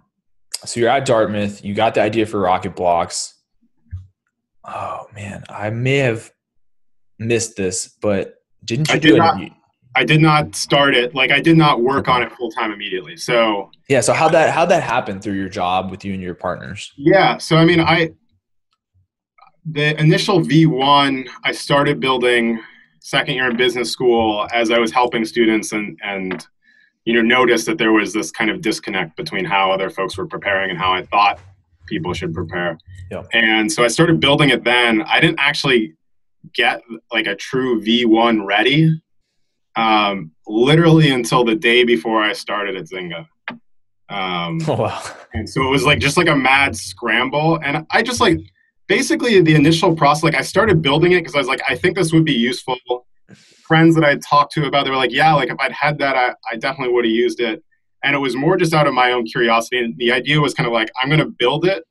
so 0.64 0.78
you're 0.78 0.88
at 0.88 1.04
Dartmouth. 1.04 1.64
You 1.64 1.75
got 1.75 1.95
the 1.95 2.02
idea 2.02 2.26
for 2.26 2.40
rocket 2.40 2.76
blocks. 2.76 3.35
Oh 4.64 5.07
man, 5.14 5.42
I 5.49 5.71
may 5.71 5.97
have 5.99 6.31
missed 7.19 7.57
this, 7.57 7.88
but 8.00 8.37
didn't 8.64 8.88
you 8.88 8.95
I 8.95 8.99
do 8.99 9.09
did 9.09 9.16
it? 9.16 9.19
Not, 9.19 9.40
I 9.97 10.04
did 10.04 10.21
not 10.21 10.54
start 10.54 10.95
it 10.95 11.14
like 11.14 11.33
I 11.33 11.40
did 11.40 11.57
not 11.57 11.83
work 11.83 12.09
on 12.09 12.23
it 12.23 12.31
full 12.33 12.50
time 12.50 12.73
immediately. 12.73 13.16
So 13.16 13.71
yeah, 13.88 14.00
so 14.00 14.12
how 14.12 14.28
that 14.28 14.54
how 14.54 14.64
that 14.66 14.85
happened 14.85 15.23
through 15.23 15.35
your 15.35 15.49
job 15.49 15.90
with 15.90 16.04
you 16.04 16.12
and 16.12 16.23
your 16.23 16.35
partners? 16.35 16.92
Yeah, 16.97 17.38
so 17.38 17.57
I 17.57 17.64
mean, 17.64 17.81
I 17.81 18.12
the 19.64 19.99
initial 20.00 20.40
V 20.40 20.66
one 20.66 21.26
I 21.45 21.52
started 21.52 21.99
building 21.99 22.61
second 23.02 23.35
year 23.35 23.50
in 23.50 23.56
business 23.56 23.90
school 23.90 24.47
as 24.52 24.71
I 24.71 24.78
was 24.78 24.92
helping 24.92 25.25
students 25.25 25.73
and 25.73 25.99
and 26.02 26.47
you 27.04 27.14
know 27.14 27.21
noticed 27.21 27.66
that 27.66 27.78
there 27.78 27.92
was 27.92 28.12
this 28.12 28.30
kind 28.30 28.50
of 28.50 28.62
disconnect 28.62 29.16
between 29.16 29.44
how 29.44 29.73
other 29.73 29.90
folks 29.90 30.16
were 30.16 30.26
preparing 30.26 30.71
and 30.71 30.78
how 30.78 30.93
I 30.93 31.02
thought 31.02 31.38
people 31.86 32.15
should 32.15 32.32
prepare. 32.32 32.78
Yep. 33.10 33.28
And 33.32 33.71
so 33.71 33.84
I 33.84 33.88
started 33.88 34.21
building 34.21 34.50
it 34.50 34.65
then. 34.65 35.02
I 35.02 35.21
didn't 35.21 35.41
actually 35.41 35.95
get 36.54 36.80
like 37.12 37.26
a 37.26 37.34
true 37.34 37.82
V1 37.82 38.45
ready 38.47 39.02
um, 39.76 40.30
literally 40.47 41.10
until 41.10 41.45
the 41.45 41.54
day 41.54 41.84
before 41.84 42.23
I 42.23 42.32
started 42.32 42.76
at 42.76 42.84
Zynga. 42.84 43.26
Um, 44.08 44.60
oh, 44.69 44.76
wow. 44.78 45.02
And 45.34 45.49
so 45.49 45.62
it 45.67 45.71
was 45.71 45.84
like 45.84 45.99
just 45.99 46.17
like 46.17 46.28
a 46.28 46.36
mad 46.36 46.76
scramble. 46.76 47.58
And 47.62 47.86
I 47.91 48.02
just 48.02 48.21
like 48.21 48.38
basically 48.97 49.41
the 49.41 49.55
initial 49.55 49.95
process, 49.95 50.23
like 50.23 50.35
I 50.35 50.43
started 50.43 50.83
building 50.83 51.13
it 51.13 51.21
because 51.21 51.35
I 51.35 51.39
was 51.39 51.49
like, 51.49 51.63
I 51.69 51.75
think 51.76 51.97
this 51.97 52.13
would 52.13 52.25
be 52.25 52.33
useful. 52.33 52.76
Friends 53.67 53.95
that 53.95 54.05
I 54.05 54.17
talked 54.17 54.52
to 54.55 54.67
about, 54.67 54.85
they 54.85 54.91
were 54.91 54.97
like, 54.97 55.13
yeah, 55.13 55.33
like 55.33 55.50
if 55.50 55.57
I'd 55.59 55.73
had 55.73 55.99
that, 55.99 56.17
I, 56.17 56.35
I 56.50 56.57
definitely 56.57 56.93
would 56.95 57.05
have 57.05 57.13
used 57.13 57.41
it. 57.41 57.63
And 58.05 58.15
it 58.15 58.19
was 58.19 58.35
more 58.37 58.57
just 58.57 58.75
out 58.75 58.87
of 58.87 58.95
my 58.95 59.13
own 59.13 59.25
curiosity. 59.25 59.78
And 59.78 59.97
the 59.97 60.13
idea 60.13 60.41
was 60.41 60.52
kind 60.55 60.67
of 60.67 60.73
like, 60.73 60.91
I'm 61.00 61.09
going 61.09 61.21
to 61.21 61.33
build 61.39 61.65
it 61.65 61.85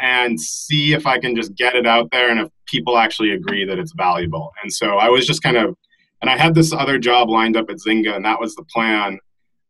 and 0.00 0.38
see 0.40 0.92
if 0.92 1.06
I 1.06 1.18
can 1.18 1.36
just 1.36 1.54
get 1.54 1.74
it 1.74 1.86
out 1.86 2.08
there 2.10 2.30
and 2.30 2.40
if 2.40 2.48
people 2.66 2.98
actually 2.98 3.30
agree 3.30 3.64
that 3.64 3.78
it's 3.78 3.92
valuable. 3.92 4.50
And 4.62 4.72
so 4.72 4.96
I 4.98 5.08
was 5.08 5.26
just 5.26 5.42
kind 5.42 5.56
of 5.56 5.76
and 6.22 6.30
I 6.30 6.36
had 6.36 6.54
this 6.54 6.72
other 6.72 6.98
job 6.98 7.28
lined 7.28 7.56
up 7.56 7.68
at 7.68 7.76
Zynga, 7.76 8.14
and 8.14 8.24
that 8.24 8.40
was 8.40 8.54
the 8.54 8.62
plan. 8.72 9.18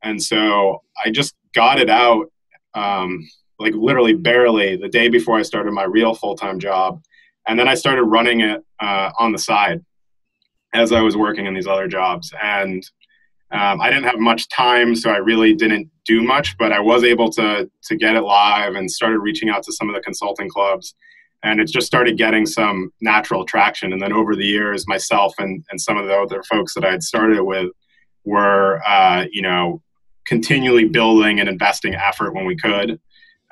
And 0.02 0.22
so 0.22 0.82
I 1.02 1.10
just 1.10 1.34
got 1.54 1.80
it 1.80 1.88
out, 1.88 2.26
um, 2.74 3.26
like 3.62 3.74
literally 3.74 4.14
barely 4.14 4.76
the 4.76 4.88
day 4.88 5.08
before 5.08 5.38
I 5.38 5.42
started 5.42 5.72
my 5.72 5.84
real 5.84 6.14
full 6.14 6.36
time 6.36 6.58
job. 6.58 7.02
And 7.48 7.58
then 7.58 7.68
I 7.68 7.74
started 7.74 8.04
running 8.04 8.40
it 8.40 8.62
uh, 8.80 9.10
on 9.18 9.32
the 9.32 9.38
side 9.38 9.80
as 10.74 10.92
I 10.92 11.00
was 11.00 11.16
working 11.16 11.46
in 11.46 11.54
these 11.54 11.66
other 11.66 11.88
jobs. 11.88 12.32
And 12.42 12.82
um, 13.50 13.80
I 13.80 13.90
didn't 13.90 14.04
have 14.04 14.18
much 14.18 14.48
time, 14.48 14.94
so 14.96 15.10
I 15.10 15.18
really 15.18 15.54
didn't 15.54 15.90
do 16.06 16.22
much, 16.22 16.56
but 16.58 16.72
I 16.72 16.80
was 16.80 17.04
able 17.04 17.30
to, 17.32 17.70
to 17.84 17.96
get 17.96 18.16
it 18.16 18.22
live 18.22 18.74
and 18.74 18.90
started 18.90 19.18
reaching 19.18 19.50
out 19.50 19.62
to 19.64 19.72
some 19.72 19.88
of 19.88 19.94
the 19.94 20.00
consulting 20.00 20.48
clubs 20.48 20.94
and 21.42 21.60
it 21.60 21.68
just 21.68 21.86
started 21.86 22.16
getting 22.16 22.46
some 22.46 22.92
natural 23.00 23.44
traction. 23.44 23.92
And 23.92 24.00
then 24.00 24.12
over 24.12 24.36
the 24.36 24.44
years, 24.44 24.86
myself 24.86 25.34
and, 25.38 25.64
and 25.70 25.80
some 25.80 25.96
of 25.96 26.06
the 26.06 26.14
other 26.14 26.42
folks 26.44 26.74
that 26.74 26.84
I 26.84 26.92
had 26.92 27.02
started 27.02 27.42
with 27.42 27.68
were, 28.24 28.80
uh, 28.86 29.26
you 29.30 29.42
know, 29.42 29.82
continually 30.26 30.84
building 30.84 31.40
and 31.40 31.48
investing 31.48 31.94
effort 31.94 32.34
when 32.34 32.46
we 32.46 32.56
could. 32.56 33.00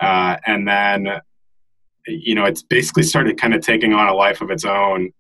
Uh, 0.01 0.37
and 0.47 0.67
then, 0.67 1.21
you 2.07 2.35
know, 2.35 2.45
it's 2.45 2.63
basically 2.63 3.03
started 3.03 3.39
kind 3.39 3.55
of 3.55 3.61
taking 3.61 3.93
on 3.93 4.09
a 4.09 4.15
life 4.15 4.41
of 4.41 4.51
its 4.51 4.65
own. 4.65 5.13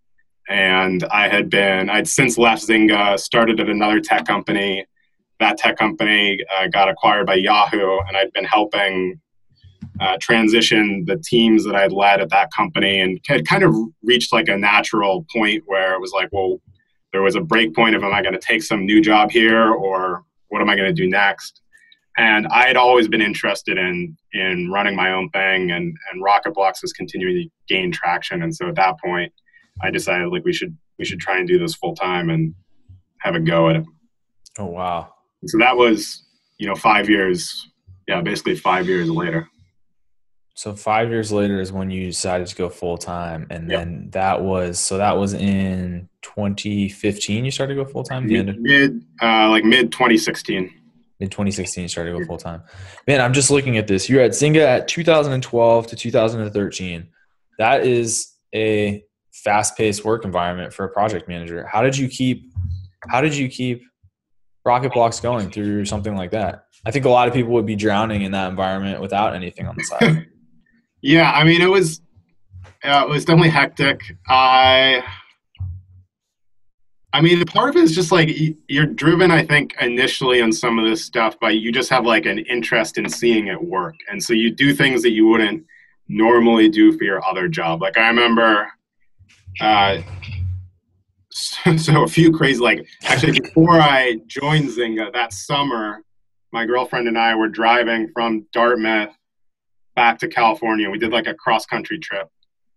And 0.49 1.05
I 1.05 1.29
had 1.29 1.51
been, 1.51 1.91
I'd 1.91 2.09
since 2.09 2.39
left 2.39 2.67
Zynga, 2.67 3.19
started 3.19 3.61
at 3.61 3.69
another 3.69 4.01
tech 4.01 4.27
company. 4.27 4.87
That 5.39 5.59
tech 5.59 5.77
company 5.77 6.39
uh, 6.59 6.67
got 6.69 6.89
acquired 6.89 7.27
by 7.27 7.37
Yahoo, 7.37 7.99
and 8.01 8.17
I'd 8.17 8.33
been 8.33 8.45
helping 8.45 9.21
uh, 10.01 10.17
transition 10.21 11.05
the 11.07 11.17
teams 11.17 11.65
that 11.65 11.75
I'd 11.77 11.93
led 11.93 12.21
at 12.21 12.31
that 12.31 12.51
company 12.57 13.01
and 13.01 13.21
had 13.27 13.47
kind 13.47 13.63
of 13.63 13.75
reached 14.03 14.33
like 14.33 14.49
a 14.49 14.57
natural 14.57 15.27
point 15.33 15.63
where 15.67 15.95
it 15.95 16.01
was 16.01 16.13
like, 16.13 16.29
well, 16.33 16.61
there 17.13 17.23
was 17.23 17.37
a 17.37 17.41
break 17.41 17.75
point 17.75 17.95
of 17.95 18.03
am 18.03 18.13
I 18.13 18.23
going 18.23 18.35
to 18.35 18.41
take 18.41 18.63
some 18.63 18.87
new 18.87 19.01
job 19.01 19.31
here 19.31 19.71
or 19.71 20.25
what 20.49 20.63
am 20.63 20.69
I 20.69 20.77
going 20.77 20.89
to 20.89 21.03
do 21.03 21.09
next? 21.09 21.61
And 22.21 22.47
I 22.49 22.67
had 22.67 22.77
always 22.77 23.09
been 23.09 23.23
interested 23.23 23.79
in 23.79 24.15
in 24.35 24.71
running 24.71 24.95
my 24.95 25.11
own 25.11 25.31
thing 25.31 25.71
and 25.71 25.97
and 26.13 26.23
Rocket 26.23 26.53
Blocks 26.53 26.83
was 26.83 26.93
continuing 26.93 27.35
to 27.35 27.75
gain 27.75 27.91
traction. 27.91 28.43
And 28.43 28.55
so 28.55 28.69
at 28.69 28.75
that 28.75 29.01
point 29.01 29.33
I 29.83 29.91
decided 29.91 30.29
like 30.29 30.45
we 30.45 30.53
should 30.53 30.77
we 30.99 31.07
should 31.07 31.19
try 31.19 31.39
and 31.39 31.49
do 31.49 31.59
this 31.59 31.75
full 31.75 31.95
time 31.95 32.29
and 32.29 32.55
have 33.21 33.35
a 33.37 33.41
go 33.41 33.71
at 33.71 33.77
it. 33.77 33.87
Oh 34.59 34.67
wow. 34.67 35.15
so 35.47 35.57
that 35.59 35.75
was, 35.75 36.23
you 36.59 36.67
know, 36.67 36.75
five 36.75 37.09
years, 37.09 37.71
yeah, 38.07 38.21
basically 38.21 38.57
five 38.57 38.87
years 38.87 39.09
later. 39.09 39.49
So 40.55 40.75
five 40.75 41.09
years 41.09 41.33
later 41.33 41.59
is 41.59 41.73
when 41.73 41.91
you 41.91 42.05
decided 42.09 42.49
to 42.49 42.55
go 42.55 42.69
full 42.69 42.99
time, 42.99 43.47
and 43.49 43.71
yep. 43.71 43.79
then 43.79 44.11
that 44.11 44.43
was 44.43 44.79
so 44.79 44.99
that 44.99 45.17
was 45.17 45.33
in 45.33 46.11
2015. 46.21 47.47
You 47.47 47.51
started 47.51 47.77
to 47.77 47.83
go 47.83 47.91
full 47.91 48.05
time. 48.05 48.27
Mid, 48.27 48.61
mid 48.61 49.03
uh, 49.23 49.49
like 49.49 49.65
mid 49.65 49.91
2016. 49.91 50.80
Mid 51.21 51.31
2016, 51.31 51.83
you 51.83 51.89
started 51.89 52.19
go 52.19 52.25
full 52.25 52.39
time. 52.39 52.63
Man, 53.07 53.21
I'm 53.21 53.35
just 53.35 53.51
looking 53.51 53.77
at 53.77 53.87
this. 53.87 54.09
You're 54.09 54.23
at 54.23 54.31
Zynga 54.31 54.63
at 54.63 54.89
2012 54.89 55.87
to 55.89 55.97
2013. 55.97 57.09
That 57.59 57.87
is 57.87 58.33
a 58.55 59.05
fast 59.33 59.77
paced 59.77 60.05
work 60.05 60.25
environment 60.25 60.73
for 60.73 60.85
a 60.85 60.89
project 60.89 61.29
manager. 61.29 61.67
How 61.67 61.83
did 61.83 61.97
you 61.97 62.09
keep? 62.09 62.51
How 63.09 63.21
did 63.21 63.37
you 63.37 63.49
keep 63.49 63.83
Rocket 64.65 64.93
Blocks 64.93 65.21
going 65.21 65.51
through 65.51 65.85
something 65.85 66.17
like 66.17 66.31
that? 66.31 66.65
I 66.87 66.91
think 66.91 67.05
a 67.05 67.11
lot 67.11 67.29
of 67.29 67.35
people 67.35 67.53
would 67.53 67.67
be 67.67 67.77
drowning 67.77 68.23
in 68.23 68.33
that 68.33 68.49
environment 68.49 69.01
without 69.01 69.35
anything 69.35 69.67
on 69.67 69.77
the 69.77 69.85
side. 69.85 70.27
Yeah, 71.03 71.31
I 71.31 71.45
mean, 71.45 71.63
it 71.63 71.71
was 71.71 72.03
uh, 72.85 73.05
it 73.07 73.09
was 73.09 73.25
definitely 73.25 73.51
hectic. 73.51 74.03
I 74.29 75.03
I 77.13 77.21
mean, 77.21 77.45
part 77.45 77.71
of 77.71 77.77
it 77.77 77.85
is 77.85 77.95
just 77.95 78.13
like 78.13 78.31
you're 78.69 78.87
driven, 78.87 79.31
I 79.31 79.45
think, 79.45 79.75
initially 79.81 80.41
on 80.41 80.53
some 80.53 80.79
of 80.79 80.85
this 80.85 81.05
stuff, 81.05 81.37
but 81.41 81.57
you 81.57 81.73
just 81.73 81.91
have 81.91 82.07
like 82.07 82.25
an 82.25 82.39
interest 82.39 82.99
in 82.99 83.09
seeing 83.09 83.49
it 83.49 83.61
work. 83.61 83.97
And 84.09 84.23
so 84.23 84.33
you 84.33 84.51
do 84.55 84.73
things 84.75 85.03
that 85.03 85.11
you 85.11 85.27
wouldn't 85.27 85.65
normally 86.09 86.69
do 86.69 86.97
for 86.97 87.05
your 87.05 87.25
other 87.25 87.49
job. 87.49 87.83
Like 87.83 87.99
I 87.99 88.09
remember 88.09 88.71
uh, 89.61 90.03
so 91.77 92.05
a 92.05 92.09
few 92.09 92.33
crazy 92.33 92.61
like 92.61 92.87
actually 93.05 93.41
before 93.41 93.81
I 93.81 94.19
joined 94.27 94.69
Zynga 94.69 95.13
that 95.13 95.33
summer, 95.33 96.03
my 96.53 96.67
girlfriend 96.67 97.09
and 97.09 97.19
I 97.19 97.35
were 97.35 97.49
driving 97.49 98.09
from 98.13 98.47
Dartmouth 98.53 99.15
back 99.97 100.19
to 100.19 100.29
California. 100.29 100.91
We 100.91 100.99
did 100.99 101.13
like 101.13 101.27
a 101.27 101.35
cross 101.35 101.67
country 101.67 101.99
trip. 101.99 102.29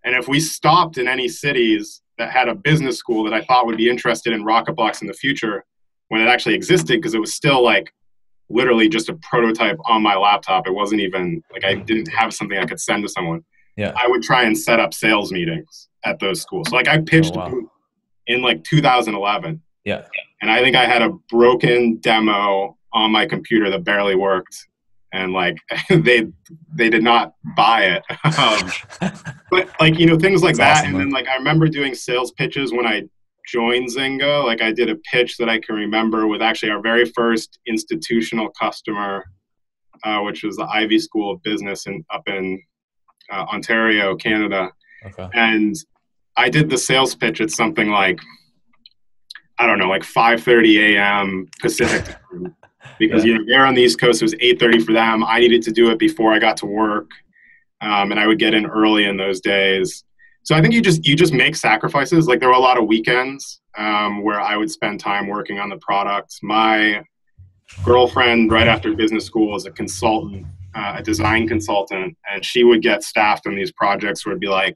And 0.04 0.16
if 0.16 0.28
we 0.28 0.40
stopped 0.40 0.98
in 0.98 1.08
any 1.08 1.28
cities 1.28 2.03
that 2.18 2.32
had 2.32 2.48
a 2.48 2.56
business 2.56 2.98
school 2.98 3.24
that 3.24 3.34
I 3.34 3.42
thought 3.44 3.66
would 3.66 3.78
be 3.78 3.90
interested 3.90 4.34
in 4.34 4.44
Rocketblocks 4.44 5.02
in 5.02 5.08
the 5.08 5.14
future, 5.14 5.66
when 6.10 6.22
it 6.22 6.28
actually 6.28 6.56
existed, 6.56 6.98
because 7.00 7.14
it 7.16 7.20
was 7.20 7.34
still 7.34 7.64
like 7.64 7.92
literally 8.50 8.88
just 8.90 9.10
a 9.10 9.16
prototype 9.16 9.78
on 9.86 10.04
my 10.04 10.16
laptop. 10.16 10.68
It 10.68 10.74
wasn't 10.74 11.02
even 11.02 11.42
like 11.52 11.64
I 11.66 11.76
didn't 11.76 12.08
have 12.10 12.34
something 12.34 12.58
I 12.58 12.66
could 12.66 12.80
send 12.80 13.04
to 13.04 13.10
someone. 13.10 13.44
Yeah. 13.78 13.94
I 13.96 14.08
would 14.08 14.22
try 14.22 14.44
and 14.44 14.56
set 14.58 14.80
up 14.80 14.94
sales 14.94 15.32
meetings 15.32 15.90
at 16.06 16.20
those 16.20 16.42
schools. 16.42 16.70
So 16.70 16.76
like 16.76 16.88
I 16.88 17.00
pitched 17.00 17.34
Oh, 17.36 17.40
wow. 17.40 17.62
in 18.28 18.42
like 18.44 18.64
2011 18.64 19.62
Yeah. 19.86 20.04
and 20.42 20.52
I 20.52 20.60
think 20.62 20.76
I 20.76 20.86
had 20.86 21.02
a 21.02 21.10
broken 21.32 21.98
demo 21.98 22.78
on 22.92 23.12
my 23.12 23.26
computer 23.26 23.72
that 23.72 23.84
barely 23.84 24.14
worked, 24.16 24.68
and 25.14 25.32
like 25.32 25.58
they 25.90 26.28
they 26.74 26.90
did 26.90 27.04
not 27.04 27.34
buy 27.56 27.84
it. 27.84 28.04
um, 28.40 28.72
but 29.50 29.70
like 29.80 29.98
you 30.00 30.06
know 30.06 30.18
things 30.18 30.44
like 30.44 30.56
That's 30.58 30.82
that, 30.82 30.86
awesome, 30.88 30.96
and 30.96 31.00
then 31.00 31.10
like 31.12 31.28
I 31.28 31.36
remember 31.36 31.68
doing 31.68 31.96
sales 31.96 32.32
pitches 32.32 32.74
when 32.74 32.86
I 32.86 33.04
joined 33.48 33.90
Zynga. 33.90 34.44
Like 34.44 34.62
I 34.62 34.72
did 34.72 34.90
a 34.90 34.96
pitch 35.12 35.38
that 35.38 35.50
I 35.50 35.60
can 35.60 35.76
remember 35.76 36.28
with 36.28 36.42
actually 36.42 36.72
our 36.72 36.82
very 36.82 37.06
first 37.06 37.60
institutional 37.66 38.50
customer, 38.60 39.24
uh, 40.04 40.20
which 40.22 40.44
was 40.44 40.58
the 40.58 40.66
Ivey 40.66 41.00
School 41.00 41.32
of 41.32 41.42
Business 41.44 41.86
in 41.88 42.04
up 42.14 42.28
in 42.28 42.62
uh, 43.32 43.46
Ontario, 43.54 44.16
Canada 44.16 44.70
Okay. 45.06 45.28
and 45.34 45.76
I 46.38 46.50
did 46.50 46.70
the 46.70 46.78
sales 46.78 47.14
pitch 47.16 47.42
at 47.42 47.52
something 47.52 47.90
like 47.90 48.20
I 49.60 49.68
don't 49.68 49.78
know, 49.78 49.88
like 49.90 50.02
5:30 50.04 50.96
a.m. 50.96 51.48
Pacific 51.62 52.16
because 53.00 53.24
you 53.24 53.38
know 53.38 53.44
they're 53.48 53.66
on 53.66 53.74
the 53.74 53.82
East 53.82 54.00
Coast. 54.00 54.22
It 54.22 54.26
was 54.26 54.36
8:30 54.36 54.86
for 54.86 54.94
them. 54.94 55.24
I 55.24 55.40
needed 55.40 55.62
to 55.64 55.72
do 55.72 55.90
it 55.92 56.00
before 56.00 56.34
I 56.34 56.40
got 56.40 56.58
to 56.58 56.66
work, 56.66 57.10
um, 57.82 58.12
and 58.12 58.20
I 58.20 58.28
would 58.28 58.40
get 58.40 58.54
in 58.54 58.66
early 58.66 59.06
in 59.06 59.18
those 59.18 59.42
days. 59.42 60.04
So 60.44 60.56
I 60.56 60.62
think 60.62 60.74
you 60.74 60.82
just 60.82 61.06
you 61.06 61.16
just 61.16 61.34
make 61.34 61.56
sacrifices. 61.56 62.28
Like 62.28 62.40
there 62.40 62.50
were 62.50 62.56
a 62.56 62.60
lot 62.60 62.78
of 62.78 62.86
weekends 62.86 63.62
um, 63.78 64.24
where 64.24 64.42
I 64.42 64.58
would 64.58 64.70
spend 64.70 65.00
time 65.00 65.28
working 65.28 65.60
on 65.60 65.70
the 65.70 65.78
product. 65.78 66.36
My 66.42 67.04
girlfriend, 67.84 68.52
right 68.52 68.68
after 68.68 68.94
business 68.94 69.26
school, 69.26 69.52
was 69.52 69.66
a 69.66 69.72
consultant, 69.72 70.46
uh, 70.76 70.96
a 70.98 71.04
design 71.04 71.48
consultant, 71.48 72.18
and 72.30 72.44
she 72.46 72.64
would 72.64 72.82
get 72.82 73.04
staffed 73.04 73.48
on 73.48 73.56
these 73.56 73.72
projects 73.72 74.26
where 74.26 74.34
it'd 74.34 74.42
be 74.42 74.48
like 74.50 74.76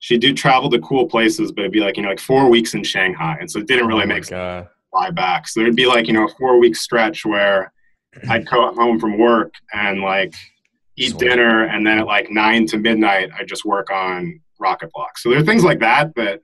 she'd 0.00 0.20
do 0.20 0.32
travel 0.32 0.70
to 0.70 0.78
cool 0.80 1.06
places, 1.06 1.52
but 1.52 1.62
it'd 1.62 1.72
be 1.72 1.80
like 1.80 1.96
you 1.96 2.02
know 2.02 2.08
like 2.08 2.20
four 2.20 2.48
weeks 2.48 2.74
in 2.74 2.82
Shanghai, 2.82 3.36
and 3.40 3.50
so 3.50 3.58
it 3.60 3.66
didn't 3.66 3.86
really 3.86 4.04
oh 4.04 4.06
make 4.06 4.24
sense 4.24 4.68
fly 4.90 5.10
back. 5.10 5.48
So 5.48 5.60
there'd 5.60 5.76
be 5.76 5.86
like 5.86 6.06
you 6.06 6.12
know 6.12 6.24
a 6.26 6.34
four 6.38 6.58
week 6.58 6.76
stretch 6.76 7.24
where 7.24 7.72
I'd 8.28 8.46
come 8.46 8.74
home 8.76 8.98
from 8.98 9.18
work 9.18 9.52
and 9.72 10.00
like 10.00 10.34
eat 10.96 11.10
Sweet. 11.12 11.28
dinner, 11.28 11.64
and 11.64 11.86
then 11.86 11.98
at 11.98 12.06
like 12.06 12.30
nine 12.30 12.66
to 12.68 12.78
midnight 12.78 13.30
I'd 13.38 13.48
just 13.48 13.64
work 13.64 13.90
on 13.90 14.40
Rocket 14.58 14.90
Block. 14.92 15.18
So 15.18 15.30
there 15.30 15.38
are 15.38 15.44
things 15.44 15.64
like 15.64 15.80
that 15.80 16.14
that. 16.16 16.40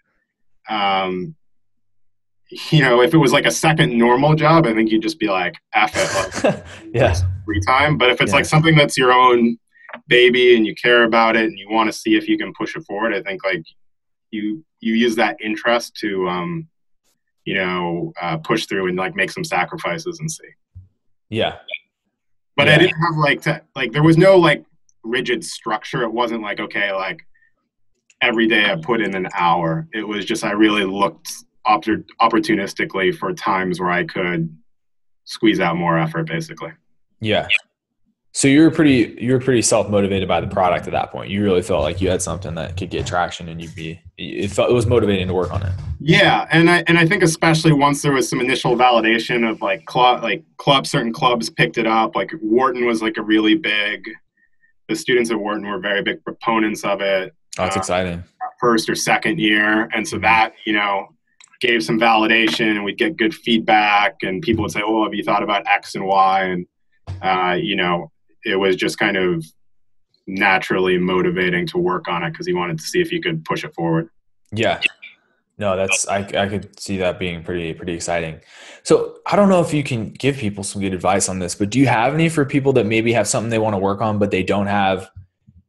Um, 0.68 1.34
you 2.70 2.82
know, 2.82 3.00
if 3.00 3.14
it 3.14 3.16
was 3.16 3.32
like 3.32 3.46
a 3.46 3.50
second 3.50 3.96
normal 3.98 4.34
job, 4.34 4.66
I 4.66 4.74
think 4.74 4.90
you'd 4.90 5.02
just 5.02 5.18
be 5.18 5.28
like, 5.28 5.54
"F 5.74 5.92
it," 5.96 6.44
like, 6.44 6.64
yeah. 6.94 7.14
free 7.44 7.60
time. 7.66 7.96
But 7.98 8.10
if 8.10 8.20
it's 8.20 8.30
Yeah. 8.30 8.36
like 8.36 8.44
something 8.44 8.76
that's 8.76 8.96
your 8.96 9.12
own 9.12 9.58
baby 10.08 10.54
and 10.54 10.66
you 10.66 10.74
care 10.74 11.04
about 11.04 11.36
it 11.36 11.44
and 11.46 11.58
you 11.58 11.68
want 11.70 11.90
to 11.90 11.98
see 11.98 12.16
if 12.16 12.28
you 12.28 12.36
can 12.38 12.52
push 12.56 12.76
it 12.76 12.84
forward, 12.86 13.14
I 13.14 13.22
think 13.22 13.44
like 13.44 13.62
you 14.30 14.64
you 14.80 14.94
use 14.94 15.16
that 15.16 15.36
interest 15.42 15.96
to 15.96 16.28
um, 16.28 16.68
you 17.44 17.54
know 17.54 18.12
uh, 18.20 18.36
push 18.38 18.66
through 18.66 18.88
and 18.88 18.96
like 18.96 19.14
make 19.14 19.30
some 19.30 19.44
sacrifices 19.44 20.18
and 20.20 20.30
see. 20.30 20.48
Yeah. 21.28 21.56
But 22.56 22.66
Yeah. 22.66 22.74
I 22.74 22.78
didn't 22.78 23.00
have 23.00 23.16
like 23.16 23.42
to 23.42 23.62
like 23.74 23.92
there 23.92 24.02
was 24.02 24.16
no 24.18 24.36
like 24.36 24.64
rigid 25.02 25.44
structure. 25.44 26.02
It 26.02 26.12
wasn't 26.12 26.42
like 26.42 26.60
okay 26.60 26.92
like 26.92 27.20
every 28.22 28.46
day 28.46 28.70
I 28.70 28.76
put 28.76 29.00
in 29.00 29.14
an 29.14 29.28
hour. 29.36 29.86
It 29.92 30.06
was 30.06 30.24
just 30.24 30.44
I 30.44 30.52
really 30.52 30.84
looked 30.84 31.32
oppor- 31.66 32.04
opportunistically 32.20 33.16
for 33.16 33.32
times 33.32 33.80
where 33.80 33.90
I 33.90 34.04
could 34.04 34.54
squeeze 35.24 35.60
out 35.60 35.76
more 35.76 35.98
effort 35.98 36.26
basically. 36.26 36.72
Yeah. 37.20 37.48
So 38.32 38.48
you 38.48 38.62
were 38.62 38.70
pretty 38.70 39.16
you 39.20 39.32
were 39.32 39.38
pretty 39.38 39.62
self 39.62 39.88
motivated 39.88 40.26
by 40.26 40.40
the 40.40 40.48
product 40.48 40.86
at 40.86 40.92
that 40.92 41.12
point. 41.12 41.30
You 41.30 41.42
really 41.42 41.62
felt 41.62 41.82
like 41.82 42.00
you 42.00 42.10
had 42.10 42.20
something 42.20 42.56
that 42.56 42.76
could 42.76 42.90
get 42.90 43.06
traction, 43.06 43.48
and 43.48 43.62
you'd 43.62 43.74
be 43.76 44.00
it 44.18 44.48
felt 44.48 44.70
it 44.70 44.74
was 44.74 44.86
motivating 44.86 45.28
to 45.28 45.34
work 45.34 45.52
on 45.52 45.62
it. 45.62 45.72
Yeah, 46.06 46.46
and 46.50 46.68
I 46.68 46.84
and 46.86 46.98
I 46.98 47.06
think 47.06 47.22
especially 47.22 47.72
once 47.72 48.02
there 48.02 48.12
was 48.12 48.28
some 48.28 48.38
initial 48.40 48.76
validation 48.76 49.48
of 49.48 49.62
like 49.62 49.86
club 49.86 50.22
like 50.22 50.44
club 50.58 50.86
certain 50.86 51.12
clubs 51.14 51.48
picked 51.48 51.78
it 51.78 51.86
up. 51.86 52.14
Like 52.14 52.30
Wharton 52.42 52.84
was 52.86 53.00
like 53.00 53.16
a 53.16 53.22
really 53.22 53.54
big. 53.54 54.04
The 54.88 54.96
students 54.96 55.30
at 55.30 55.38
Wharton 55.38 55.66
were 55.66 55.78
very 55.78 56.02
big 56.02 56.22
proponents 56.22 56.84
of 56.84 57.00
it 57.00 57.34
Oh, 57.58 57.64
it's 57.64 57.76
Uh, 57.76 57.80
exciting. 57.80 58.24
first 58.60 58.90
or 58.90 58.94
second 58.94 59.38
year, 59.40 59.88
and 59.94 60.06
so 60.06 60.18
that 60.18 60.52
you 60.66 60.74
know 60.74 61.08
gave 61.60 61.82
some 61.82 61.98
validation, 61.98 62.72
and 62.72 62.84
we'd 62.84 62.98
get 62.98 63.16
good 63.16 63.34
feedback, 63.34 64.16
and 64.22 64.42
people 64.42 64.62
would 64.62 64.72
say, 64.72 64.82
"Oh, 64.84 65.04
have 65.04 65.14
you 65.14 65.22
thought 65.24 65.42
about 65.42 65.66
X 65.66 65.94
and 65.94 66.04
Y?" 66.04 66.42
And 66.44 66.66
uh, 67.22 67.56
you 67.58 67.76
know, 67.76 68.10
it 68.44 68.56
was 68.56 68.76
just 68.76 68.98
kind 68.98 69.16
of 69.16 69.42
naturally 70.26 70.98
motivating 70.98 71.66
to 71.68 71.78
work 71.78 72.08
on 72.08 72.22
it 72.24 72.32
because 72.32 72.46
he 72.46 72.52
wanted 72.52 72.78
to 72.78 72.84
see 72.84 73.00
if 73.00 73.08
he 73.08 73.20
could 73.22 73.42
push 73.46 73.64
it 73.64 73.72
forward. 73.74 74.10
Yeah. 74.52 74.80
No, 75.56 75.76
that's 75.76 76.08
I 76.08 76.18
I 76.18 76.48
could 76.48 76.78
see 76.80 76.96
that 76.98 77.18
being 77.18 77.44
pretty 77.44 77.74
pretty 77.74 77.94
exciting. 77.94 78.40
So 78.82 79.18
I 79.26 79.36
don't 79.36 79.48
know 79.48 79.60
if 79.60 79.72
you 79.72 79.84
can 79.84 80.10
give 80.10 80.36
people 80.36 80.64
some 80.64 80.82
good 80.82 80.92
advice 80.92 81.28
on 81.28 81.38
this, 81.38 81.54
but 81.54 81.70
do 81.70 81.78
you 81.78 81.86
have 81.86 82.12
any 82.12 82.28
for 82.28 82.44
people 82.44 82.72
that 82.74 82.86
maybe 82.86 83.12
have 83.12 83.28
something 83.28 83.50
they 83.50 83.58
want 83.58 83.74
to 83.74 83.78
work 83.78 84.00
on, 84.00 84.18
but 84.18 84.30
they 84.30 84.42
don't 84.42 84.66
have, 84.66 85.08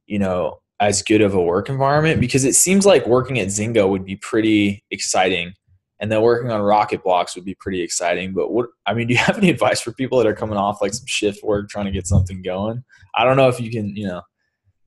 you 0.08 0.18
know, 0.18 0.60
as 0.80 1.04
good 1.04 1.22
of 1.22 1.36
a 1.36 1.42
work 1.42 1.70
environment? 1.70 2.20
Because 2.20 2.46
it 2.46 2.56
seems 2.56 2.86
like 2.86 3.06
working 3.06 3.40
at 3.40 3.48
Zynga 3.50 3.88
would 3.88 4.06
be 4.06 4.16
pretty 4.16 4.84
exciting, 4.90 5.54
and 6.00 6.12
then 6.12 6.22
working 6.24 6.50
on 6.50 6.62
Rocket 6.62 7.04
Blocks 7.04 7.36
would 7.36 7.46
be 7.46 7.56
pretty 7.56 7.82
exciting. 7.84 8.34
But 8.34 8.52
what 8.52 8.70
I 8.88 8.96
mean, 8.96 9.06
do 9.08 9.14
you 9.14 9.20
have 9.20 9.38
any 9.38 9.50
advice 9.52 9.82
for 9.82 9.92
people 9.94 10.18
that 10.18 10.28
are 10.28 10.36
coming 10.36 10.58
off 10.58 10.82
like 10.82 10.96
some 10.96 11.06
shift 11.06 11.44
work, 11.44 11.70
trying 11.70 11.86
to 11.86 11.92
get 11.92 12.08
something 12.08 12.42
going? 12.42 12.84
I 13.14 13.24
don't 13.24 13.38
know 13.38 13.50
if 13.50 13.62
you 13.62 13.70
can, 13.70 13.96
you 13.96 14.08
know, 14.08 14.24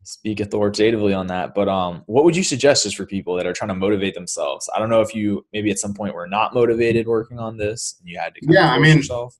speak 0.08 0.40
authoritatively 0.40 1.12
on 1.12 1.26
that, 1.26 1.54
but 1.54 1.68
um, 1.68 2.02
what 2.06 2.24
would 2.24 2.34
you 2.34 2.42
suggest 2.42 2.84
just 2.84 2.96
for 2.96 3.04
people 3.04 3.36
that 3.36 3.46
are 3.46 3.52
trying 3.52 3.68
to 3.68 3.74
motivate 3.74 4.14
themselves? 4.14 4.68
I 4.74 4.78
don't 4.78 4.88
know 4.88 5.02
if 5.02 5.14
you 5.14 5.44
maybe 5.52 5.70
at 5.70 5.78
some 5.78 5.92
point 5.92 6.14
were 6.14 6.26
not 6.26 6.54
motivated 6.54 7.06
working 7.06 7.38
on 7.38 7.56
this 7.58 7.96
and 8.00 8.08
you 8.08 8.18
had 8.18 8.34
to 8.34 8.40
kind 8.40 8.54
Yeah, 8.54 8.66
of 8.68 8.72
I 8.72 8.78
mean- 8.78 8.96
yourself. 8.98 9.36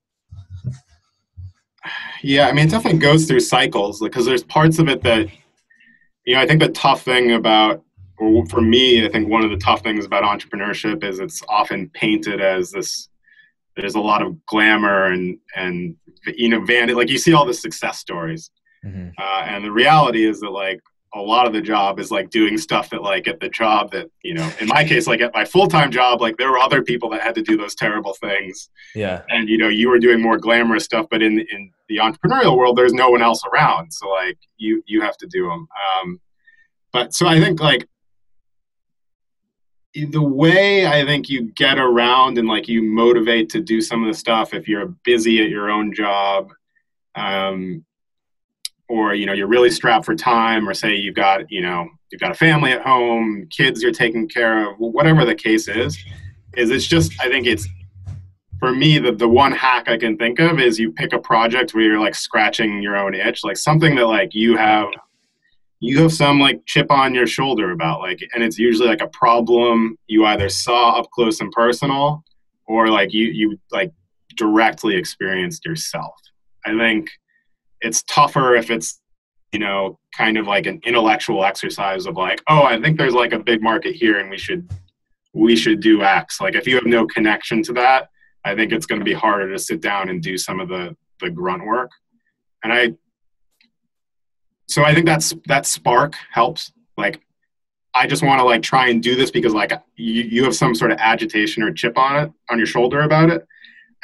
Yeah, 2.23 2.49
I 2.49 2.53
mean, 2.53 2.67
it 2.67 2.71
definitely 2.71 2.99
goes 2.99 3.27
through 3.27 3.41
cycles 3.41 4.01
because 4.01 4.27
there's 4.27 4.43
parts 4.43 4.79
of 4.79 4.89
it 4.89 5.03
that, 5.05 5.29
you 6.27 6.35
know, 6.35 6.41
I 6.41 6.47
think 6.47 6.61
the 6.61 6.69
tough 6.71 7.03
thing 7.03 7.33
about, 7.33 7.83
or 8.19 8.45
for 8.47 8.61
me, 8.61 9.07
I 9.07 9.09
think 9.09 9.29
one 9.29 9.45
of 9.45 9.51
the 9.51 9.57
tough 9.57 9.83
things 9.83 10.05
about 10.05 10.25
entrepreneurship 10.25 11.05
is 11.05 11.21
it's 11.21 11.41
often 11.49 11.89
painted 11.95 12.41
as 12.41 12.73
this. 12.73 13.09
There's 13.77 13.95
a 13.95 14.01
lot 14.01 14.23
of 14.23 14.45
glamour 14.47 15.05
and 15.13 15.39
and 15.55 15.95
you 16.27 16.49
know, 16.49 16.61
vanity 16.65 16.95
like 16.95 17.09
you 17.09 17.17
see 17.19 17.33
all 17.33 17.47
the 17.47 17.55
success 17.55 17.99
stories, 18.01 18.51
Mhm. 18.85 19.13
uh, 19.19 19.43
and 19.47 19.65
the 19.65 19.73
reality 19.73 20.25
is 20.25 20.41
that 20.41 20.51
like 20.51 20.81
a 21.15 21.21
lot 21.21 21.47
of 21.47 21.55
the 21.55 21.63
job 21.63 21.99
is 21.99 22.11
like 22.11 22.29
doing 22.29 22.59
stuff 22.59 22.91
that 22.91 23.03
like 23.03 23.27
at 23.27 23.41
the 23.41 23.49
job 23.49 23.91
that 23.93 24.11
you 24.23 24.35
know, 24.35 24.49
in 24.61 24.69
my 24.69 24.85
case, 24.85 25.07
like 25.07 25.23
at 25.23 25.33
my 25.33 25.45
full 25.45 25.67
time 25.67 25.91
job, 25.91 26.21
like 26.21 26.37
there 26.37 26.51
were 26.51 26.59
other 26.59 26.83
people 26.83 27.09
that 27.11 27.23
had 27.23 27.35
to 27.35 27.43
do 27.43 27.57
those 27.57 27.75
terrible 27.75 28.13
things. 28.15 28.69
Yeah, 28.95 29.23
and 29.31 29.49
you 29.49 29.57
know 29.57 29.69
you 29.69 29.89
were 29.89 29.99
doing 29.99 30.21
more 30.21 30.37
glamorous 30.37 30.85
stuff 30.85 31.07
but 31.11 31.23
in 31.23 31.41
in 31.41 31.73
the 31.89 31.97
entrepreneurial 31.97 32.57
world 32.59 32.77
there's 32.77 32.93
no 32.93 33.09
one 33.09 33.23
else 33.23 33.43
around. 33.53 33.91
So 33.93 34.09
like 34.11 34.39
you 34.59 34.83
you 34.87 35.01
have 35.01 35.17
to 35.17 35.27
do 35.27 35.49
them 35.49 35.67
um 36.03 36.21
but 36.93 37.15
so 37.15 37.27
i 37.27 37.39
think 37.41 37.61
like 37.61 37.87
the 39.95 40.23
way 40.23 40.87
i 40.87 41.05
think 41.05 41.29
you 41.29 41.51
get 41.55 41.79
around 41.79 42.39
and 42.39 42.47
like 42.49 42.69
you 42.69 42.83
motivate 42.83 43.49
to 43.51 43.61
do 43.61 43.81
some 43.81 44.03
of 44.03 44.09
the 44.13 44.19
stuff 44.19 44.55
if 44.55 44.69
you're 44.69 44.95
busy 45.05 45.43
at 45.43 45.49
your 45.49 45.71
own 45.71 45.93
job 45.95 46.51
um 47.15 47.85
or 48.89 49.15
you 49.15 49.27
know 49.27 49.33
you're 49.33 49.49
really 49.49 49.71
strapped 49.71 50.05
for 50.05 50.15
time 50.15 50.69
or 50.69 50.75
say 50.75 50.95
you've 50.95 51.15
got 51.15 51.51
you 51.51 51.61
know 51.61 51.89
you've 52.11 52.21
got 52.21 52.31
a 52.31 52.35
family 52.35 52.73
at 52.73 52.83
home 52.83 53.47
kids 53.51 53.83
you're 53.83 53.93
taking 53.93 54.29
care 54.29 54.71
of 54.71 54.77
whatever 54.79 55.25
the 55.25 55.35
case 55.35 55.69
is 55.69 55.99
is 56.57 56.71
it's 56.71 56.87
just 56.87 57.13
i 57.21 57.29
think 57.29 57.47
it's 57.47 57.67
for 58.59 58.73
me 58.73 58.99
the, 58.99 59.13
the 59.13 59.29
one 59.29 59.53
hack 59.53 59.89
i 59.89 59.97
can 59.97 60.17
think 60.17 60.39
of 60.39 60.59
is 60.59 60.79
you 60.79 60.93
pick 60.93 61.13
a 61.13 61.19
project 61.19 61.75
where 61.75 61.85
you're 61.85 62.01
like 62.01 62.15
scratching 62.15 62.83
your 62.83 62.97
own 62.97 63.15
itch 63.15 63.45
like 63.45 63.57
something 63.57 63.95
that 63.95 64.07
like 64.07 64.35
you 64.35 64.57
have 64.57 64.89
you 65.81 66.03
have 66.03 66.13
some 66.13 66.41
like 66.41 66.61
chip 66.67 66.91
on 66.91 67.15
your 67.15 67.27
shoulder 67.27 67.71
about 67.71 68.01
like 68.01 68.21
and 68.35 68.43
it's 68.43 68.59
usually 68.59 68.89
like 68.89 69.03
a 69.03 69.09
problem 69.09 69.97
you 70.07 70.25
either 70.27 70.49
saw 70.49 70.99
up 70.99 71.09
close 71.13 71.41
and 71.41 71.53
personal 71.53 72.25
or 72.67 72.89
like 72.89 73.13
you 73.13 73.27
you 73.27 73.59
like 73.71 73.93
directly 74.39 74.95
experienced 74.95 75.67
yourself. 75.67 76.15
I 76.65 76.79
think 76.79 77.11
it's 77.81 78.03
tougher 78.05 78.55
if 78.55 78.71
it's 78.71 79.01
you 79.53 79.59
know 79.59 79.99
kind 80.17 80.37
of 80.37 80.47
like 80.47 80.67
an 80.67 80.81
intellectual 80.85 81.45
exercise 81.45 82.07
of 82.07 82.17
like 82.17 82.43
oh 82.49 82.63
i 82.63 82.81
think 82.81 82.99
there's 82.99 83.15
like 83.15 83.33
a 83.33 83.39
big 83.39 83.63
market 83.63 83.95
here 83.95 84.19
and 84.19 84.29
we 84.29 84.37
should 84.37 84.69
we 85.39 85.57
should 85.57 85.81
do 85.81 86.03
X. 86.03 86.41
Like 86.41 86.55
if 86.55 86.67
you 86.67 86.75
have 86.75 86.87
no 86.87 87.07
connection 87.07 87.63
to 87.65 87.73
that, 87.75 88.09
I 88.45 88.55
think 88.55 88.73
it's 88.73 88.87
going 88.87 89.01
to 89.01 89.05
be 89.05 89.13
harder 89.13 89.51
to 89.51 89.59
sit 89.59 89.81
down 89.81 90.09
and 90.09 90.23
do 90.23 90.37
some 90.37 90.61
of 90.61 90.69
the 90.69 90.97
the 91.21 91.31
grunt 91.31 91.67
work. 91.67 91.91
And 92.63 92.73
I 92.73 92.95
so 94.67 94.85
I 94.85 94.95
think 94.95 95.07
that's 95.07 95.35
that 95.47 95.67
spark 95.67 96.15
helps. 96.31 96.73
Like 96.97 97.21
I 97.95 98.07
just 98.07 98.23
want 98.23 98.41
to 98.41 98.45
like 98.45 98.63
try 98.63 98.89
and 98.89 99.03
do 99.03 99.17
this 99.17 99.31
because 99.31 99.55
like 99.55 99.73
you, 99.97 100.23
you 100.23 100.45
have 100.45 100.55
some 100.55 100.75
sort 100.75 100.93
of 100.93 100.99
agitation 100.99 101.63
or 101.63 101.73
chip 101.73 101.97
on 101.99 102.25
it 102.25 102.33
on 102.51 102.59
your 102.59 102.67
shoulder 102.67 103.03
about 103.03 103.31
it. 103.31 103.47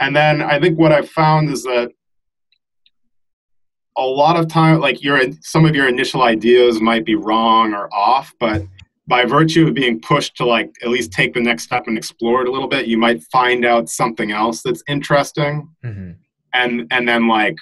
And 0.01 0.15
then 0.15 0.43
I 0.43 0.59
think 0.59 0.79
what 0.79 0.93
I've 0.93 1.11
found 1.11 1.51
is 1.51 1.63
that 1.65 1.93
a 3.97 4.03
lot 4.03 4.37
of 4.37 4.49
time 4.49 4.81
like 4.81 5.03
your 5.03 5.21
some 5.41 5.65
of 5.65 5.75
your 5.75 5.89
initial 5.89 6.23
ideas 6.23 6.81
might 6.81 7.05
be 7.05 7.15
wrong 7.15 7.75
or 7.75 7.93
off, 7.95 8.35
but 8.41 8.63
by 9.07 9.25
virtue 9.25 9.69
of 9.69 9.75
being 9.75 10.01
pushed 10.01 10.37
to 10.37 10.47
like 10.47 10.75
at 10.83 10.89
least 10.89 11.13
take 11.13 11.35
the 11.35 11.41
next 11.41 11.65
step 11.65 11.87
and 11.87 11.97
explore 11.97 12.43
it 12.43 12.49
a 12.49 12.51
little 12.51 12.69
bit, 12.69 12.87
you 12.87 12.97
might 12.97 13.23
find 13.25 13.65
out 13.65 13.89
something 13.89 14.33
else 14.33 14.63
that's 14.63 14.83
interesting. 14.89 15.69
Mm-hmm. 15.85 16.13
And 16.55 16.87
and 16.91 17.09
then 17.09 17.29
like 17.29 17.57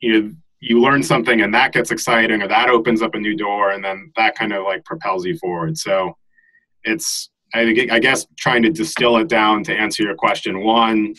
you 0.00 0.36
you 0.60 0.80
learn 0.80 1.02
something 1.02 1.40
and 1.40 1.54
that 1.54 1.72
gets 1.72 1.90
exciting 1.90 2.42
or 2.42 2.48
that 2.48 2.68
opens 2.68 3.02
up 3.02 3.14
a 3.14 3.18
new 3.18 3.36
door 3.36 3.70
and 3.70 3.82
then 3.82 4.12
that 4.16 4.34
kind 4.34 4.52
of 4.52 4.64
like 4.64 4.84
propels 4.84 5.24
you 5.24 5.36
forward 5.38 5.76
so 5.76 6.16
it's 6.84 7.30
I, 7.54 7.62
I 7.90 7.98
guess 7.98 8.26
trying 8.38 8.62
to 8.62 8.70
distill 8.70 9.16
it 9.16 9.28
down 9.28 9.64
to 9.64 9.74
answer 9.74 10.02
your 10.02 10.14
question 10.14 10.62
one 10.62 11.14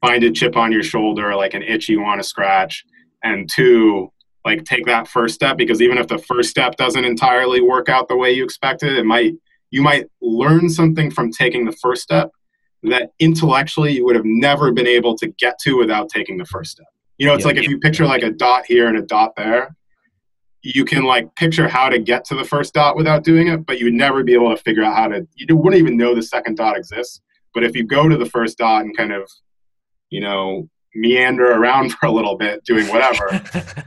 find 0.00 0.24
a 0.24 0.30
chip 0.30 0.56
on 0.56 0.72
your 0.72 0.82
shoulder 0.82 1.34
like 1.34 1.54
an 1.54 1.62
itch 1.62 1.88
you 1.88 2.00
want 2.00 2.20
to 2.20 2.26
scratch 2.26 2.84
and 3.24 3.50
two 3.52 4.10
like 4.44 4.64
take 4.64 4.86
that 4.86 5.08
first 5.08 5.34
step 5.34 5.56
because 5.56 5.82
even 5.82 5.98
if 5.98 6.06
the 6.06 6.18
first 6.18 6.50
step 6.50 6.76
doesn't 6.76 7.04
entirely 7.04 7.60
work 7.60 7.88
out 7.88 8.06
the 8.06 8.16
way 8.16 8.30
you 8.30 8.44
expected 8.44 8.92
it 8.92 9.04
might 9.04 9.34
you 9.70 9.82
might 9.82 10.06
learn 10.22 10.68
something 10.68 11.10
from 11.10 11.32
taking 11.32 11.64
the 11.64 11.72
first 11.72 12.02
step 12.02 12.30
that 12.84 13.10
intellectually 13.18 13.92
you 13.92 14.04
would 14.04 14.14
have 14.14 14.26
never 14.26 14.70
been 14.70 14.86
able 14.86 15.16
to 15.16 15.26
get 15.38 15.58
to 15.58 15.76
without 15.76 16.08
taking 16.08 16.36
the 16.36 16.44
first 16.44 16.70
step 16.70 16.86
you 17.18 17.26
know, 17.26 17.34
it's 17.34 17.42
yeah, 17.42 17.48
like 17.48 17.56
if 17.56 17.68
you 17.68 17.78
picture 17.78 18.06
like 18.06 18.22
a 18.22 18.30
dot 18.30 18.64
here 18.66 18.88
and 18.88 18.98
a 18.98 19.02
dot 19.02 19.36
there, 19.36 19.76
you 20.62 20.84
can 20.84 21.04
like 21.04 21.34
picture 21.36 21.68
how 21.68 21.88
to 21.88 21.98
get 21.98 22.24
to 22.26 22.34
the 22.34 22.44
first 22.44 22.74
dot 22.74 22.96
without 22.96 23.22
doing 23.22 23.48
it, 23.48 23.66
but 23.66 23.78
you 23.78 23.86
would 23.86 23.94
never 23.94 24.24
be 24.24 24.34
able 24.34 24.54
to 24.54 24.62
figure 24.62 24.82
out 24.82 24.96
how 24.96 25.08
to. 25.08 25.26
You 25.36 25.56
wouldn't 25.56 25.80
even 25.80 25.96
know 25.96 26.14
the 26.14 26.22
second 26.22 26.56
dot 26.56 26.76
exists. 26.76 27.20
But 27.52 27.62
if 27.62 27.76
you 27.76 27.84
go 27.84 28.08
to 28.08 28.16
the 28.16 28.26
first 28.26 28.58
dot 28.58 28.84
and 28.84 28.96
kind 28.96 29.12
of, 29.12 29.30
you 30.10 30.20
know, 30.20 30.68
meander 30.94 31.52
around 31.52 31.92
for 31.98 32.06
a 32.06 32.12
little 32.12 32.36
bit 32.36 32.64
doing 32.64 32.86
whatever, 32.88 33.42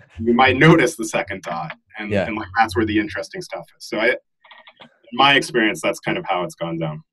you 0.20 0.34
might 0.34 0.58
notice 0.58 0.96
the 0.96 1.06
second 1.06 1.43
dot, 1.43 1.78
and, 1.98 2.12
yeah. 2.12 2.26
and 2.26 2.36
like 2.36 2.50
that's 2.58 2.76
where 2.76 2.86
the 2.86 3.00
interesting 3.00 3.41
stuff 3.41 3.65
is. 3.78 3.88
So 3.88 4.00
I, 4.00 4.08
in 4.10 4.17
my 5.13 5.36
experience, 5.36 5.82
that's 5.82 6.00
kind 6.00 6.17
of 6.17 6.26
how 6.26 6.43
it's 6.43 6.56
gone 6.56 6.78
down. 6.78 7.04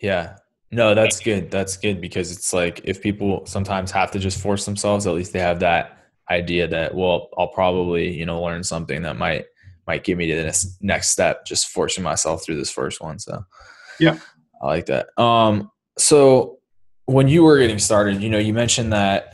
Yeah, 0.00 0.36
no, 0.70 0.94
that's 0.94 1.20
good. 1.20 1.50
That's 1.50 1.76
good 1.76 2.00
because 2.00 2.32
it's 2.32 2.52
like 2.52 2.80
if 2.84 3.00
people 3.00 3.46
sometimes 3.46 3.90
have 3.92 4.10
to 4.12 4.18
just 4.18 4.40
force 4.40 4.64
themselves, 4.64 5.06
at 5.06 5.14
least 5.14 5.32
they 5.32 5.40
have 5.40 5.60
that 5.60 5.98
idea 6.30 6.66
that 6.68 6.94
well, 6.94 7.28
I'll 7.38 7.48
probably 7.48 8.12
you 8.12 8.26
know 8.26 8.42
learn 8.42 8.62
something 8.62 9.02
that 9.02 9.16
might 9.16 9.46
might 9.86 10.04
get 10.04 10.18
me 10.18 10.26
to 10.26 10.36
the 10.36 10.66
next 10.80 11.10
step. 11.10 11.46
Just 11.46 11.68
forcing 11.68 12.02
myself 12.04 12.44
through 12.44 12.56
this 12.56 12.70
first 12.70 13.00
one. 13.00 13.18
So 13.18 13.44
yeah, 14.00 14.18
I 14.60 14.66
like 14.66 14.86
that. 14.86 15.08
Um, 15.20 15.70
so 15.96 16.58
when 17.06 17.28
you 17.28 17.42
were 17.42 17.58
getting 17.58 17.78
started, 17.78 18.22
you 18.22 18.28
know, 18.28 18.38
you 18.38 18.52
mentioned 18.52 18.92
that 18.92 19.32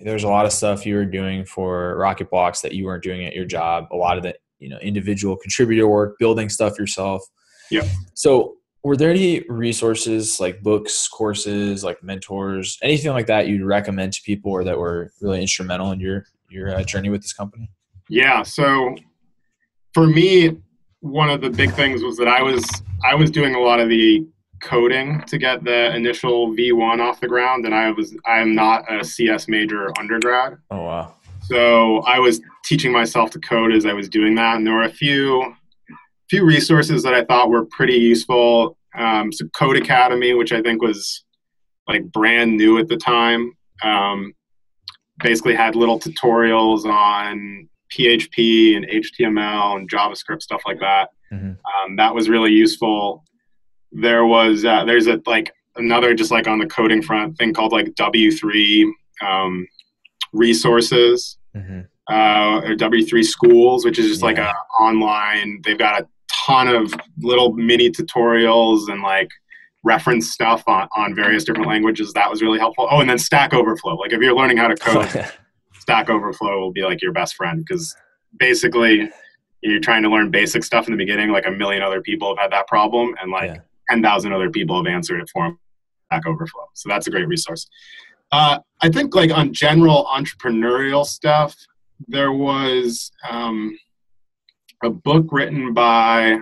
there's 0.00 0.24
a 0.24 0.28
lot 0.28 0.44
of 0.44 0.52
stuff 0.52 0.84
you 0.84 0.96
were 0.96 1.04
doing 1.04 1.44
for 1.44 1.96
Rocket 1.96 2.30
Blocks 2.30 2.60
that 2.60 2.72
you 2.72 2.84
weren't 2.84 3.02
doing 3.02 3.24
at 3.24 3.34
your 3.34 3.46
job. 3.46 3.86
A 3.92 3.96
lot 3.96 4.16
of 4.16 4.22
the 4.22 4.34
you 4.58 4.68
know 4.68 4.78
individual 4.78 5.36
contributor 5.36 5.88
work, 5.88 6.18
building 6.18 6.48
stuff 6.48 6.78
yourself. 6.78 7.22
Yeah. 7.70 7.88
So 8.14 8.56
were 8.84 8.96
there 8.96 9.10
any 9.10 9.40
resources 9.48 10.38
like 10.38 10.62
books 10.62 11.08
courses 11.08 11.82
like 11.82 12.02
mentors 12.02 12.78
anything 12.82 13.10
like 13.10 13.26
that 13.26 13.48
you'd 13.48 13.64
recommend 13.64 14.12
to 14.12 14.22
people 14.22 14.52
or 14.52 14.62
that 14.62 14.78
were 14.78 15.10
really 15.20 15.40
instrumental 15.40 15.90
in 15.90 15.98
your 15.98 16.24
your 16.50 16.68
uh, 16.76 16.84
journey 16.84 17.08
with 17.08 17.22
this 17.22 17.32
company 17.32 17.68
yeah 18.08 18.42
so 18.42 18.94
for 19.94 20.06
me 20.06 20.56
one 21.00 21.30
of 21.30 21.40
the 21.40 21.50
big 21.50 21.72
things 21.72 22.02
was 22.02 22.16
that 22.16 22.28
i 22.28 22.42
was 22.42 22.64
i 23.02 23.14
was 23.14 23.30
doing 23.30 23.54
a 23.54 23.58
lot 23.58 23.80
of 23.80 23.88
the 23.88 24.24
coding 24.64 25.22
to 25.26 25.38
get 25.38 25.62
the 25.62 25.94
initial 25.94 26.48
v1 26.54 26.98
off 27.00 27.20
the 27.20 27.28
ground 27.28 27.64
and 27.66 27.74
i 27.74 27.90
was 27.90 28.16
i 28.26 28.38
am 28.38 28.54
not 28.54 28.84
a 28.92 29.04
cs 29.04 29.46
major 29.48 29.92
undergrad 29.98 30.56
oh 30.70 30.82
wow 30.82 31.14
so 31.42 31.98
i 32.00 32.18
was 32.18 32.40
teaching 32.64 32.90
myself 32.90 33.30
to 33.30 33.38
code 33.40 33.72
as 33.72 33.86
i 33.86 33.92
was 33.92 34.08
doing 34.08 34.34
that 34.34 34.56
and 34.56 34.66
there 34.66 34.74
were 34.74 34.82
a 34.82 34.90
few 34.90 35.54
few 36.28 36.44
resources 36.44 37.02
that 37.02 37.14
I 37.14 37.24
thought 37.24 37.50
were 37.50 37.66
pretty 37.66 37.94
useful. 37.94 38.76
Um, 38.96 39.32
so 39.32 39.44
Codecademy, 39.46 40.36
which 40.36 40.52
I 40.52 40.62
think 40.62 40.82
was 40.82 41.24
like 41.86 42.04
brand 42.12 42.56
new 42.56 42.78
at 42.78 42.88
the 42.88 42.96
time, 42.96 43.52
um, 43.82 44.32
basically 45.22 45.54
had 45.54 45.76
little 45.76 46.00
tutorials 46.00 46.84
on 46.84 47.68
PHP 47.92 48.76
and 48.76 48.86
HTML 48.86 49.76
and 49.76 49.90
JavaScript 49.90 50.42
stuff 50.42 50.62
like 50.66 50.80
that. 50.80 51.10
Mm-hmm. 51.32 51.50
Um, 51.50 51.96
that 51.96 52.14
was 52.14 52.28
really 52.28 52.52
useful. 52.52 53.24
There 53.94 54.26
was 54.26 54.64
uh, 54.64 54.84
there's 54.84 55.06
a 55.06 55.20
like 55.26 55.52
another 55.76 56.14
just 56.14 56.30
like 56.30 56.46
on 56.46 56.58
the 56.58 56.66
coding 56.66 57.02
front 57.02 57.36
thing 57.38 57.54
called 57.54 57.72
like 57.72 57.86
W3 57.94 58.90
um, 59.22 59.66
resources. 60.32 61.38
Mm-hmm. 61.56 61.80
Uh, 62.06 62.60
or 62.60 62.76
W3 62.76 63.24
schools, 63.24 63.86
which 63.86 63.98
is 63.98 64.08
just 64.08 64.20
yeah. 64.20 64.26
like 64.26 64.36
a 64.36 64.52
online. 64.78 65.62
They've 65.64 65.78
got 65.78 66.02
a 66.02 66.08
ton 66.28 66.68
of 66.68 66.92
little 67.22 67.54
mini 67.54 67.88
tutorials 67.88 68.92
and 68.92 69.00
like 69.00 69.30
reference 69.84 70.30
stuff 70.30 70.62
on, 70.66 70.88
on 70.96 71.14
various 71.14 71.44
different 71.44 71.68
languages. 71.68 72.12
That 72.12 72.28
was 72.28 72.42
really 72.42 72.58
helpful. 72.58 72.88
Oh, 72.90 73.00
and 73.00 73.08
then 73.08 73.18
Stack 73.18 73.54
Overflow. 73.54 73.94
Like 73.94 74.12
if 74.12 74.20
you're 74.20 74.34
learning 74.34 74.56
how 74.56 74.68
to 74.68 74.76
code, 74.76 75.30
Stack 75.78 76.10
Overflow 76.10 76.58
will 76.58 76.72
be 76.72 76.82
like 76.82 77.00
your 77.00 77.12
best 77.12 77.36
friend 77.36 77.64
because 77.64 77.94
basically 78.38 79.10
you're 79.62 79.80
trying 79.80 80.02
to 80.02 80.08
learn 80.08 80.30
basic 80.30 80.64
stuff 80.64 80.86
in 80.88 80.92
the 80.92 80.98
beginning. 80.98 81.30
Like 81.30 81.46
a 81.46 81.50
million 81.50 81.82
other 81.82 82.00
people 82.00 82.28
have 82.28 82.38
had 82.38 82.52
that 82.52 82.66
problem, 82.66 83.14
and 83.20 83.30
like 83.30 83.54
yeah. 83.54 83.60
Ten 83.88 84.02
thousand 84.02 84.32
other 84.32 84.50
people 84.50 84.76
have 84.76 84.92
answered 84.92 85.20
it 85.20 85.28
for 85.32 85.46
them. 85.46 85.58
Stack 86.06 86.26
Overflow. 86.26 86.68
So 86.74 86.88
that's 86.88 87.06
a 87.06 87.10
great 87.10 87.28
resource. 87.28 87.68
Uh, 88.32 88.58
I 88.80 88.88
think 88.90 89.14
like 89.14 89.30
on 89.30 89.52
general 89.52 90.06
entrepreneurial 90.06 91.04
stuff, 91.04 91.56
there 92.08 92.32
was. 92.32 93.10
Um, 93.28 93.78
a 94.84 94.90
book 94.90 95.26
written 95.30 95.72
by 95.72 96.38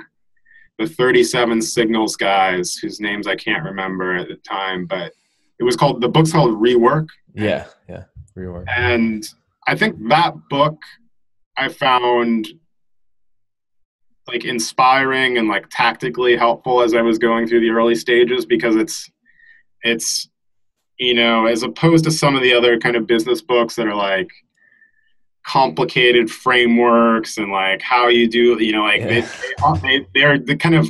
the 0.78 0.86
37 0.86 1.62
Signals 1.62 2.16
guys, 2.16 2.74
whose 2.76 3.00
names 3.00 3.26
I 3.26 3.36
can't 3.36 3.64
remember 3.64 4.16
at 4.16 4.28
the 4.28 4.36
time, 4.36 4.86
but 4.86 5.12
it 5.58 5.64
was 5.64 5.76
called 5.76 6.00
the 6.00 6.08
book's 6.08 6.32
called 6.32 6.60
Rework. 6.60 7.08
Yeah, 7.34 7.66
yeah, 7.88 8.04
Rework. 8.36 8.64
And 8.68 9.24
I 9.66 9.76
think 9.76 9.96
that 10.08 10.34
book 10.50 10.76
I 11.56 11.68
found 11.68 12.48
like 14.28 14.44
inspiring 14.44 15.38
and 15.38 15.48
like 15.48 15.66
tactically 15.70 16.36
helpful 16.36 16.82
as 16.82 16.94
I 16.94 17.02
was 17.02 17.18
going 17.18 17.46
through 17.46 17.60
the 17.60 17.70
early 17.70 17.94
stages 17.94 18.46
because 18.46 18.76
it's 18.76 19.10
it's 19.82 20.28
you 20.98 21.14
know 21.14 21.46
as 21.46 21.62
opposed 21.62 22.04
to 22.04 22.10
some 22.10 22.36
of 22.36 22.42
the 22.42 22.54
other 22.54 22.78
kind 22.78 22.96
of 22.96 23.06
business 23.06 23.42
books 23.42 23.74
that 23.76 23.86
are 23.86 23.94
like 23.94 24.30
complicated 25.44 26.30
frameworks 26.30 27.36
and 27.36 27.50
like 27.50 27.82
how 27.82 28.06
you 28.06 28.28
do 28.28 28.62
you 28.62 28.72
know 28.72 28.82
like 28.82 29.00
yeah. 29.00 29.26
they, 29.82 30.06
they, 30.14 30.22
are 30.22 30.38
the 30.38 30.54
kind 30.54 30.76
of 30.76 30.88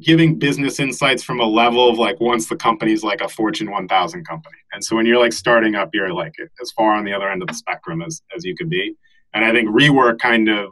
giving 0.00 0.38
business 0.38 0.80
insights 0.80 1.22
from 1.22 1.40
a 1.40 1.44
level 1.44 1.90
of 1.90 1.98
like 1.98 2.18
once 2.18 2.48
the 2.48 2.56
company's 2.56 3.04
like 3.04 3.20
a 3.20 3.28
fortune 3.28 3.70
1000 3.70 4.26
company 4.26 4.56
and 4.72 4.82
so 4.82 4.96
when 4.96 5.04
you're 5.04 5.18
like 5.18 5.32
starting 5.32 5.74
up 5.74 5.90
you're 5.92 6.12
like 6.12 6.32
as 6.62 6.70
far 6.72 6.94
on 6.94 7.04
the 7.04 7.12
other 7.12 7.28
end 7.28 7.42
of 7.42 7.48
the 7.48 7.54
spectrum 7.54 8.00
as, 8.00 8.22
as 8.34 8.46
you 8.46 8.56
could 8.56 8.70
be 8.70 8.94
and 9.34 9.44
i 9.44 9.52
think 9.52 9.68
rework 9.68 10.18
kind 10.18 10.48
of 10.48 10.70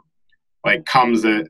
like 0.65 0.83
comes 0.85 1.23
at 1.23 1.47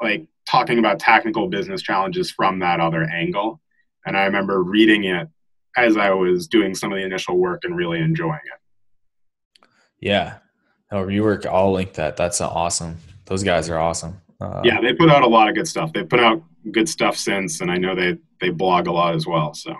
like 0.00 0.26
talking 0.48 0.78
about 0.78 0.98
technical 0.98 1.48
business 1.48 1.82
challenges 1.82 2.30
from 2.30 2.58
that 2.60 2.80
other 2.80 3.04
angle 3.04 3.60
and 4.06 4.16
i 4.16 4.24
remember 4.24 4.62
reading 4.62 5.04
it 5.04 5.28
as 5.76 5.96
i 5.96 6.10
was 6.10 6.46
doing 6.46 6.74
some 6.74 6.92
of 6.92 6.98
the 6.98 7.04
initial 7.04 7.36
work 7.36 7.64
and 7.64 7.76
really 7.76 8.00
enjoying 8.00 8.40
it 8.44 9.68
yeah 10.00 10.38
Oh, 10.92 11.04
rework. 11.04 11.46
I'll 11.46 11.72
link 11.72 11.94
that. 11.94 12.16
That's 12.16 12.40
awesome. 12.40 12.98
Those 13.24 13.42
guys 13.42 13.68
are 13.68 13.78
awesome. 13.78 14.20
Uh, 14.40 14.60
yeah, 14.64 14.80
they 14.80 14.92
put 14.92 15.10
out 15.10 15.22
a 15.22 15.26
lot 15.26 15.48
of 15.48 15.54
good 15.54 15.66
stuff. 15.66 15.92
They 15.92 16.04
put 16.04 16.20
out 16.20 16.42
good 16.70 16.88
stuff 16.88 17.16
since, 17.16 17.60
and 17.60 17.70
I 17.70 17.76
know 17.76 17.94
they 17.94 18.18
they 18.40 18.50
blog 18.50 18.86
a 18.86 18.92
lot 18.92 19.14
as 19.14 19.26
well. 19.26 19.54
So. 19.54 19.74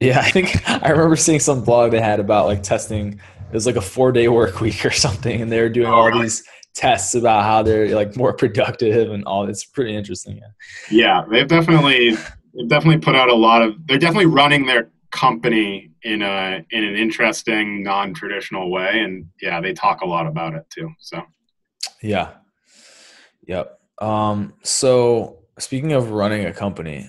Yeah, 0.00 0.20
I 0.24 0.30
think 0.30 0.68
I 0.68 0.90
remember 0.90 1.16
seeing 1.16 1.40
some 1.40 1.64
blog 1.64 1.90
they 1.90 2.00
had 2.00 2.20
about 2.20 2.46
like 2.46 2.62
testing. 2.62 3.14
It 3.14 3.54
was 3.54 3.66
like 3.66 3.76
a 3.76 3.82
four 3.82 4.12
day 4.12 4.28
work 4.28 4.60
week 4.60 4.84
or 4.84 4.90
something, 4.90 5.42
and 5.42 5.52
they 5.52 5.60
were 5.60 5.68
doing 5.68 5.88
oh, 5.88 5.94
all 5.94 6.18
these 6.18 6.42
tests 6.78 7.14
about 7.14 7.44
how 7.44 7.62
they're 7.62 7.94
like 7.94 8.16
more 8.16 8.32
productive 8.32 9.10
and 9.10 9.24
all. 9.24 9.48
It's 9.48 9.64
pretty 9.64 9.94
interesting. 9.94 10.38
Yeah. 10.38 10.48
Yeah, 10.90 11.24
they've 11.30 11.48
definitely 11.48 12.10
they've 12.54 12.68
definitely 12.68 13.00
put 13.00 13.14
out 13.14 13.28
a 13.28 13.34
lot 13.34 13.62
of. 13.62 13.74
They're 13.86 13.98
definitely 13.98 14.26
running 14.26 14.66
their 14.66 14.90
company 15.10 15.90
in 16.02 16.22
a 16.22 16.64
in 16.70 16.84
an 16.84 16.94
interesting 16.94 17.82
non-traditional 17.82 18.70
way 18.70 19.00
and 19.00 19.26
yeah 19.40 19.58
they 19.58 19.72
talk 19.72 20.02
a 20.02 20.06
lot 20.06 20.26
about 20.26 20.52
it 20.54 20.68
too 20.68 20.90
so 20.98 21.22
yeah 22.02 22.32
yep 23.46 23.80
um 24.02 24.52
so 24.62 25.38
speaking 25.58 25.92
of 25.92 26.10
running 26.10 26.44
a 26.44 26.52
company 26.52 27.08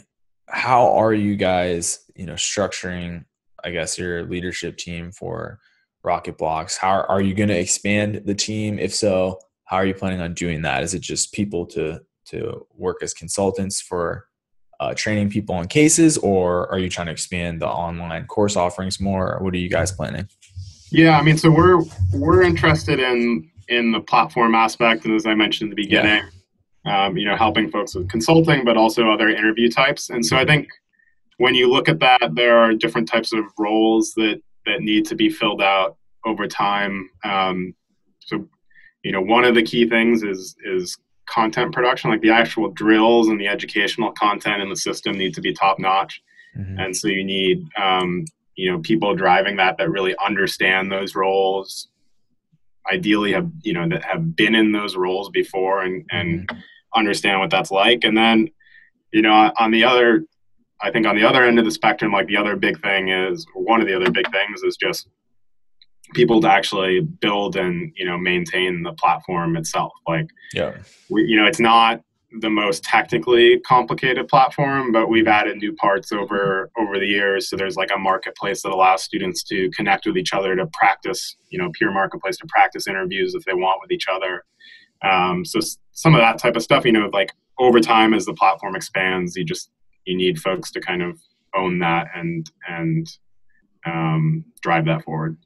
how 0.50 0.98
are 0.98 1.14
you 1.14 1.36
guys, 1.36 2.00
you 2.16 2.26
know, 2.26 2.34
structuring, 2.34 3.26
I 3.64 3.70
guess, 3.70 3.98
your 3.98 4.24
leadership 4.24 4.78
team 4.78 5.12
for 5.12 5.60
Rocket 6.04 6.38
Blocks? 6.38 6.78
How 6.78 7.06
are 7.08 7.22
you 7.22 7.34
going 7.34 7.50
to 7.50 7.60
expand 7.60 8.24
the 8.26 8.36
team? 8.36 8.80
If 8.80 8.94
so, 8.94 9.40
how 9.70 9.78
are 9.78 9.86
you 9.86 9.94
planning 9.94 10.20
on 10.20 10.34
doing 10.34 10.64
that? 10.64 10.82
Is 10.82 10.96
it 10.96 11.02
just 11.02 11.32
people 11.32 11.66
to 11.68 12.02
to 12.26 12.66
work 12.76 13.04
as 13.04 13.14
consultants 13.14 13.80
for 13.80 14.26
uh, 14.80 14.96
training 14.96 15.30
people 15.30 15.54
on 15.54 15.68
cases, 15.68 16.18
or 16.18 16.72
are 16.72 16.80
you 16.80 16.90
trying 16.90 17.06
to 17.06 17.12
expand 17.12 17.62
the 17.62 17.68
online 17.68 18.26
course 18.26 18.56
offerings 18.56 19.00
more? 19.00 19.38
What 19.42 19.54
are 19.54 19.58
you 19.58 19.70
guys 19.70 19.92
planning? 19.92 20.28
Yeah, 20.90 21.20
I 21.20 21.22
mean, 21.22 21.38
so 21.38 21.52
we're 21.52 21.84
we're 22.14 22.42
interested 22.42 23.00
in 23.00 23.48
in 23.68 23.92
the 23.92 24.00
platform 24.00 24.56
aspect, 24.56 25.06
and 25.06 25.14
as 25.14 25.28
I 25.28 25.36
mentioned 25.36 25.68
in 25.68 25.76
the 25.76 25.84
beginning, 25.84 26.24
yeah. 26.84 27.06
um, 27.06 27.16
you 27.16 27.26
know, 27.26 27.36
helping 27.36 27.70
folks 27.70 27.94
with 27.94 28.10
consulting, 28.10 28.66
but 28.66 28.76
also 28.76 29.12
other 29.12 29.30
interview 29.30 29.70
types. 29.70 30.10
And 30.10 30.26
so 30.26 30.36
I 30.36 30.46
think 30.46 30.68
when 31.38 31.54
you 31.54 31.70
look 31.70 31.88
at 31.88 32.00
that, 32.00 32.32
there 32.34 32.58
are 32.58 32.74
different 32.74 33.08
types 33.08 33.34
of 33.34 33.44
roles 33.60 34.14
that 34.16 34.42
that 34.66 34.82
need 34.82 35.06
to 35.06 35.16
be 35.16 35.30
filled 35.30 35.62
out 35.62 35.98
over 36.26 36.48
time. 36.48 37.12
Um, 37.24 37.76
you 39.04 39.12
know, 39.12 39.22
one 39.22 39.46
of 39.46 39.56
the 39.56 39.64
key 39.64 39.88
things 39.88 40.24
is 40.24 40.56
is 40.66 40.98
content 41.30 41.74
production, 41.74 42.10
like 42.10 42.22
the 42.22 42.32
actual 42.32 42.70
drills 42.72 43.28
and 43.28 43.40
the 43.40 43.48
educational 43.48 44.12
content 44.14 44.62
in 44.62 44.70
the 44.70 44.76
system 44.76 45.18
need 45.18 45.34
to 45.36 45.42
be 45.42 45.54
top 45.54 45.80
notch. 45.80 46.22
Mm-hmm. 46.58 46.80
And 46.80 46.98
so 46.98 47.08
you 47.08 47.24
need, 47.24 47.64
um, 47.78 48.26
you 48.56 48.72
know, 48.72 48.80
people 48.80 49.16
driving 49.16 49.56
that 49.58 49.78
that 49.78 49.90
really 49.90 50.16
understand 50.26 50.92
those 50.92 51.16
roles. 51.16 51.90
Ideally, 52.92 53.34
have 53.34 53.50
you 53.64 53.74
know 53.74 53.88
that 53.88 54.04
have 54.04 54.36
been 54.36 54.56
in 54.56 54.72
those 54.72 54.96
roles 54.96 55.30
before 55.30 55.84
and 55.84 56.06
and 56.12 56.48
mm-hmm. 56.48 56.60
understand 56.96 57.40
what 57.40 57.52
that's 57.52 57.72
like. 57.72 58.04
And 58.04 58.18
then, 58.18 58.50
you 59.14 59.22
know, 59.22 59.52
on 59.60 59.72
the 59.72 59.84
other, 59.84 60.26
I 60.82 60.92
think 60.92 61.06
on 61.06 61.16
the 61.16 61.24
other 61.24 61.44
end 61.44 61.60
of 61.60 61.66
the 61.66 61.72
spectrum, 61.72 62.12
like 62.12 62.28
the 62.28 62.38
other 62.38 62.56
big 62.56 62.82
thing 62.82 63.10
is 63.10 63.46
one 63.54 63.80
of 63.80 63.88
the 63.88 63.96
other 63.96 64.12
big 64.12 64.30
things 64.32 64.64
is 64.64 64.76
just 64.76 65.08
people 66.14 66.42
to 66.42 66.50
actually 66.50 67.02
build 67.02 67.56
and 67.56 67.92
you 67.96 68.06
know 68.06 68.18
maintain 68.18 68.84
the 68.84 68.94
platform 68.94 69.56
itself. 69.56 69.92
Like 70.08 70.28
yeah. 70.54 70.78
we, 71.10 71.24
you 71.24 71.36
know 71.36 71.46
it's 71.46 71.60
not 71.60 72.02
the 72.42 72.50
most 72.50 72.84
technically 72.84 73.60
complicated 73.62 74.28
platform 74.28 74.92
but 74.92 75.10
we've 75.10 75.28
added 75.28 75.58
new 75.58 75.74
parts 75.74 76.12
over 76.12 76.70
over 76.80 77.00
the 77.00 77.06
years. 77.06 77.50
So 77.50 77.56
there's 77.56 77.76
like 77.76 77.92
a 77.94 77.98
marketplace 77.98 78.62
that 78.64 78.72
allows 78.72 79.04
students 79.04 79.44
to 79.46 79.70
connect 79.72 80.06
with 80.06 80.18
each 80.18 80.34
other 80.34 80.56
to 80.56 80.68
practice 80.74 81.36
you 81.50 81.60
know 81.60 81.72
peer 81.78 81.92
marketplace 81.92 82.38
to 82.38 82.48
practice 82.48 82.88
interviews 82.88 83.36
if 83.36 83.44
they 83.46 83.54
want 83.54 83.82
with 83.82 83.92
each 83.92 84.08
other. 84.08 84.44
Um, 85.02 85.46
so 85.46 85.60
some 85.92 86.14
of 86.14 86.22
that 86.22 86.40
type 86.40 86.56
of 86.56 86.64
stuff 86.64 86.86
you 86.86 86.92
know 86.92 87.10
like 87.14 87.34
over 87.58 87.80
time 87.80 88.14
as 88.14 88.26
the 88.26 88.34
platform 88.34 88.76
expands 88.76 89.36
you 89.36 89.44
just 89.44 89.70
you 90.06 90.16
need 90.16 90.40
folks 90.40 90.72
to 90.72 90.80
kind 90.80 91.02
of 91.02 91.20
own 91.56 91.80
that 91.80 92.08
and 92.16 92.50
and 92.68 93.08
um, 93.86 94.44
drive 94.62 94.86
that 94.86 95.04
forward 95.04 95.38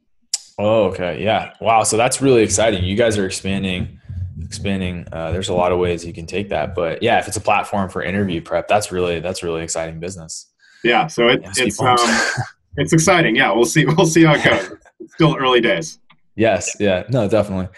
Oh, 0.60 0.86
okay. 0.86 1.24
Yeah. 1.24 1.54
Wow. 1.60 1.84
So 1.84 1.98
that's 1.98 2.22
really 2.22 2.44
exciting. 2.44 2.84
You 2.84 2.96
guys 2.96 3.18
are 3.18 3.26
expanding, 3.26 4.00
expanding. 4.42 5.08
Uh, 5.12 5.32
there's 5.32 5.50
a 5.50 5.54
lot 5.54 5.72
of 5.72 5.80
ways 5.80 6.06
you 6.06 6.14
can 6.14 6.28
take 6.28 6.50
that, 6.50 6.76
but 6.76 7.02
yeah, 7.02 7.20
if 7.20 7.28
it's 7.28 7.38
a 7.38 7.42
platform 7.42 7.90
for 7.90 8.04
interview 8.04 8.42
prep, 8.42 8.68
that's 8.68 8.92
really, 8.92 9.20
that's 9.20 9.42
really 9.42 9.64
exciting 9.64 10.00
business. 10.00 10.52
Yeah. 10.84 11.08
So 11.08 11.30
it, 11.30 11.42
yeah, 11.42 11.52
it's, 11.58 11.82
um, 11.82 11.98
it's 12.78 12.94
exciting. 12.94 13.36
Yeah. 13.36 13.52
We'll 13.52 13.66
see. 13.66 13.86
We'll 13.86 14.06
see 14.06 14.24
how 14.24 14.36
it 14.36 14.44
goes. 14.44 14.78
It's 15.00 15.14
still 15.14 15.36
early 15.36 15.62
days. 15.62 16.00
Yes. 16.36 16.76
Yeah. 16.80 17.04
No, 17.10 17.28
definitely. 17.28 17.70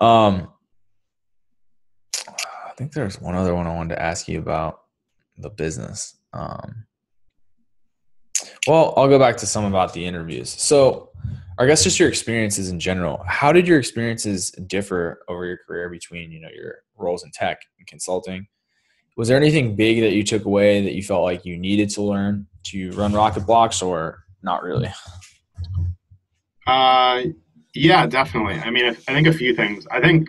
Um, 0.00 0.48
I 2.28 2.74
think 2.76 2.92
there's 2.92 3.20
one 3.20 3.34
other 3.34 3.54
one 3.54 3.66
I 3.66 3.74
wanted 3.74 3.96
to 3.96 4.02
ask 4.02 4.26
you 4.28 4.38
about 4.38 4.80
the 5.36 5.50
business. 5.50 6.16
Um, 6.32 6.86
well, 8.66 8.94
I'll 8.96 9.08
go 9.08 9.18
back 9.18 9.36
to 9.38 9.46
some 9.46 9.64
about 9.64 9.92
the 9.92 10.04
interviews. 10.06 10.50
So, 10.50 11.10
I 11.58 11.66
guess 11.66 11.84
just 11.84 12.00
your 12.00 12.08
experiences 12.08 12.70
in 12.70 12.80
general. 12.80 13.22
How 13.26 13.52
did 13.52 13.68
your 13.68 13.78
experiences 13.78 14.50
differ 14.66 15.22
over 15.28 15.44
your 15.46 15.58
career 15.66 15.88
between 15.88 16.32
you 16.32 16.40
know 16.40 16.48
your 16.54 16.76
roles 16.96 17.24
in 17.24 17.30
tech 17.30 17.58
and 17.78 17.86
consulting? 17.86 18.46
Was 19.16 19.28
there 19.28 19.36
anything 19.36 19.76
big 19.76 20.00
that 20.00 20.12
you 20.12 20.22
took 20.22 20.46
away 20.46 20.82
that 20.82 20.94
you 20.94 21.02
felt 21.02 21.22
like 21.22 21.44
you 21.44 21.58
needed 21.58 21.90
to 21.90 22.02
learn 22.02 22.46
to 22.64 22.90
run 22.92 23.12
Rocket 23.12 23.46
Blocks, 23.46 23.82
or 23.82 24.24
not 24.42 24.62
really? 24.62 24.88
Uh, 26.66 27.22
yeah, 27.74 28.06
definitely. 28.06 28.54
I 28.54 28.70
mean, 28.70 28.86
I 28.86 28.94
think 28.94 29.26
a 29.26 29.32
few 29.32 29.54
things. 29.54 29.86
I 29.90 30.00
think 30.00 30.28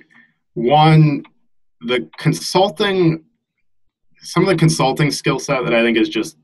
one, 0.54 1.24
the 1.82 2.10
consulting, 2.18 3.24
some 4.20 4.44
of 4.44 4.50
the 4.50 4.56
consulting 4.56 5.12
skill 5.12 5.40
set 5.40 5.64
that 5.64 5.74
I 5.74 5.82
think 5.82 5.98
is 5.98 6.10
just 6.10 6.38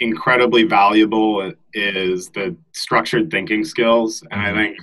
incredibly 0.00 0.64
valuable 0.64 1.52
is 1.74 2.30
the 2.30 2.56
structured 2.72 3.30
thinking 3.30 3.64
skills 3.64 4.22
and 4.30 4.40
i 4.40 4.46
mm-hmm. 4.46 4.56
think 4.56 4.78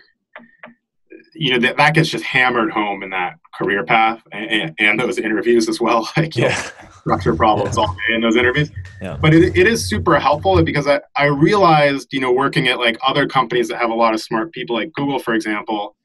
you 1.33 1.51
know 1.51 1.59
that, 1.59 1.77
that 1.77 1.93
gets 1.93 2.09
just 2.09 2.23
hammered 2.23 2.71
home 2.71 3.03
in 3.03 3.09
that 3.09 3.35
career 3.55 3.83
path 3.83 4.21
and, 4.31 4.73
and 4.79 4.99
those 4.99 5.17
interviews 5.17 5.67
as 5.67 5.81
well 5.81 6.07
like 6.17 6.35
yeah. 6.35 6.55
structure 6.99 7.35
problems 7.35 7.77
yeah. 7.77 7.83
all 7.83 7.93
day 7.93 8.15
in 8.15 8.21
those 8.21 8.35
interviews 8.35 8.69
yeah. 9.01 9.17
but 9.19 9.33
it, 9.33 9.57
it 9.57 9.67
is 9.67 9.87
super 9.87 10.19
helpful 10.19 10.61
because 10.63 10.87
I, 10.87 11.01
I 11.15 11.25
realized 11.25 12.09
you 12.11 12.19
know 12.19 12.31
working 12.31 12.67
at 12.67 12.77
like 12.77 12.97
other 13.05 13.27
companies 13.27 13.67
that 13.69 13.77
have 13.77 13.89
a 13.89 13.95
lot 13.95 14.13
of 14.13 14.21
smart 14.21 14.51
people 14.51 14.75
like 14.75 14.91
google 14.93 15.19
for 15.19 15.33
example 15.33 15.95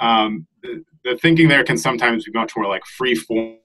um, 0.00 0.46
the, 0.62 0.82
the 1.04 1.16
thinking 1.18 1.46
there 1.48 1.62
can 1.62 1.78
sometimes 1.78 2.24
be 2.24 2.32
much 2.32 2.56
more 2.56 2.66
like 2.66 2.84
free 2.86 3.14
form 3.14 3.56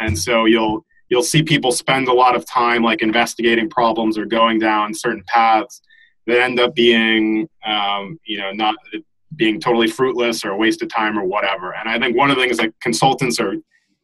and 0.00 0.18
so 0.18 0.46
you'll 0.46 0.84
you'll 1.12 1.22
see 1.22 1.42
people 1.42 1.70
spend 1.70 2.08
a 2.08 2.12
lot 2.12 2.34
of 2.34 2.46
time 2.46 2.82
like 2.82 3.02
investigating 3.02 3.68
problems 3.68 4.16
or 4.16 4.24
going 4.24 4.58
down 4.58 4.94
certain 4.94 5.22
paths 5.26 5.82
that 6.26 6.40
end 6.40 6.58
up 6.58 6.74
being 6.74 7.46
um, 7.66 8.18
you 8.24 8.38
know 8.38 8.50
not 8.52 8.74
being 9.36 9.60
totally 9.60 9.88
fruitless 9.88 10.42
or 10.42 10.52
a 10.52 10.56
waste 10.56 10.80
of 10.80 10.88
time 10.88 11.18
or 11.18 11.24
whatever. 11.24 11.74
And 11.74 11.86
i 11.86 11.98
think 11.98 12.16
one 12.16 12.30
of 12.30 12.36
the 12.36 12.42
things 12.42 12.56
that 12.56 12.72
consultants 12.80 13.38
are 13.38 13.56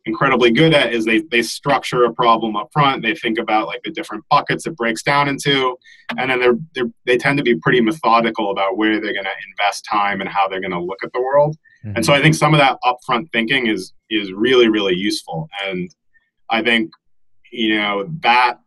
incredibly 0.04 0.50
good 0.50 0.74
at 0.74 0.92
is 0.92 1.06
they, 1.06 1.20
they 1.30 1.42
structure 1.42 2.04
a 2.04 2.12
problem 2.12 2.56
up 2.56 2.68
front. 2.72 3.02
They 3.02 3.14
think 3.14 3.38
about 3.38 3.66
like 3.66 3.82
the 3.84 3.90
different 3.90 4.24
buckets 4.30 4.66
it 4.66 4.76
breaks 4.76 5.02
down 5.02 5.28
into. 5.28 5.76
And 6.18 6.30
then 6.30 6.40
they're, 6.40 6.58
they're 6.74 6.90
they 7.06 7.16
tend 7.16 7.38
to 7.38 7.44
be 7.44 7.56
pretty 7.56 7.80
methodical 7.80 8.50
about 8.50 8.76
where 8.76 9.00
they're 9.00 9.14
going 9.14 9.24
to 9.24 9.40
invest 9.50 9.86
time 9.90 10.20
and 10.20 10.28
how 10.28 10.46
they're 10.46 10.60
going 10.60 10.72
to 10.72 10.80
look 10.80 11.02
at 11.02 11.12
the 11.14 11.22
world. 11.22 11.56
Mm-hmm. 11.84 11.96
and 11.96 12.04
so 12.04 12.12
i 12.12 12.20
think 12.20 12.34
some 12.34 12.52
of 12.54 12.58
that 12.58 12.76
upfront 12.82 13.30
thinking 13.30 13.68
is 13.68 13.92
is 14.10 14.32
really 14.32 14.68
really 14.68 14.96
useful. 14.96 15.48
And 15.64 15.88
I 16.50 16.62
think, 16.62 16.90
you 17.52 17.76
know, 17.76 18.08
that 18.20 18.60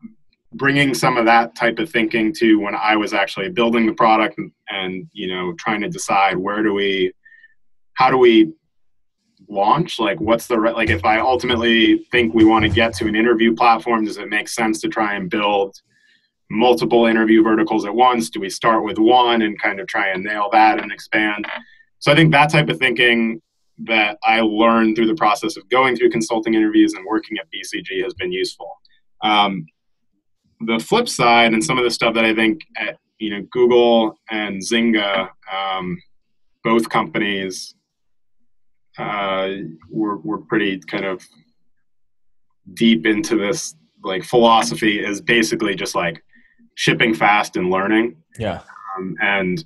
bringing 0.54 0.94
some 0.94 1.18
of 1.18 1.26
that 1.26 1.56
type 1.56 1.80
of 1.80 1.90
thinking 1.90 2.34
to 2.34 2.60
when 2.60 2.76
I 2.76 2.96
was 2.96 3.14
actually 3.14 3.50
building 3.50 3.86
the 3.86 3.94
product 3.94 4.40
and, 4.70 5.08
you 5.14 5.28
know, 5.28 5.54
trying 5.54 5.82
to 5.82 5.90
decide 5.90 6.38
where 6.38 6.62
do 6.62 6.74
we, 6.74 7.14
how 7.94 8.10
do 8.10 8.18
we 8.18 8.52
launch? 9.52 10.00
Like 10.00 10.20
what's 10.20 10.48
the 10.48 10.56
like 10.56 10.90
if 10.90 11.04
i 11.06 11.20
ultimately 11.20 12.00
think 12.12 12.34
we 12.34 12.46
want 12.46 12.64
to 12.64 12.70
get 12.70 12.94
to 12.96 13.08
an 13.08 13.16
interview 13.16 13.54
platform 13.54 14.06
does 14.06 14.18
it 14.18 14.30
make 14.30 14.48
sense 14.48 14.80
to 14.82 14.88
try 14.88 15.16
and 15.16 15.30
build 15.30 15.76
multiple 16.50 17.06
interview 17.06 17.44
verticals 17.44 17.86
at 17.86 17.94
once? 17.94 18.30
Do 18.30 18.40
we 18.40 18.50
start 18.50 18.84
with 18.84 18.98
one 18.98 19.42
and 19.42 19.62
kind 19.62 19.80
of 19.80 19.88
try 19.88 20.10
and 20.10 20.24
nail 20.24 20.50
that 20.52 20.82
and 20.82 20.92
expand? 20.92 21.46
So 22.00 22.12
i 22.12 22.16
think 22.16 22.32
that 22.32 22.52
type 22.52 22.70
of 22.70 22.78
thinking 22.78 23.42
that 23.80 24.18
I 24.24 24.42
learned 24.42 24.96
through 24.96 25.08
the 25.08 25.16
process 25.16 25.58
of 25.58 25.68
going 25.70 25.96
through 25.96 26.12
consulting 26.12 26.54
interviews 26.54 26.94
and 26.94 27.06
working 27.06 27.38
at 27.38 27.48
BCG 27.54 28.04
has 28.04 28.14
been 28.14 28.32
useful. 28.32 28.80
Um, 29.24 29.66
the 30.66 30.80
flip 30.80 31.10
side, 31.10 31.54
and 31.54 31.64
some 31.64 31.78
of 31.78 31.84
the 31.84 31.92
stuff 31.92 32.14
that 32.14 32.26
I 32.26 32.36
think 32.36 32.62
at 32.78 32.98
you 33.20 33.32
know 33.32 33.48
Google 33.52 34.16
and 34.30 34.62
Zynga, 34.62 35.30
um, 35.52 35.98
both 36.64 36.90
companies, 36.90 37.76
uh, 38.98 39.50
were 39.90 40.18
were 40.18 40.40
pretty 40.40 40.80
kind 40.80 41.06
of 41.06 41.26
deep 42.76 43.06
into 43.06 43.38
this 43.38 43.76
like 44.04 44.24
philosophy 44.24 45.04
is 45.04 45.22
basically 45.22 45.76
just 45.76 45.96
like 45.96 46.24
shipping 46.76 47.14
fast 47.14 47.56
and 47.56 47.70
learning. 47.70 48.16
Yeah. 48.40 48.62
Um, 48.98 49.16
and 49.22 49.66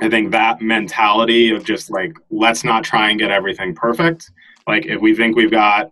I 0.00 0.10
think 0.10 0.30
that 0.32 0.60
mentality 0.60 1.50
of 1.50 1.64
just 1.64 1.90
like 1.90 2.16
let's 2.30 2.64
not 2.64 2.84
try 2.84 3.10
and 3.10 3.18
get 3.18 3.30
everything 3.30 3.74
perfect. 3.74 4.30
Like 4.66 4.86
if 4.86 5.00
we 5.00 5.14
think 5.14 5.36
we've 5.36 5.50
got 5.50 5.90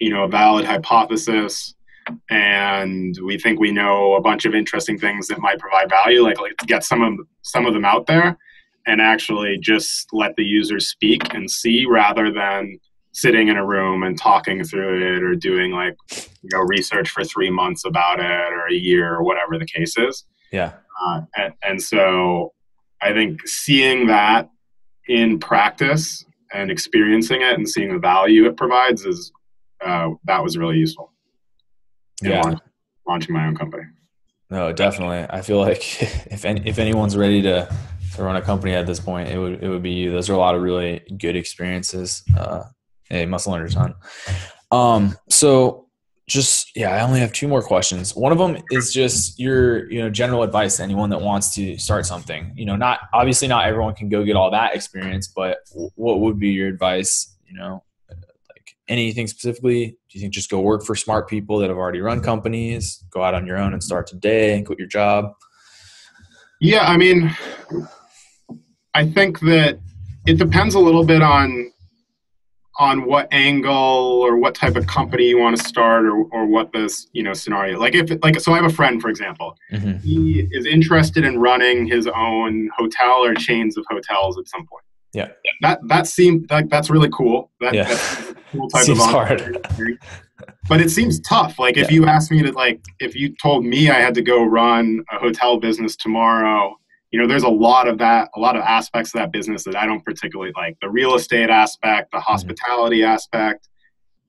you 0.00 0.10
know 0.10 0.24
a 0.24 0.28
valid 0.28 0.64
hypothesis 0.64 1.74
and 2.30 3.16
we 3.24 3.38
think 3.38 3.58
we 3.58 3.72
know 3.72 4.14
a 4.14 4.20
bunch 4.20 4.44
of 4.44 4.54
interesting 4.54 4.98
things 4.98 5.26
that 5.28 5.40
might 5.40 5.58
provide 5.58 5.88
value, 5.88 6.22
like 6.22 6.40
let's 6.40 6.64
get 6.66 6.84
some 6.84 7.02
of 7.02 7.26
some 7.42 7.66
of 7.66 7.74
them 7.74 7.84
out 7.84 8.06
there 8.06 8.36
and 8.86 9.00
actually 9.00 9.58
just 9.58 10.08
let 10.12 10.34
the 10.36 10.44
users 10.44 10.88
speak 10.88 11.34
and 11.34 11.50
see 11.50 11.86
rather 11.88 12.32
than 12.32 12.78
sitting 13.12 13.48
in 13.48 13.56
a 13.56 13.64
room 13.64 14.02
and 14.02 14.18
talking 14.18 14.62
through 14.62 15.16
it 15.16 15.22
or 15.22 15.34
doing 15.34 15.72
like 15.72 15.96
you 16.42 16.50
know 16.52 16.60
research 16.60 17.10
for 17.10 17.24
three 17.24 17.50
months 17.50 17.84
about 17.84 18.18
it 18.18 18.52
or 18.52 18.66
a 18.66 18.74
year 18.74 19.14
or 19.14 19.22
whatever 19.22 19.58
the 19.58 19.66
case 19.66 19.96
is. 19.96 20.24
Yeah. 20.52 20.72
Uh, 21.04 21.22
and, 21.36 21.54
and 21.62 21.82
so 21.82 22.52
I 23.02 23.12
think 23.12 23.46
seeing 23.46 24.06
that 24.06 24.50
in 25.08 25.38
practice 25.38 26.24
and 26.52 26.70
experiencing 26.70 27.42
it 27.42 27.54
and 27.54 27.68
seeing 27.68 27.92
the 27.92 27.98
value 27.98 28.46
it 28.46 28.56
provides 28.56 29.04
is 29.04 29.32
uh, 29.84 30.10
that 30.24 30.42
was 30.42 30.56
really 30.56 30.76
useful. 30.76 31.12
Yeah. 32.22 32.54
launching 33.06 33.34
my 33.34 33.46
own 33.46 33.54
company. 33.54 33.84
No, 34.50 34.72
definitely. 34.72 35.26
I 35.28 35.42
feel 35.42 35.58
like 35.58 36.02
if 36.32 36.44
any, 36.44 36.66
if 36.66 36.78
anyone's 36.78 37.16
ready 37.16 37.42
to 37.42 37.68
to 38.14 38.22
run 38.22 38.36
a 38.36 38.42
company 38.42 38.72
at 38.72 38.86
this 38.86 39.00
point, 39.00 39.28
it 39.28 39.38
would 39.38 39.62
it 39.62 39.68
would 39.68 39.82
be 39.82 39.90
you. 39.90 40.12
Those 40.12 40.30
are 40.30 40.34
a 40.34 40.38
lot 40.38 40.54
of 40.54 40.62
really 40.62 41.02
good 41.18 41.36
experiences. 41.36 42.22
Uh, 42.36 42.64
hey, 43.08 43.26
must 43.26 43.46
learn 43.46 43.66
a 43.66 43.68
ton. 43.68 43.94
Um, 44.70 45.16
so 45.28 45.85
just 46.26 46.76
yeah, 46.76 46.90
I 46.90 47.02
only 47.02 47.20
have 47.20 47.32
two 47.32 47.46
more 47.46 47.62
questions. 47.62 48.16
One 48.16 48.32
of 48.32 48.38
them 48.38 48.58
is 48.70 48.92
just 48.92 49.38
your 49.38 49.90
you 49.90 50.00
know 50.00 50.10
general 50.10 50.42
advice 50.42 50.78
to 50.78 50.82
anyone 50.82 51.10
that 51.10 51.20
wants 51.20 51.54
to 51.54 51.78
start 51.78 52.04
something. 52.04 52.52
You 52.56 52.66
know, 52.66 52.76
not 52.76 53.00
obviously 53.14 53.46
not 53.46 53.66
everyone 53.66 53.94
can 53.94 54.08
go 54.08 54.24
get 54.24 54.34
all 54.34 54.50
that 54.50 54.74
experience, 54.74 55.28
but 55.28 55.58
what 55.94 56.20
would 56.20 56.38
be 56.38 56.48
your 56.48 56.68
advice? 56.68 57.36
You 57.46 57.56
know, 57.56 57.84
like 58.10 58.76
anything 58.88 59.28
specifically? 59.28 59.96
Do 60.08 60.18
you 60.18 60.20
think 60.20 60.34
just 60.34 60.50
go 60.50 60.60
work 60.60 60.84
for 60.84 60.96
smart 60.96 61.28
people 61.28 61.58
that 61.58 61.68
have 61.68 61.78
already 61.78 62.00
run 62.00 62.20
companies? 62.20 63.04
Go 63.10 63.22
out 63.22 63.34
on 63.34 63.46
your 63.46 63.58
own 63.58 63.72
and 63.72 63.82
start 63.82 64.08
today 64.08 64.56
and 64.56 64.66
quit 64.66 64.80
your 64.80 64.88
job? 64.88 65.32
Yeah, 66.60 66.86
I 66.86 66.96
mean, 66.96 67.36
I 68.94 69.06
think 69.06 69.40
that 69.40 69.78
it 70.26 70.38
depends 70.38 70.74
a 70.74 70.80
little 70.80 71.04
bit 71.04 71.22
on 71.22 71.70
on 72.78 73.06
what 73.06 73.28
angle 73.32 73.72
or 73.72 74.36
what 74.36 74.54
type 74.54 74.76
of 74.76 74.86
company 74.86 75.28
you 75.28 75.38
want 75.38 75.56
to 75.56 75.64
start 75.64 76.04
or, 76.04 76.24
or 76.32 76.46
what 76.46 76.72
this 76.72 77.06
you 77.12 77.22
know 77.22 77.32
scenario 77.32 77.78
like 77.78 77.94
if 77.94 78.10
like 78.22 78.38
so 78.40 78.52
i 78.52 78.56
have 78.56 78.64
a 78.64 78.74
friend 78.74 79.00
for 79.00 79.08
example. 79.08 79.56
Mm-hmm. 79.72 79.98
he 79.98 80.48
is 80.50 80.66
interested 80.66 81.24
in 81.24 81.38
running 81.38 81.86
his 81.86 82.06
own 82.06 82.68
hotel 82.76 83.24
or 83.24 83.34
chains 83.34 83.76
of 83.76 83.84
hotels 83.88 84.38
at 84.38 84.48
some 84.48 84.66
point. 84.66 84.84
Yeah. 85.12 85.28
That 85.62 85.80
that 85.88 86.06
seems 86.06 86.50
like 86.50 86.68
that's 86.68 86.90
really 86.90 87.08
cool. 87.10 87.50
That, 87.60 87.74
yeah. 87.74 87.84
that's 87.84 88.34
cool 88.52 88.68
type 88.74 88.84
seems 88.84 88.98
of 88.98 89.06
hard. 89.06 89.66
but 90.68 90.80
it 90.80 90.90
seems 90.90 91.20
tough. 91.20 91.58
Like 91.58 91.76
if 91.76 91.90
you 91.90 92.06
asked 92.06 92.30
me 92.30 92.42
to 92.42 92.52
like 92.52 92.80
if 93.00 93.14
you 93.14 93.34
told 93.42 93.64
me 93.64 93.90
i 93.90 93.94
had 93.94 94.14
to 94.14 94.22
go 94.22 94.44
run 94.44 95.02
a 95.10 95.18
hotel 95.18 95.58
business 95.58 95.96
tomorrow 95.96 96.76
you 97.10 97.20
know, 97.20 97.26
there's 97.26 97.44
a 97.44 97.48
lot 97.48 97.88
of 97.88 97.98
that, 97.98 98.28
a 98.34 98.40
lot 98.40 98.56
of 98.56 98.62
aspects 98.62 99.14
of 99.14 99.20
that 99.20 99.32
business 99.32 99.64
that 99.64 99.76
I 99.76 99.86
don't 99.86 100.04
particularly 100.04 100.52
like. 100.56 100.76
The 100.80 100.90
real 100.90 101.14
estate 101.14 101.50
aspect, 101.50 102.10
the 102.10 102.18
mm-hmm. 102.18 102.30
hospitality 102.30 103.00
mm-hmm. 103.00 103.12
aspect, 103.12 103.68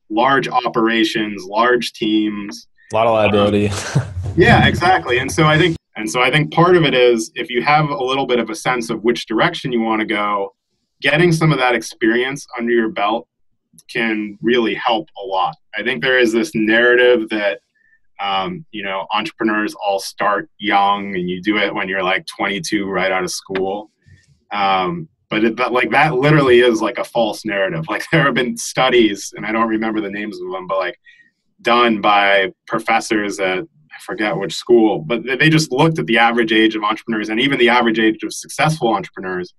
large 0.09 0.47
operations, 0.47 1.43
large 1.45 1.93
teams. 1.93 2.67
A 2.91 2.95
lot 2.95 3.07
of 3.07 3.13
liability. 3.13 3.69
Um, 3.69 4.03
yeah, 4.37 4.67
exactly. 4.67 5.19
And 5.19 5.31
so 5.31 5.45
I 5.45 5.57
think 5.57 5.75
and 5.97 6.09
so 6.09 6.21
I 6.21 6.29
think 6.29 6.53
part 6.53 6.77
of 6.77 6.83
it 6.83 6.93
is 6.93 7.31
if 7.33 7.49
you 7.49 7.63
have 7.63 7.89
a 7.89 8.03
little 8.03 8.27
bit 8.27 8.37
of 8.39 8.51
a 8.51 8.55
sense 8.55 8.91
of 8.91 9.03
which 9.03 9.25
direction 9.25 9.71
you 9.71 9.81
want 9.81 9.99
to 9.99 10.05
go, 10.05 10.53
getting 11.01 11.31
some 11.31 11.51
of 11.51 11.57
that 11.57 11.73
experience 11.73 12.45
under 12.57 12.71
your 12.71 12.89
belt 12.89 13.27
can 13.91 14.37
really 14.41 14.75
help 14.75 15.09
a 15.21 15.25
lot. 15.25 15.55
I 15.75 15.83
think 15.83 16.03
there 16.03 16.19
is 16.19 16.31
this 16.31 16.51
narrative 16.53 17.29
that 17.29 17.61
um, 18.19 18.65
you 18.71 18.83
know, 18.83 19.05
entrepreneurs 19.13 19.75
all 19.75 19.99
start 19.99 20.49
young, 20.57 21.15
and 21.15 21.29
you 21.29 21.41
do 21.41 21.57
it 21.57 21.73
when 21.73 21.87
you're 21.87 22.03
like 22.03 22.25
22, 22.25 22.87
right 22.87 23.11
out 23.11 23.23
of 23.23 23.31
school. 23.31 23.91
Um, 24.51 25.07
but 25.29 25.43
it, 25.43 25.59
like 25.71 25.91
that 25.91 26.15
literally 26.15 26.59
is 26.59 26.81
like 26.81 26.97
a 26.97 27.03
false 27.03 27.45
narrative. 27.45 27.85
Like 27.89 28.05
there 28.11 28.23
have 28.23 28.33
been 28.33 28.57
studies, 28.57 29.33
and 29.35 29.45
I 29.45 29.51
don't 29.51 29.67
remember 29.67 30.01
the 30.01 30.09
names 30.09 30.39
of 30.41 30.51
them, 30.51 30.67
but 30.67 30.77
like 30.77 30.99
done 31.61 32.01
by 32.01 32.53
professors 32.67 33.39
at 33.39 33.63
I 33.97 33.99
forget 34.01 34.37
which 34.37 34.53
school, 34.53 34.99
but 34.99 35.23
they 35.23 35.49
just 35.49 35.71
looked 35.71 35.97
at 35.97 36.05
the 36.05 36.19
average 36.19 36.51
age 36.51 36.75
of 36.75 36.83
entrepreneurs 36.83 37.29
and 37.29 37.39
even 37.39 37.57
the 37.57 37.69
average 37.69 37.97
age 37.97 38.21
of 38.23 38.31
successful 38.31 38.93
entrepreneurs. 38.93 39.55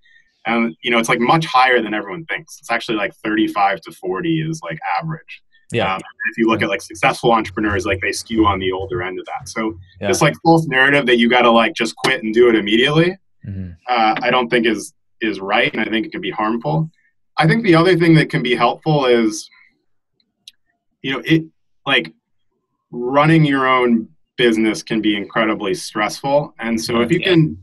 And 0.46 0.76
you 0.82 0.92
know, 0.92 0.98
it's 0.98 1.08
like 1.08 1.18
much 1.18 1.44
higher 1.44 1.82
than 1.82 1.92
everyone 1.92 2.24
thinks. 2.26 2.58
It's 2.60 2.70
actually 2.70 2.98
like 2.98 3.12
35 3.24 3.80
to 3.82 3.92
40 3.92 4.42
is 4.48 4.60
like 4.62 4.78
average. 5.00 5.42
Yeah. 5.72 5.94
Um, 5.94 6.00
if 6.30 6.38
you 6.38 6.46
look 6.46 6.62
at 6.62 6.68
like 6.68 6.82
successful 6.82 7.32
entrepreneurs, 7.32 7.84
like 7.84 8.00
they 8.00 8.12
skew 8.12 8.46
on 8.46 8.58
the 8.58 8.72
older 8.72 9.02
end 9.02 9.18
of 9.18 9.26
that. 9.26 9.48
So 9.48 9.78
yeah. 10.00 10.08
this 10.08 10.22
like 10.22 10.34
false 10.42 10.66
narrative 10.66 11.06
that 11.06 11.18
you 11.18 11.28
got 11.28 11.42
to 11.42 11.50
like 11.50 11.74
just 11.74 11.94
quit 11.96 12.22
and 12.22 12.32
do 12.32 12.48
it 12.48 12.54
immediately, 12.54 13.18
mm-hmm. 13.46 13.72
uh, 13.88 14.14
I 14.22 14.30
don't 14.30 14.48
think 14.48 14.66
is 14.66 14.94
is 15.20 15.40
right, 15.40 15.72
and 15.72 15.82
I 15.82 15.84
think 15.84 16.06
it 16.06 16.12
can 16.12 16.20
be 16.20 16.30
harmful. 16.30 16.90
I 17.36 17.46
think 17.46 17.64
the 17.64 17.74
other 17.74 17.96
thing 17.96 18.14
that 18.14 18.30
can 18.30 18.42
be 18.42 18.54
helpful 18.54 19.06
is, 19.06 19.48
you 21.02 21.12
know, 21.12 21.22
it 21.24 21.44
like 21.86 22.12
running 22.90 23.44
your 23.44 23.66
own 23.66 24.08
business 24.36 24.82
can 24.82 25.02
be 25.02 25.16
incredibly 25.16 25.74
stressful, 25.74 26.54
and 26.60 26.80
so 26.80 27.00
if 27.00 27.10
you 27.10 27.18
yeah. 27.20 27.30
can 27.30 27.58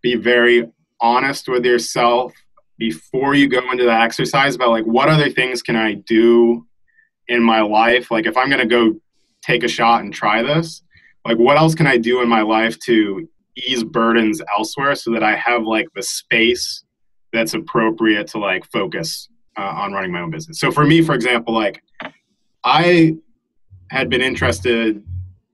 be 0.00 0.14
very 0.14 0.68
honest 1.00 1.48
with 1.48 1.64
yourself 1.64 2.32
before 2.78 3.34
you 3.34 3.48
go 3.48 3.70
into 3.72 3.84
that 3.84 4.02
exercise 4.02 4.54
about 4.54 4.70
like 4.70 4.84
what 4.84 5.08
other 5.08 5.30
things 5.30 5.62
can 5.62 5.74
I 5.74 5.94
do 5.94 6.67
in 7.28 7.42
my 7.42 7.60
life 7.60 8.10
like 8.10 8.26
if 8.26 8.36
i'm 8.36 8.48
going 8.48 8.60
to 8.60 8.66
go 8.66 8.98
take 9.42 9.62
a 9.62 9.68
shot 9.68 10.02
and 10.02 10.12
try 10.12 10.42
this 10.42 10.82
like 11.26 11.38
what 11.38 11.56
else 11.56 11.74
can 11.74 11.86
i 11.86 11.96
do 11.96 12.22
in 12.22 12.28
my 12.28 12.42
life 12.42 12.78
to 12.80 13.28
ease 13.56 13.84
burdens 13.84 14.40
elsewhere 14.56 14.94
so 14.94 15.10
that 15.10 15.22
i 15.22 15.34
have 15.34 15.64
like 15.64 15.88
the 15.94 16.02
space 16.02 16.84
that's 17.32 17.54
appropriate 17.54 18.26
to 18.26 18.38
like 18.38 18.64
focus 18.70 19.28
uh, 19.58 19.62
on 19.62 19.92
running 19.92 20.12
my 20.12 20.20
own 20.20 20.30
business? 20.30 20.60
So 20.60 20.70
for 20.70 20.84
me 20.84 21.02
for 21.02 21.14
example 21.14 21.54
like 21.54 21.82
i 22.64 23.14
had 23.90 24.08
been 24.10 24.20
interested 24.20 25.02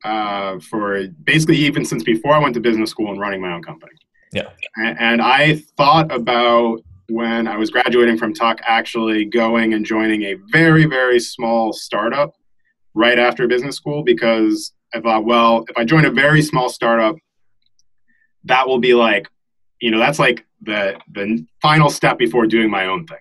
uh, 0.05 0.59
for 0.59 1.07
basically 1.25 1.57
even 1.57 1.85
since 1.85 2.03
before 2.03 2.35
i 2.35 2.39
went 2.39 2.55
to 2.55 2.61
business 2.61 2.91
school 2.91 3.11
and 3.11 3.21
running 3.21 3.41
my 3.41 3.53
own 3.53 3.63
company. 3.63 3.93
Yeah. 4.33 4.51
And 4.77 5.23
i 5.23 5.57
thought 5.77 6.13
about 6.13 6.83
when 7.09 7.47
I 7.47 7.57
was 7.57 7.71
graduating 7.71 8.19
from 8.19 8.33
Tuck, 8.35 8.61
actually 8.65 9.25
going 9.25 9.75
and 9.75 9.85
joining 9.85 10.23
a 10.23 10.37
very, 10.51 10.87
very 10.87 11.21
small 11.21 11.73
startup 11.73 12.35
right 12.95 13.19
after 13.19 13.47
business 13.47 13.77
school 13.77 14.03
because 14.03 14.73
I 14.95 15.01
thought, 15.01 15.25
well, 15.25 15.65
if 15.69 15.77
I 15.77 15.85
join 15.85 16.05
a 16.05 16.11
very 16.11 16.43
small 16.43 16.69
startup, 16.69 17.17
that 18.45 18.67
will 18.67 18.79
be 18.79 18.95
like, 18.95 19.29
you 19.81 19.91
know, 19.91 19.99
that's 19.99 20.19
like 20.19 20.47
the 20.63 20.99
the 21.13 21.45
final 21.61 21.91
step 21.91 22.19
before 22.19 22.47
doing 22.47 22.71
my 22.71 22.87
own 22.87 23.07
thing. 23.07 23.19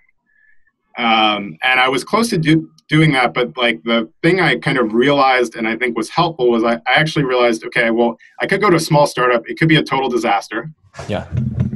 Um, 0.98 1.58
and 1.64 1.80
I 1.80 1.90
was 1.90 2.04
close 2.04 2.30
to 2.30 2.38
do, 2.38 2.70
doing 2.88 3.14
that, 3.14 3.34
but 3.34 3.58
like 3.58 3.82
the 3.84 4.10
thing 4.22 4.40
I 4.40 4.58
kind 4.58 4.78
of 4.78 4.94
realized 4.94 5.56
and 5.56 5.68
I 5.68 5.76
think 5.76 5.98
was 5.98 6.10
helpful 6.10 6.52
was 6.52 6.64
I, 6.64 6.76
I 6.76 6.94
actually 6.94 7.26
realized, 7.26 7.66
okay, 7.66 7.90
well, 7.90 8.18
I 8.40 8.46
could 8.46 8.62
go 8.62 8.70
to 8.70 8.76
a 8.76 8.80
small 8.80 9.08
startup. 9.08 9.50
It 9.50 9.58
could 9.58 9.70
be 9.70 9.78
a 9.78 9.84
total 9.84 10.10
disaster. 10.10 10.70
Yeah 11.08 11.28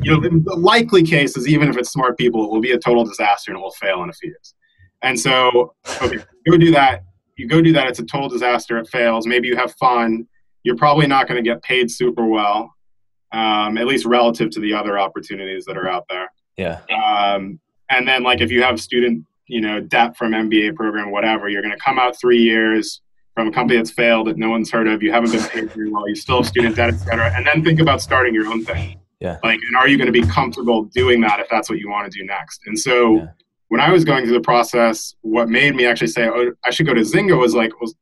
you 0.03 0.11
know, 0.11 0.19
the, 0.19 0.55
likely 0.55 1.03
case 1.03 1.37
is 1.37 1.47
even 1.47 1.69
if 1.69 1.77
it's 1.77 1.91
smart 1.91 2.17
people, 2.17 2.43
it 2.45 2.51
will 2.51 2.61
be 2.61 2.71
a 2.71 2.79
total 2.79 3.03
disaster 3.03 3.51
and 3.51 3.59
it 3.59 3.61
will 3.61 3.71
fail 3.71 4.03
in 4.03 4.09
a 4.09 4.13
few 4.13 4.29
years. 4.29 4.55
And 5.03 5.19
so, 5.19 5.73
okay, 6.01 6.17
go 6.49 6.57
do 6.57 6.71
that. 6.71 7.03
You 7.37 7.47
go 7.47 7.61
do 7.61 7.71
that. 7.73 7.87
It's 7.87 7.99
a 7.99 8.05
total 8.05 8.29
disaster. 8.29 8.77
It 8.77 8.87
fails. 8.89 9.27
Maybe 9.27 9.47
you 9.47 9.55
have 9.55 9.73
fun. 9.75 10.27
You're 10.63 10.75
probably 10.75 11.07
not 11.07 11.27
going 11.27 11.41
to 11.41 11.47
get 11.47 11.61
paid 11.61 11.91
super 11.91 12.25
well, 12.25 12.73
um, 13.31 13.77
at 13.77 13.85
least 13.85 14.05
relative 14.05 14.49
to 14.51 14.59
the 14.59 14.73
other 14.73 14.97
opportunities 14.97 15.65
that 15.65 15.77
are 15.77 15.87
out 15.87 16.05
there. 16.09 16.27
Yeah. 16.57 16.79
Um, 16.89 17.59
and 17.89 18.07
then, 18.07 18.23
like, 18.23 18.41
if 18.41 18.51
you 18.51 18.63
have 18.63 18.81
student, 18.81 19.23
you 19.45 19.61
know, 19.61 19.79
debt 19.79 20.17
from 20.17 20.31
MBA 20.31 20.75
program, 20.75 21.11
whatever, 21.11 21.47
you're 21.47 21.61
going 21.61 21.73
to 21.73 21.79
come 21.79 21.99
out 21.99 22.19
three 22.19 22.41
years 22.41 23.01
from 23.35 23.47
a 23.47 23.51
company 23.51 23.77
that's 23.77 23.91
failed 23.91 24.27
that 24.27 24.37
no 24.37 24.49
one's 24.49 24.71
heard 24.71 24.87
of. 24.87 25.03
You 25.03 25.11
haven't 25.11 25.31
been 25.31 25.43
paid 25.43 25.71
very 25.71 25.91
well. 25.91 26.09
You 26.09 26.15
still 26.15 26.37
have 26.37 26.47
student 26.47 26.75
debt, 26.75 26.95
et 26.95 26.97
cetera. 26.97 27.31
And 27.35 27.45
then 27.45 27.63
think 27.63 27.79
about 27.79 28.01
starting 28.01 28.33
your 28.33 28.47
own 28.47 28.65
thing. 28.65 28.99
Yeah. 29.19 29.37
Like, 29.43 29.59
and 29.67 29.75
are 29.75 29.87
you 29.87 29.97
going 29.97 30.11
to 30.11 30.11
be 30.11 30.25
comfortable 30.27 30.83
doing 30.83 31.21
that 31.21 31.39
if 31.39 31.47
that's 31.49 31.69
what 31.69 31.79
you 31.79 31.89
want 31.89 32.11
to 32.11 32.17
do 32.17 32.25
next? 32.25 32.61
And 32.67 32.77
so, 32.77 33.17
yeah. 33.17 33.27
when 33.69 33.81
I 33.81 33.91
was 33.91 34.05
going 34.05 34.25
through 34.25 34.35
the 34.35 34.41
process, 34.41 35.15
what 35.21 35.49
made 35.49 35.75
me 35.75 35.85
actually 35.85 36.07
say, 36.07 36.27
"Oh, 36.27 36.51
I 36.63 36.69
should 36.69 36.85
go 36.85 36.93
to 36.93 37.01
Zynga," 37.01 37.37
was 37.39 37.55
like, 37.55 37.79
was 37.81 37.95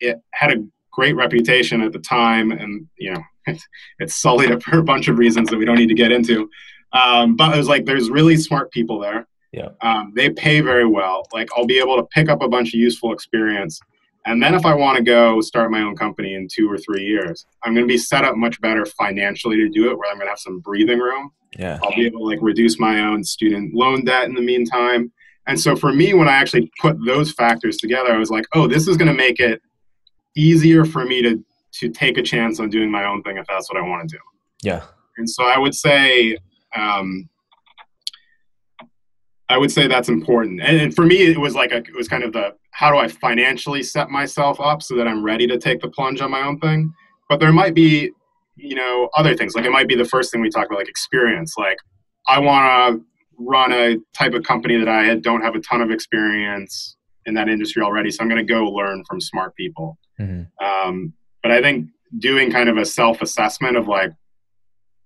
it 0.00 0.20
had 0.32 0.52
a 0.52 0.64
great 0.90 1.16
reputation 1.16 1.82
at 1.82 1.92
the 1.92 1.98
time, 1.98 2.50
and 2.50 2.86
you 2.98 3.12
know, 3.12 3.22
it's, 3.46 3.66
it's 3.98 4.14
sullied 4.14 4.50
it 4.50 4.62
for 4.62 4.78
a 4.78 4.82
bunch 4.82 5.08
of 5.08 5.18
reasons 5.18 5.50
that 5.50 5.58
we 5.58 5.64
don't 5.64 5.78
need 5.78 5.88
to 5.88 5.94
get 5.94 6.12
into. 6.12 6.48
Um, 6.92 7.34
but 7.36 7.52
it 7.52 7.58
was 7.58 7.68
like, 7.68 7.84
there's 7.84 8.08
really 8.08 8.36
smart 8.36 8.70
people 8.70 9.00
there. 9.00 9.26
Yeah. 9.52 9.70
Um, 9.82 10.12
they 10.14 10.30
pay 10.30 10.60
very 10.60 10.86
well. 10.86 11.26
Like, 11.32 11.48
I'll 11.56 11.66
be 11.66 11.78
able 11.78 11.96
to 11.96 12.04
pick 12.04 12.28
up 12.28 12.40
a 12.40 12.48
bunch 12.48 12.68
of 12.68 12.74
useful 12.74 13.12
experience 13.12 13.80
and 14.26 14.42
then 14.42 14.54
if 14.54 14.64
I 14.64 14.74
want 14.74 14.96
to 14.96 15.02
go 15.02 15.40
start 15.40 15.70
my 15.70 15.80
own 15.80 15.96
company 15.96 16.34
in 16.34 16.48
two 16.50 16.70
or 16.70 16.78
three 16.78 17.04
years, 17.04 17.44
I'm 17.62 17.74
going 17.74 17.86
to 17.86 17.92
be 17.92 17.98
set 17.98 18.24
up 18.24 18.36
much 18.36 18.60
better 18.60 18.86
financially 18.86 19.56
to 19.56 19.68
do 19.68 19.90
it, 19.90 19.98
where 19.98 20.10
I'm 20.10 20.16
going 20.16 20.26
to 20.26 20.30
have 20.30 20.38
some 20.38 20.60
breathing 20.60 20.98
room. 20.98 21.30
Yeah. 21.58 21.78
I'll 21.82 21.94
be 21.94 22.06
able 22.06 22.20
to 22.20 22.24
like 22.24 22.38
reduce 22.40 22.80
my 22.80 23.00
own 23.00 23.22
student 23.22 23.74
loan 23.74 24.04
debt 24.04 24.24
in 24.24 24.34
the 24.34 24.40
meantime. 24.40 25.12
And 25.46 25.60
so 25.60 25.76
for 25.76 25.92
me, 25.92 26.14
when 26.14 26.26
I 26.26 26.32
actually 26.32 26.70
put 26.80 26.96
those 27.04 27.32
factors 27.32 27.76
together, 27.76 28.12
I 28.12 28.18
was 28.18 28.30
like, 28.30 28.46
oh, 28.54 28.66
this 28.66 28.88
is 28.88 28.96
going 28.96 29.08
to 29.08 29.14
make 29.14 29.40
it 29.40 29.60
easier 30.34 30.84
for 30.84 31.04
me 31.04 31.22
to 31.22 31.44
to 31.80 31.88
take 31.88 32.16
a 32.18 32.22
chance 32.22 32.60
on 32.60 32.70
doing 32.70 32.88
my 32.88 33.04
own 33.04 33.20
thing 33.24 33.36
if 33.36 33.46
that's 33.48 33.68
what 33.68 33.82
I 33.82 33.86
want 33.86 34.08
to 34.08 34.16
do. 34.16 34.20
Yeah. 34.62 34.82
And 35.16 35.28
so 35.28 35.44
I 35.44 35.58
would 35.58 35.74
say, 35.74 36.38
um, 36.76 37.28
I 39.54 39.56
would 39.56 39.70
say 39.70 39.86
that's 39.86 40.08
important. 40.08 40.60
And, 40.60 40.80
and 40.80 40.92
for 40.92 41.06
me, 41.06 41.22
it 41.22 41.38
was 41.38 41.54
like 41.54 41.70
a, 41.70 41.76
it 41.76 41.94
was 41.94 42.08
kind 42.08 42.24
of 42.24 42.32
the 42.32 42.56
how 42.72 42.90
do 42.90 42.98
I 42.98 43.06
financially 43.06 43.84
set 43.84 44.10
myself 44.10 44.60
up 44.60 44.82
so 44.82 44.96
that 44.96 45.06
I'm 45.06 45.22
ready 45.22 45.46
to 45.46 45.58
take 45.58 45.80
the 45.80 45.88
plunge 45.88 46.20
on 46.20 46.32
my 46.32 46.42
own 46.44 46.58
thing? 46.58 46.92
But 47.28 47.38
there 47.38 47.52
might 47.52 47.72
be, 47.72 48.10
you 48.56 48.74
know, 48.74 49.08
other 49.16 49.36
things. 49.36 49.54
Like 49.54 49.64
it 49.64 49.70
might 49.70 49.86
be 49.86 49.94
the 49.94 50.04
first 50.04 50.32
thing 50.32 50.40
we 50.40 50.50
talk 50.50 50.66
about, 50.66 50.78
like 50.78 50.88
experience. 50.88 51.54
Like 51.56 51.78
I 52.26 52.40
want 52.40 52.98
to 52.98 53.04
run 53.38 53.72
a 53.72 53.96
type 54.12 54.34
of 54.34 54.42
company 54.42 54.76
that 54.76 54.88
I 54.88 55.14
don't 55.14 55.42
have 55.42 55.54
a 55.54 55.60
ton 55.60 55.80
of 55.80 55.92
experience 55.92 56.96
in 57.24 57.34
that 57.34 57.48
industry 57.48 57.80
already, 57.80 58.10
so 58.10 58.22
I'm 58.22 58.28
going 58.28 58.44
to 58.44 58.52
go 58.52 58.64
learn 58.64 59.04
from 59.08 59.20
smart 59.20 59.54
people. 59.54 59.98
Mm-hmm. 60.20 60.64
Um, 60.66 61.12
but 61.44 61.52
I 61.52 61.62
think 61.62 61.86
doing 62.18 62.50
kind 62.50 62.68
of 62.68 62.76
a 62.76 62.84
self-assessment 62.84 63.76
of 63.76 63.86
like 63.86 64.10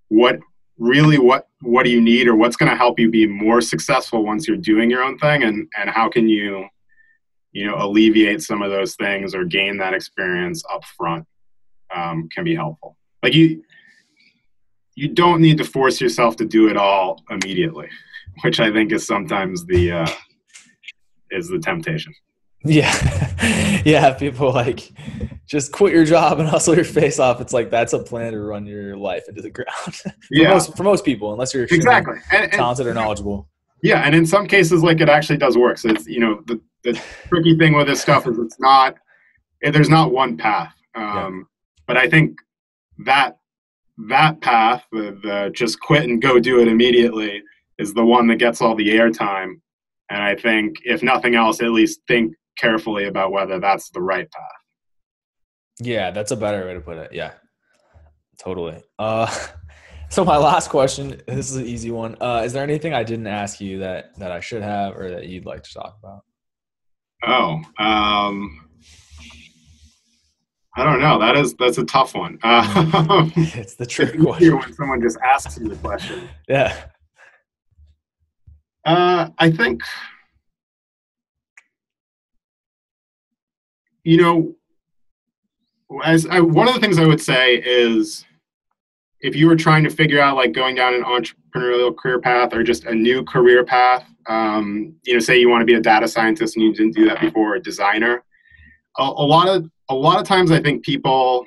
what 0.09 0.39
really 0.79 1.19
what 1.19 1.49
what 1.63 1.85
do 1.85 1.91
you 1.91 2.01
need 2.01 2.29
or 2.29 2.37
what's 2.37 2.57
going 2.57 2.71
to 2.71 2.77
help 2.77 2.99
you 2.99 3.11
be 3.11 3.27
more 3.27 3.61
successful 3.61 4.25
once 4.25 4.47
you're 4.47 4.57
doing 4.57 4.91
your 4.91 5.03
own 5.03 5.19
thing? 5.19 5.43
And 5.43 5.69
and 5.79 5.91
how 5.91 6.09
can 6.09 6.29
you 6.29 6.67
you 7.53 7.67
know 7.67 7.77
alleviate 7.79 8.43
some 8.43 8.63
of 8.63 8.71
those 8.71 8.95
things 8.97 9.35
or 9.35 9.45
gain 9.45 9.79
that 9.79 9.95
experience 9.95 10.63
up 10.73 10.85
front 10.97 11.27
um, 11.95 12.29
can 12.35 12.45
be 12.45 12.55
helpful. 12.55 12.97
Like 13.23 13.35
you 13.35 13.63
you 14.95 15.09
don't 15.09 15.41
need 15.41 15.59
to 15.59 15.65
force 15.65 16.01
yourself 16.01 16.37
to 16.37 16.45
do 16.45 16.69
it 16.69 16.77
all 16.77 17.23
immediately 17.31 17.89
which 18.43 18.59
i 18.59 18.73
think 18.73 18.91
is 18.91 19.07
sometimes 19.07 19.65
the 19.67 19.93
uh, 19.93 20.09
is 21.31 21.49
the 21.49 21.59
temptation. 21.59 22.13
Yeah. 22.65 22.93
Yeah 23.85 24.13
people 24.15 24.53
like 24.53 24.91
just 25.49 25.73
quit 25.73 25.95
your 25.95 26.05
job 26.05 26.39
and 26.39 26.49
hustle 26.49 26.77
your 26.77 26.85
face 26.85 27.19
off. 27.19 27.41
It's 27.41 27.53
like 27.53 27.71
that's 27.71 27.93
a 27.93 27.99
plan 27.99 28.33
to 28.33 28.41
run 28.41 28.67
your 28.67 28.97
life 28.97 29.25
into 29.29 29.43
the 29.43 29.51
ground 29.51 29.95
for 29.95 30.13
yeah. 30.31 30.51
most, 30.51 30.77
for 30.77 30.85
most 30.85 31.05
people 31.05 31.33
unless 31.33 31.53
you're 31.53 31.65
exactly. 31.65 32.17
And, 32.31 32.45
and, 32.45 32.53
talented 32.53 32.87
or 32.87 32.95
knowledgeable. 32.95 33.49
Yeah 33.83 34.03
and 34.03 34.15
in 34.15 34.27
some 34.27 34.47
cases 34.47 34.83
like 34.83 35.01
it 35.01 35.09
actually 35.09 35.39
does 35.39 35.57
work. 35.57 35.79
So 35.79 35.89
it's 35.89 36.07
you 36.07 36.21
know 36.21 36.43
the, 36.47 36.61
the 36.85 37.01
tricky 37.29 37.57
thing 37.57 37.75
with 37.75 37.87
this 37.89 38.01
stuff 38.01 38.27
is 38.27 38.39
it's 38.39 38.61
not 38.61 38.97
there's 39.63 39.89
not 39.89 40.13
one 40.13 40.37
path. 40.37 40.75
Um, 40.95 41.05
yeah. 41.05 41.43
but 41.87 41.97
i 41.97 42.09
think 42.09 42.39
that 43.05 43.37
that 44.09 44.41
path 44.41 44.85
the, 44.91 45.19
the 45.23 45.51
just 45.55 45.79
quit 45.81 46.05
and 46.05 46.21
go 46.21 46.41
do 46.41 46.61
it 46.61 46.67
immediately 46.67 47.43
is 47.79 47.95
the 47.95 48.05
one 48.05 48.27
that 48.29 48.37
gets 48.37 48.61
all 48.61 48.75
the 48.75 48.89
airtime. 48.89 49.61
And 50.11 50.23
i 50.23 50.35
think 50.35 50.77
if 50.85 51.03
nothing 51.03 51.35
else 51.35 51.61
at 51.61 51.71
least 51.71 52.01
think 52.09 52.35
carefully 52.59 53.05
about 53.05 53.33
whether 53.33 53.61
that's 53.61 53.91
the 53.91 54.01
right 54.01 54.31
path. 54.31 54.58
Yeah, 55.81 56.11
that's 56.11 56.31
a 56.31 56.37
better 56.37 56.67
way 56.67 56.75
to 56.75 56.81
put 56.81 56.99
it. 56.99 57.13
Yeah, 57.13 57.33
totally. 58.39 58.83
Uh, 58.99 59.33
so 60.11 60.25
my 60.25 60.37
last 60.37 60.71
question, 60.71 61.21
this 61.27 61.51
is 61.51 61.57
an 61.57 61.67
easy 61.67 61.91
one. 61.91 62.17
Uh, 62.21 62.43
is 62.45 62.53
there 62.53 62.63
anything 62.63 62.95
I 62.95 63.05
didn't 63.05 63.27
ask 63.27 63.61
you 63.61 63.79
that 63.81 64.19
that 64.19 64.33
I 64.33 64.41
should 64.41 64.63
have 64.63 64.97
or 64.97 65.11
that 65.11 65.27
you'd 65.27 65.47
like 65.47 65.63
to 65.65 65.75
talk 65.75 65.97
about? 66.03 66.23
Oh, 67.25 67.61
um, 67.79 68.69
I 70.77 70.85
don't 70.85 71.01
know. 71.01 71.19
That 71.19 71.37
is 71.37 71.55
that's 71.55 71.79
a 71.79 71.85
tough 71.85 72.15
one. 72.15 72.39
Uh, 72.43 73.29
it's 73.37 73.75
the 73.75 73.87
trick 73.87 74.19
question 74.21 74.57
when 74.57 74.73
someone 74.73 75.01
just 75.01 75.19
asks 75.19 75.59
you 75.59 75.69
the 75.69 75.77
question. 75.77 76.29
Yeah. 76.49 76.77
Uh, 78.85 79.29
I 79.39 79.51
think 79.51 79.83
you 84.05 84.17
know, 84.17 84.55
as 86.05 86.27
I, 86.27 86.41
one 86.41 86.69
of 86.69 86.75
the 86.75 86.81
things 86.81 86.99
I 86.99 87.07
would 87.07 87.21
say 87.21 87.57
is 87.57 88.25
if 89.21 89.35
you 89.35 89.49
were 89.49 89.57
trying 89.57 89.85
to 89.85 89.91
figure 89.91 90.21
out 90.21 90.37
like 90.37 90.53
going 90.53 90.75
down 90.75 90.95
an 90.95 91.03
entrepreneurial 91.03 91.97
career 91.97 92.21
path 92.21 92.55
or 92.55 92.63
just 92.63 92.85
a 92.85 92.95
new 92.95 93.25
career 93.25 93.65
path, 93.65 94.05
um, 94.27 94.95
you 95.05 95.15
know, 95.15 95.19
say 95.19 95.39
you 95.39 95.49
want 95.49 95.63
to 95.63 95.67
be 95.67 95.75
a 95.75 95.81
data 95.81 96.07
scientist 96.07 96.57
and 96.57 96.65
you 96.65 96.73
didn't 96.73 96.95
do 96.95 97.07
that 97.07 97.21
before, 97.21 97.55
a 97.55 97.61
designer. 97.61 98.23
A, 98.99 99.03
a 99.03 99.05
lot 99.05 99.49
of 99.49 99.69
a 99.89 99.95
lot 99.95 100.21
of 100.21 100.27
times, 100.27 100.51
I 100.51 100.61
think 100.61 100.85
people. 100.85 101.47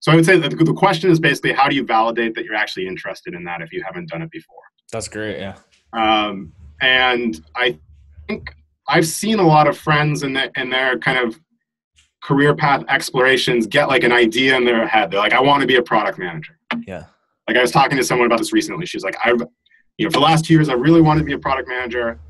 So 0.00 0.12
I 0.12 0.14
would 0.14 0.26
say 0.26 0.38
that 0.38 0.50
the 0.50 0.74
question 0.74 1.10
is 1.10 1.18
basically 1.18 1.52
how 1.52 1.68
do 1.68 1.74
you 1.74 1.84
validate 1.84 2.34
that 2.36 2.44
you're 2.44 2.54
actually 2.54 2.86
interested 2.86 3.34
in 3.34 3.42
that 3.44 3.62
if 3.62 3.72
you 3.72 3.82
haven't 3.82 4.08
done 4.08 4.22
it 4.22 4.30
before? 4.30 4.60
That's 4.92 5.08
great. 5.08 5.38
Yeah. 5.38 5.56
Um, 5.92 6.52
and 6.80 7.42
I 7.56 7.78
think 8.28 8.54
I've 8.86 9.06
seen 9.06 9.40
a 9.40 9.46
lot 9.46 9.66
of 9.66 9.76
friends 9.76 10.22
in, 10.22 10.34
the, 10.34 10.52
in 10.60 10.70
their 10.70 10.98
kind 10.98 11.18
of 11.18 11.40
career 12.22 12.54
path 12.54 12.84
explorations 12.88 13.66
get 13.66 13.88
like 13.88 14.04
an 14.04 14.12
idea 14.12 14.56
in 14.56 14.64
their 14.64 14.86
head. 14.86 15.10
They're 15.10 15.20
like, 15.20 15.32
I 15.32 15.40
want 15.40 15.60
to 15.60 15.66
be 15.66 15.76
a 15.76 15.82
product 15.82 16.18
manager. 16.18 16.58
Yeah. 16.86 17.04
Like 17.46 17.56
I 17.56 17.62
was 17.62 17.70
talking 17.70 17.96
to 17.96 18.04
someone 18.04 18.26
about 18.26 18.38
this 18.38 18.52
recently. 18.52 18.86
She's 18.86 19.04
like, 19.04 19.16
I've, 19.24 19.40
you 19.96 20.06
know, 20.06 20.10
for 20.10 20.18
the 20.18 20.24
last 20.24 20.44
two 20.44 20.54
years, 20.54 20.68
I 20.68 20.74
really 20.74 21.00
wanted 21.00 21.20
to 21.20 21.26
be 21.26 21.32
a 21.32 21.38
product 21.38 21.68
manager. 21.68 22.20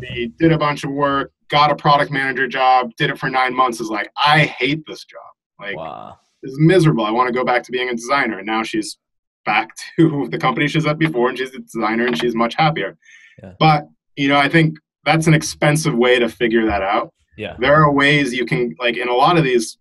They 0.00 0.30
did 0.38 0.52
a 0.52 0.58
bunch 0.58 0.84
of 0.84 0.90
work, 0.90 1.32
got 1.48 1.70
a 1.70 1.76
product 1.76 2.10
manager 2.10 2.46
job, 2.46 2.92
did 2.96 3.10
it 3.10 3.18
for 3.18 3.30
nine 3.30 3.54
months. 3.54 3.80
Is 3.80 3.88
like, 3.88 4.10
I 4.22 4.40
hate 4.40 4.84
this 4.86 5.04
job. 5.04 5.20
Like, 5.58 5.76
wow. 5.76 6.18
it's 6.42 6.58
miserable. 6.58 7.04
I 7.04 7.10
want 7.10 7.28
to 7.28 7.32
go 7.32 7.44
back 7.44 7.62
to 7.64 7.72
being 7.72 7.88
a 7.88 7.94
designer. 7.94 8.38
And 8.38 8.46
now 8.46 8.62
she's 8.62 8.98
back 9.44 9.70
to 9.98 10.28
the 10.30 10.38
company 10.38 10.68
she's 10.68 10.86
at 10.86 10.98
before, 10.98 11.28
and 11.28 11.38
she's 11.38 11.54
a 11.54 11.60
designer, 11.60 12.06
and 12.06 12.18
she's 12.18 12.34
much 12.34 12.54
happier. 12.54 12.96
Yeah. 13.42 13.52
But 13.58 13.88
you 14.16 14.28
know, 14.28 14.36
I 14.36 14.48
think 14.48 14.76
that's 15.04 15.26
an 15.26 15.34
expensive 15.34 15.94
way 15.94 16.18
to 16.18 16.28
figure 16.28 16.66
that 16.66 16.82
out. 16.82 17.12
Yeah. 17.36 17.56
There 17.58 17.74
are 17.74 17.92
ways 17.92 18.32
you 18.32 18.44
can 18.44 18.74
like 18.78 18.96
in 18.96 19.08
a 19.08 19.14
lot 19.14 19.38
of 19.38 19.44
these 19.44 19.78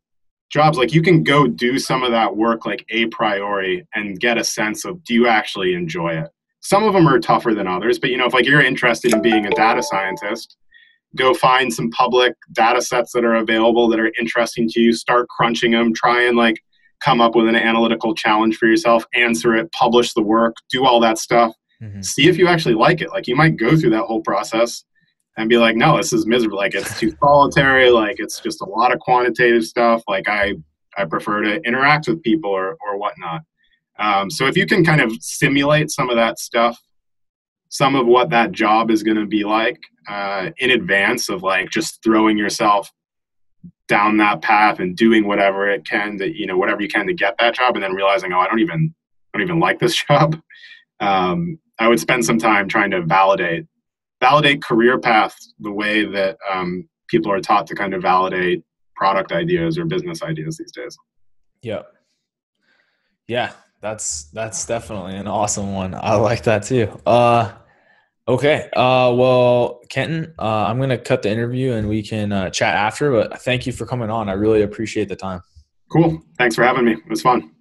jobs 0.52 0.78
like 0.78 0.94
you 0.94 1.02
can 1.02 1.24
go 1.24 1.48
do 1.48 1.80
some 1.80 2.04
of 2.04 2.12
that 2.12 2.36
work 2.36 2.66
like 2.66 2.86
a 2.90 3.06
priori 3.08 3.88
and 3.96 4.20
get 4.20 4.38
a 4.38 4.44
sense 4.44 4.84
of 4.84 5.04
do 5.04 5.14
you 5.14 5.28
actually 5.28 5.74
enjoy 5.74 6.10
it. 6.10 6.30
Some 6.60 6.84
of 6.84 6.94
them 6.94 7.08
are 7.08 7.20
tougher 7.20 7.54
than 7.54 7.68
others, 7.68 7.98
but 7.98 8.10
you 8.10 8.18
know 8.18 8.26
if 8.26 8.34
like 8.34 8.46
you're 8.46 8.62
interested 8.62 9.14
in 9.14 9.22
being 9.22 9.46
a 9.46 9.52
data 9.52 9.82
scientist, 9.82 10.58
go 11.16 11.34
find 11.34 11.74
some 11.74 11.90
public 11.92 12.36
data 12.54 12.82
sets 12.82 13.12
that 13.14 13.26
are 13.26 13.36
available 13.36 13.88
that 13.90 14.00
are 14.00 14.12
interesting 14.20 14.68
to 14.70 14.80
you, 14.80 14.94
start 14.94 15.28
crunching 15.30 15.72
them, 15.72 15.94
try 15.94 16.24
and 16.24 16.38
like 16.38 16.62
come 17.04 17.20
up 17.20 17.36
with 17.36 17.48
an 17.48 17.56
analytical 17.56 18.14
challenge 18.14 18.58
for 18.58 18.68
yourself, 18.68 19.06
answer 19.14 19.56
it, 19.56 19.72
publish 19.72 20.14
the 20.14 20.22
work, 20.22 20.56
do 20.70 20.86
all 20.86 21.00
that 21.00 21.18
stuff. 21.18 21.54
Mm-hmm. 21.82 22.02
See 22.02 22.30
if 22.30 22.38
you 22.38 22.48
actually 22.48 22.76
like 22.76 23.02
it. 23.02 23.10
Like 23.10 23.28
you 23.28 23.36
might 23.36 23.58
go 23.58 23.76
through 23.76 23.90
that 23.92 24.04
whole 24.04 24.22
process 24.22 24.84
and 25.38 25.50
be 25.50 25.58
like, 25.58 25.76
no, 25.76 25.98
this 25.98 26.14
is 26.14 26.26
miserable. 26.26 26.58
Like 26.58 26.76
it's 26.76 27.00
too 27.00 27.14
solitary. 27.24 27.90
Like 27.90 28.16
it's 28.20 28.40
just 28.40 28.62
a 28.62 28.66
lot 28.66 28.94
of 28.94 29.00
quantitative 29.00 29.64
stuff. 29.64 30.04
Like 30.08 30.28
I, 30.28 30.56
I 30.98 31.06
prefer 31.06 31.42
to 31.42 31.62
interact 31.62 32.08
with 32.08 32.22
people 32.22 32.52
or, 32.52 32.78
or 32.86 32.98
whatnot. 32.98 33.42
Um, 33.98 34.30
so 34.30 34.48
if 34.48 34.58
you 34.58 34.66
can 34.66 34.84
kind 34.84 35.02
of 35.02 35.12
simulate 35.22 35.92
some 35.92 36.10
of 36.10 36.16
that 36.16 36.40
stuff, 36.40 36.82
some 37.70 37.96
of 37.96 38.06
what 38.06 38.30
that 38.32 38.52
job 38.52 38.92
is 38.92 39.04
going 39.04 39.18
to 39.18 39.26
be 39.26 39.44
like 39.44 39.80
uh, 40.10 40.50
in 40.58 40.72
advance 40.72 41.30
of 41.30 41.44
like 41.44 41.70
just 41.70 42.04
throwing 42.04 42.38
yourself 42.38 42.92
down 43.88 44.18
that 44.18 44.42
path 44.42 44.80
and 44.80 44.96
doing 44.96 45.28
whatever 45.28 45.70
it 45.70 45.86
can 45.86 46.18
to 46.18 46.34
you 46.34 46.46
know 46.46 46.58
whatever 46.58 46.82
you 46.82 46.88
can 46.88 47.06
to 47.06 47.14
get 47.14 47.36
that 47.40 47.54
job 47.54 47.76
and 47.76 47.84
then 47.84 47.94
realizing 47.94 48.32
oh 48.32 48.40
I 48.40 48.48
don't 48.48 48.60
even 48.60 48.94
I 49.34 49.38
don't 49.38 49.48
even 49.48 49.60
like 49.60 49.80
this 49.80 49.96
job. 50.08 50.42
Um, 51.00 51.60
I 51.80 51.88
would 51.88 52.00
spend 52.00 52.26
some 52.26 52.38
time 52.38 52.68
trying 52.68 52.92
to 52.92 53.02
validate 53.02 53.66
validate 54.22 54.64
career 54.64 54.98
paths 54.98 55.54
the 55.60 55.72
way 55.72 56.06
that 56.06 56.38
um, 56.50 56.88
people 57.10 57.32
are 57.32 57.42
taught 57.42 57.68
to 57.68 57.76
kind 57.76 57.94
of 57.94 58.02
validate 58.02 58.64
product 58.96 59.32
ideas 59.32 59.78
or 59.78 59.86
business 59.86 60.24
ideas 60.24 60.58
these 60.58 60.72
days. 60.72 60.96
Yeah. 61.62 61.82
Yeah, 63.28 63.52
that's 63.82 64.26
that's 64.32 64.66
definitely 64.66 65.16
an 65.16 65.28
awesome 65.28 65.74
one. 65.74 65.96
I 65.96 66.16
like 66.16 66.44
that 66.44 66.64
too. 66.64 67.00
Uh 67.06 67.52
okay. 68.28 68.70
Uh 68.76 69.14
well, 69.16 69.80
Kenton, 69.90 70.34
uh 70.38 70.66
I'm 70.68 70.78
going 70.78 70.90
to 70.90 70.98
cut 70.98 71.22
the 71.22 71.32
interview 71.32 71.74
and 71.74 71.88
we 71.88 72.04
can 72.04 72.32
uh, 72.32 72.50
chat 72.50 72.76
after, 72.76 73.12
but 73.12 73.42
thank 73.42 73.66
you 73.66 73.74
for 73.74 73.86
coming 73.86 74.10
on. 74.10 74.30
I 74.30 74.34
really 74.34 74.62
appreciate 74.62 75.08
the 75.08 75.16
time. 75.16 75.42
Cool. 75.92 76.22
Thanks 76.38 76.56
for 76.56 76.64
having 76.64 76.86
me. 76.86 76.94
It 76.94 77.10
was 77.10 77.22
fun. 77.22 77.52